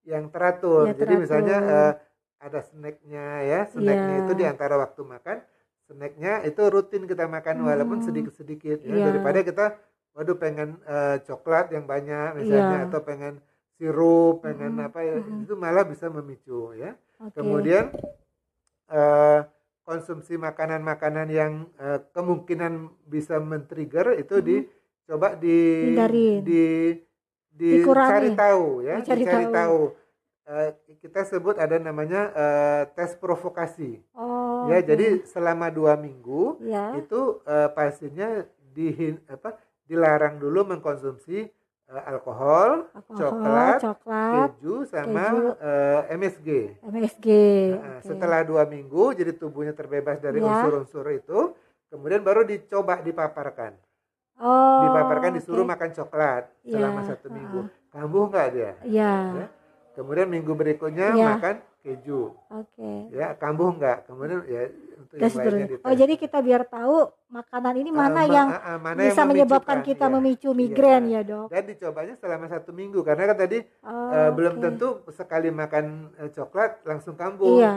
yang 0.07 0.25
teratur. 0.31 0.85
Ya, 0.87 0.95
Jadi 0.95 1.13
misalnya 1.17 1.57
uh, 1.65 1.93
ada 2.37 2.59
snacknya 2.61 3.25
ya, 3.43 3.59
snacknya 3.67 4.15
ya. 4.15 4.23
itu 4.23 4.33
di 4.37 4.45
antara 4.45 4.77
waktu 4.77 5.01
makan, 5.01 5.37
snacknya 5.89 6.45
itu 6.45 6.61
rutin 6.69 7.03
kita 7.09 7.25
makan 7.25 7.61
hmm. 7.61 7.67
walaupun 7.67 7.99
sedikit-sedikit 8.05 8.85
ya. 8.85 8.93
ya 8.93 9.05
daripada 9.11 9.39
kita 9.41 9.65
waduh 10.17 10.37
pengen 10.37 10.81
uh, 10.85 11.21
coklat 11.21 11.69
yang 11.73 11.85
banyak 11.85 12.41
misalnya 12.41 12.77
ya. 12.81 12.87
atau 12.89 13.01
pengen 13.05 13.41
sirup, 13.77 14.41
pengen 14.41 14.81
hmm. 14.81 14.87
apa 14.89 14.99
ya, 15.05 15.15
hmm. 15.21 15.45
itu 15.45 15.53
malah 15.53 15.85
bisa 15.85 16.09
memicu 16.09 16.73
ya. 16.73 16.97
Okay. 17.17 17.41
Kemudian 17.41 17.93
uh, 18.89 19.45
konsumsi 19.85 20.35
makanan-makanan 20.35 21.27
yang 21.29 21.51
uh, 21.77 22.01
kemungkinan 22.11 22.91
bisa 23.07 23.37
men-trigger 23.37 24.17
itu 24.17 24.35
hmm. 24.37 24.45
di 24.45 24.57
coba 25.07 25.39
di 25.39 25.57
Hindarin. 25.95 26.43
di 26.43 26.65
di 27.57 27.81
cari 27.81 28.35
tahu 28.37 28.85
ya, 28.85 29.01
cari 29.01 29.23
dicari 29.23 29.47
tahu. 29.49 29.55
tahu. 29.55 29.81
Uh, 30.47 30.71
kita 31.03 31.27
sebut 31.27 31.59
ada 31.59 31.75
namanya 31.75 32.31
uh, 32.31 32.83
tes 32.95 33.19
provokasi. 33.19 33.99
Oh, 34.15 34.71
ya, 34.71 34.79
okay. 34.79 34.95
jadi 34.95 35.07
selama 35.27 35.67
dua 35.67 35.99
minggu 35.99 36.63
ya. 36.63 36.95
itu 36.95 37.43
uh, 37.43 37.67
pasiennya 37.75 38.47
di 38.71 39.11
apa 39.27 39.59
dilarang 39.87 40.39
dulu 40.39 40.71
mengkonsumsi 40.71 41.51
uh, 41.91 42.03
alkohol, 42.07 42.87
alkohol, 42.95 43.19
coklat, 43.19 43.79
coklat, 43.83 44.49
keju 44.55 44.75
sama 44.87 45.25
keju. 45.31 45.43
Uh, 45.59 46.01
MSG. 46.15 46.49
MSG. 46.83 47.27
Nah, 47.75 47.99
okay. 47.99 48.07
Setelah 48.07 48.39
dua 48.47 48.63
minggu, 48.63 49.15
jadi 49.15 49.31
tubuhnya 49.35 49.75
terbebas 49.75 50.19
dari 50.19 50.39
ya. 50.39 50.47
unsur-unsur 50.47 51.05
ya. 51.11 51.19
itu, 51.19 51.39
kemudian 51.91 52.23
baru 52.23 52.47
dicoba 52.47 53.03
dipaparkan. 53.03 53.75
Oh, 54.37 54.81
dipaparkan 54.85 55.33
disuruh 55.33 55.65
okay. 55.65 55.71
makan 55.73 55.89
coklat 55.97 56.43
yeah. 56.61 56.73
selama 56.77 56.99
satu 57.09 57.27
minggu. 57.33 57.59
Uh. 57.65 57.89
Kambuh 57.89 58.23
nggak 58.29 58.47
dia? 58.53 58.71
Iya. 58.85 59.13
Ya. 59.33 59.47
Kemudian 59.97 60.29
minggu 60.29 60.53
berikutnya 60.53 61.17
yeah. 61.17 61.27
makan 61.33 61.55
keju. 61.81 62.35
Oke. 62.51 62.69
Okay. 62.77 62.97
Ya, 63.17 63.33
kambuh 63.33 63.73
nggak? 63.73 64.05
Kemudian 64.05 64.45
ya 64.45 64.63
untuk 64.99 65.15
yang 65.17 65.33
lainnya 65.33 65.77
Oh, 65.81 65.93
jadi 65.95 66.13
kita 66.19 66.37
biar 66.43 66.61
tahu 66.67 67.09
makanan 67.31 67.73
ini 67.79 67.89
mana 67.95 68.21
uh, 68.21 68.27
yang 68.27 68.47
uh, 68.51 68.77
mana 68.77 68.99
bisa 69.07 69.23
yang 69.23 69.29
menyebabkan 69.31 69.79
kita 69.81 70.05
ya. 70.05 70.13
memicu 70.13 70.49
migrain 70.51 71.03
ya, 71.07 71.23
ya, 71.23 71.29
Dok. 71.31 71.47
Dan 71.49 71.63
dicobanya 71.65 72.15
selama 72.19 72.45
satu 72.51 72.71
minggu 72.75 72.99
karena 73.01 73.23
kan 73.31 73.37
tadi 73.39 73.59
oh, 73.81 73.89
uh, 73.89 74.11
okay. 74.11 74.29
belum 74.35 74.53
tentu 74.59 74.87
sekali 75.15 75.49
makan 75.49 76.11
uh, 76.19 76.29
coklat 76.29 76.83
langsung 76.83 77.15
kambuh. 77.15 77.63
Iya. 77.63 77.75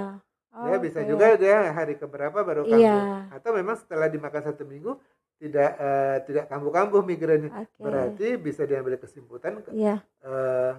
Oh, 0.51 0.67
ya 0.67 0.77
bisa 0.83 0.99
okay. 1.01 1.09
juga 1.09 1.39
dia 1.39 1.71
hari 1.71 1.95
keberapa 1.95 2.43
baru 2.43 2.67
kambuh. 2.67 2.83
Iya. 2.83 3.31
Atau 3.31 3.55
memang 3.55 3.79
setelah 3.79 4.11
dimakan 4.11 4.43
satu 4.51 4.67
minggu 4.67 4.99
tidak 5.41 5.71
uh, 5.81 6.17
tidak 6.29 6.45
kambuh-kambuh 6.53 7.01
migrainnya. 7.01 7.49
Okay. 7.49 7.81
Berarti 7.81 8.29
bisa 8.37 8.69
diambil 8.69 9.01
kesimpulan 9.01 9.65
yeah. 9.73 9.73
Iya. 9.73 9.97
uh, 10.29 10.73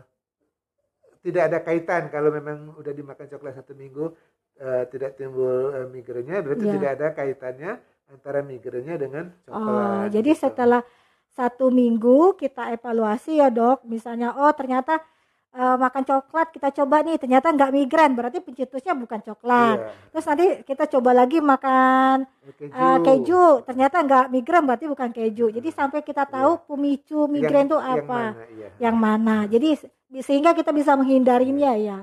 tidak 1.25 1.43
ada 1.49 1.59
kaitan 1.65 2.03
kalau 2.13 2.29
memang 2.29 2.77
udah 2.77 2.93
dimakan 2.93 3.25
coklat 3.25 3.57
satu 3.57 3.73
minggu 3.73 4.13
uh, 4.61 4.83
tidak 4.93 5.17
timbul 5.17 5.73
uh, 5.73 5.89
migrainnya 5.89 6.45
berarti 6.45 6.65
yeah. 6.69 6.75
tidak 6.77 6.89
ada 6.97 7.07
kaitannya 7.17 7.71
antara 8.13 8.39
migrainnya 8.45 8.95
dengan 9.01 9.33
coklat. 9.49 9.57
Oh, 9.57 10.03
jadi 10.13 10.31
gitu. 10.37 10.41
setelah 10.45 10.81
satu 11.31 11.71
minggu 11.71 12.35
kita 12.35 12.75
evaluasi 12.75 13.39
ya 13.39 13.47
dok, 13.47 13.87
misalnya 13.87 14.35
oh 14.35 14.51
ternyata 14.51 14.99
uh, 15.55 15.77
makan 15.79 16.03
coklat 16.03 16.47
kita 16.55 16.69
coba 16.81 17.03
nih. 17.03 17.17
Ternyata 17.21 17.51
nggak 17.51 17.71
migrain 17.71 18.13
berarti 18.15 18.39
pencetusnya 18.39 18.93
bukan 18.95 19.19
coklat. 19.21 19.77
Yeah. 19.77 20.09
terus 20.11 20.25
nanti 20.27 20.45
kita 20.67 20.83
coba 20.91 21.11
lagi 21.15 21.37
makan 21.39 22.27
keju, 22.57 22.73
uh, 22.75 22.97
keju. 23.01 23.45
ternyata 23.67 23.97
nggak 24.03 24.25
migrain 24.31 24.65
berarti 24.67 24.85
bukan 24.87 25.09
keju. 25.11 25.51
Jadi 25.51 25.69
sampai 25.71 26.01
kita 26.03 26.27
tahu 26.27 26.59
yeah. 26.59 26.65
pemicu 26.67 27.19
migrain 27.27 27.67
itu 27.67 27.79
apa. 27.79 27.91
yang 27.91 28.07
mana, 28.07 28.43
iya. 28.55 28.67
yang 28.79 28.95
mana. 28.97 29.35
Jadi 29.45 29.69
sehingga 30.23 30.51
kita 30.51 30.75
bisa 30.75 30.95
menghindarinya 30.99 31.73
ya 31.79 31.99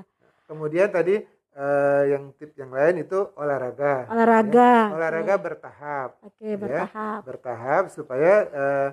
kemudian 0.49 0.89
tadi 0.89 1.21
uh, 1.53 2.03
yang 2.09 2.33
tip 2.33 2.57
yang 2.57 2.73
lain 2.73 3.05
itu 3.05 3.29
olahraga. 3.37 4.09
Olahraga. 4.09 4.73
Ya. 4.89 4.95
olahraga 4.97 5.33
okay. 5.37 5.45
bertahap. 5.45 6.09
Oke 6.25 6.33
okay, 6.33 6.53
bertahap. 6.57 7.19
Ya. 7.21 7.25
bertahap 7.29 7.83
supaya 7.93 8.33
uh, 8.49 8.89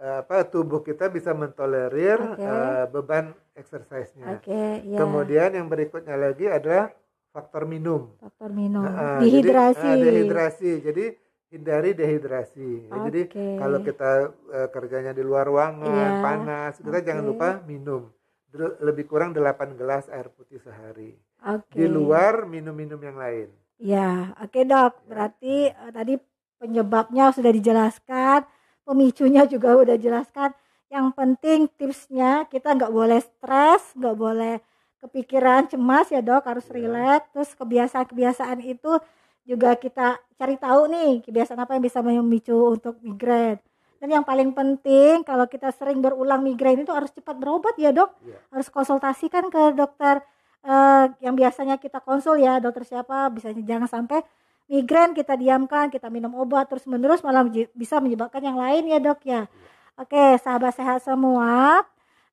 apa 0.00 0.48
tubuh 0.48 0.80
kita 0.80 1.12
bisa 1.12 1.36
mentolerir 1.36 2.16
okay. 2.16 2.48
uh, 2.48 2.84
beban 2.88 3.36
exercise-nya. 3.52 4.40
Okay, 4.40 4.80
yeah. 4.88 4.96
Kemudian 4.96 5.52
yang 5.52 5.68
berikutnya 5.68 6.16
lagi 6.16 6.48
adalah 6.48 6.88
faktor 7.36 7.68
minum. 7.68 8.16
Faktor 8.16 8.48
minum. 8.48 8.80
Uh, 8.80 9.20
dehidrasi. 9.20 9.84
Jadi, 9.84 10.00
uh, 10.00 10.04
dehidrasi. 10.08 10.70
Jadi 10.80 11.04
hindari 11.50 11.90
dehidrasi. 11.92 12.88
Okay. 12.88 13.00
Jadi 13.10 13.20
kalau 13.60 13.78
kita 13.84 14.12
uh, 14.32 14.68
kerjanya 14.72 15.12
di 15.12 15.20
luar 15.20 15.44
ruangan 15.44 15.92
yeah. 15.92 16.22
panas, 16.24 16.80
kita 16.80 16.98
okay. 17.02 17.06
jangan 17.06 17.24
lupa 17.28 17.48
minum. 17.68 18.08
Lebih 18.56 19.04
kurang 19.06 19.30
8 19.36 19.78
gelas 19.78 20.08
air 20.10 20.32
putih 20.32 20.58
sehari. 20.58 21.14
Okay. 21.38 21.84
Di 21.84 21.86
luar 21.86 22.48
minum-minum 22.48 22.98
yang 22.98 23.20
lain. 23.20 23.48
Ya, 23.80 24.36
oke 24.40 24.52
okay, 24.52 24.64
dok. 24.64 24.92
Ya. 24.96 25.04
Berarti 25.06 25.56
uh, 25.72 25.92
tadi 25.92 26.14
penyebabnya 26.60 27.32
sudah 27.32 27.52
dijelaskan 27.52 28.44
pemicunya 28.90 29.46
juga 29.46 29.78
udah 29.78 29.94
jelaskan. 29.94 30.50
Yang 30.90 31.06
penting 31.14 31.58
tipsnya 31.78 32.50
kita 32.50 32.74
nggak 32.74 32.90
boleh 32.90 33.22
stres 33.22 33.94
nggak 33.94 34.16
boleh 34.18 34.58
kepikiran 34.98 35.70
cemas 35.70 36.10
ya 36.10 36.18
dok. 36.18 36.42
Harus 36.50 36.66
iya. 36.66 36.74
rileks 36.82 37.26
terus 37.30 37.50
kebiasaan-kebiasaan 37.54 38.58
itu 38.66 38.98
juga 39.46 39.78
kita 39.78 40.18
cari 40.34 40.58
tahu 40.58 40.90
nih 40.90 41.22
kebiasaan 41.22 41.62
apa 41.62 41.78
yang 41.78 41.84
bisa 41.86 42.02
memicu 42.02 42.58
untuk 42.74 42.98
migrain. 43.06 43.62
Dan 44.02 44.08
yang 44.10 44.24
paling 44.26 44.50
penting 44.50 45.22
kalau 45.22 45.46
kita 45.46 45.70
sering 45.70 46.02
berulang 46.02 46.42
migrain 46.42 46.80
itu 46.82 46.90
harus 46.90 47.14
cepat 47.14 47.38
berobat 47.38 47.78
ya 47.78 47.94
dok. 47.94 48.10
Yeah. 48.26 48.42
harus 48.50 48.66
konsultasikan 48.72 49.46
ke 49.52 49.78
dokter 49.78 50.24
uh, 50.64 51.12
yang 51.22 51.36
biasanya 51.36 51.76
kita 51.76 52.00
konsul 52.02 52.40
ya 52.40 52.58
dokter 52.58 52.84
siapa 52.84 53.28
bisa 53.32 53.52
jangan 53.54 53.88
sampai 53.88 54.24
migrain 54.70 55.10
kita 55.12 55.34
diamkan, 55.34 55.90
kita 55.90 56.06
minum 56.06 56.30
obat 56.38 56.70
terus 56.70 56.86
menerus 56.86 57.20
malah 57.26 57.42
bisa 57.74 57.98
menyebabkan 57.98 58.38
yang 58.38 58.54
lain 58.54 58.86
ya 58.86 58.98
dok 59.02 59.20
ya. 59.26 59.50
Oke, 59.98 60.38
sahabat 60.38 60.78
sehat 60.78 61.02
semua. 61.02 61.82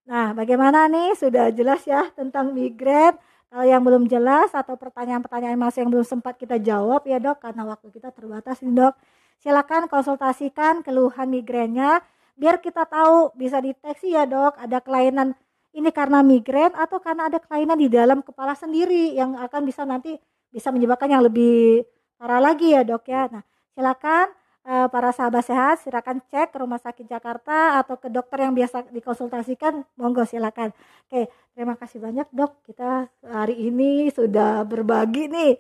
Nah, 0.08 0.32
bagaimana 0.38 0.88
nih? 0.88 1.18
Sudah 1.18 1.50
jelas 1.52 1.84
ya 1.84 2.08
tentang 2.14 2.54
migrain. 2.54 3.18
Kalau 3.50 3.66
yang 3.66 3.82
belum 3.82 4.06
jelas 4.08 4.54
atau 4.54 4.78
pertanyaan-pertanyaan 4.78 5.58
masih 5.58 5.84
yang 5.84 5.92
belum 5.92 6.08
sempat 6.08 6.38
kita 6.38 6.62
jawab 6.62 7.04
ya 7.10 7.18
dok, 7.20 7.42
karena 7.44 7.66
waktu 7.68 7.92
kita 7.92 8.14
terbatas 8.14 8.62
nih 8.64 8.72
dok. 8.72 8.94
Silakan 9.42 9.90
konsultasikan 9.92 10.86
keluhan 10.86 11.28
migrainnya 11.30 12.02
biar 12.38 12.62
kita 12.62 12.86
tahu 12.86 13.34
bisa 13.34 13.58
deteksi 13.58 14.14
ya 14.14 14.30
dok 14.30 14.62
ada 14.62 14.78
kelainan 14.78 15.34
ini 15.74 15.90
karena 15.90 16.22
migrain 16.22 16.70
atau 16.78 17.02
karena 17.02 17.30
ada 17.30 17.42
kelainan 17.42 17.78
di 17.78 17.90
dalam 17.90 18.22
kepala 18.22 18.54
sendiri 18.54 19.18
yang 19.18 19.34
akan 19.38 19.62
bisa 19.66 19.86
nanti 19.86 20.18
bisa 20.54 20.70
menyebabkan 20.70 21.10
yang 21.10 21.26
lebih 21.26 21.82
parah 22.18 22.42
lagi 22.42 22.74
ya 22.74 22.82
dok 22.84 23.06
ya. 23.08 23.30
Nah 23.32 23.44
silakan 23.78 24.34
uh, 24.66 24.88
para 24.90 25.14
sahabat 25.14 25.46
sehat 25.46 25.86
silakan 25.86 26.20
cek 26.28 26.54
ke 26.54 26.58
rumah 26.58 26.82
sakit 26.82 27.06
Jakarta 27.06 27.78
atau 27.80 27.96
ke 28.02 28.10
dokter 28.10 28.44
yang 28.44 28.58
biasa 28.58 28.90
dikonsultasikan 28.92 29.86
monggo 29.96 30.26
silakan. 30.26 30.74
Oke 31.08 31.30
terima 31.56 31.78
kasih 31.78 32.02
banyak 32.02 32.28
dok 32.34 32.58
kita 32.68 33.08
hari 33.24 33.56
ini 33.70 34.10
sudah 34.12 34.66
berbagi 34.66 35.30
nih 35.30 35.54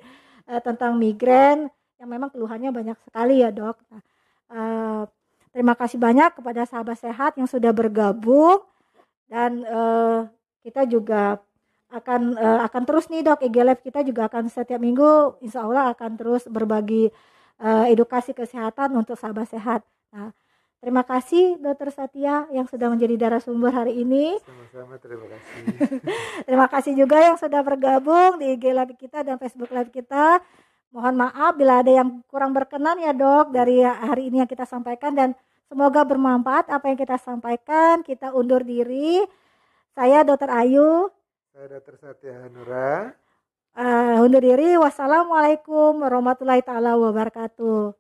uh, 0.50 0.62
tentang 0.66 0.98
migrain 0.98 1.70
yang 1.98 2.10
memang 2.10 2.30
keluhannya 2.30 2.70
banyak 2.74 2.98
sekali 3.06 3.42
ya 3.42 3.50
dok. 3.50 3.78
Nah, 3.90 4.02
uh, 4.54 5.04
Terima 5.58 5.74
kasih 5.74 5.98
banyak 5.98 6.38
kepada 6.38 6.70
sahabat 6.70 7.02
sehat 7.02 7.34
yang 7.34 7.50
sudah 7.50 7.74
bergabung 7.74 8.62
dan 9.26 9.66
uh, 9.66 10.30
kita 10.62 10.86
juga 10.86 11.42
akan 11.88 12.36
uh, 12.36 12.60
akan 12.68 12.84
terus 12.84 13.08
nih 13.08 13.24
dok 13.24 13.40
IG 13.40 13.56
Live 13.64 13.80
kita 13.80 14.04
juga 14.04 14.28
akan 14.28 14.52
setiap 14.52 14.80
minggu 14.80 15.40
insya 15.40 15.64
Allah 15.64 15.96
akan 15.96 16.20
terus 16.20 16.44
berbagi 16.52 17.08
uh, 17.64 17.88
edukasi 17.88 18.36
kesehatan 18.36 18.92
untuk 18.92 19.16
sahabat 19.16 19.48
sehat. 19.48 19.82
Nah, 20.12 20.36
terima 20.84 21.08
kasih 21.08 21.56
Dokter 21.64 21.96
Satya 21.96 22.44
yang 22.52 22.68
sudah 22.68 22.92
menjadi 22.92 23.16
darah 23.16 23.40
sumber 23.40 23.72
hari 23.72 24.04
ini. 24.04 24.36
Sama-sama 24.44 25.00
terima 25.00 25.26
kasih. 25.32 25.64
terima 26.48 26.68
kasih 26.68 26.94
juga 27.00 27.18
yang 27.24 27.40
sudah 27.40 27.62
bergabung 27.64 28.44
di 28.44 28.60
IG 28.60 28.66
Live 28.76 28.96
kita 29.00 29.24
dan 29.24 29.40
Facebook 29.40 29.72
Live 29.72 29.92
kita. 29.96 30.44
Mohon 30.92 31.28
maaf 31.28 31.56
bila 31.56 31.84
ada 31.84 31.92
yang 31.92 32.20
kurang 32.32 32.52
berkenan 32.52 33.00
ya 33.00 33.12
dok 33.12 33.52
dari 33.56 33.84
hari 33.84 34.28
ini 34.28 34.44
yang 34.44 34.50
kita 34.50 34.64
sampaikan 34.64 35.16
dan 35.16 35.36
semoga 35.68 36.04
bermanfaat 36.04 36.68
apa 36.68 36.92
yang 36.92 37.00
kita 37.00 37.16
sampaikan. 37.16 38.04
Kita 38.04 38.36
undur 38.36 38.64
diri. 38.64 39.24
Saya 39.96 40.22
Dokter 40.22 40.52
Ayu 40.52 41.10
saya 41.58 41.82
Dr. 41.82 41.98
Satya 41.98 42.38
Hanura. 42.38 43.18
Uh, 43.74 44.22
undur 44.22 44.46
diri. 44.46 44.78
Wassalamualaikum 44.78 46.06
warahmatullahi 46.06 46.62
taala 46.62 46.94
wabarakatuh. 47.02 47.98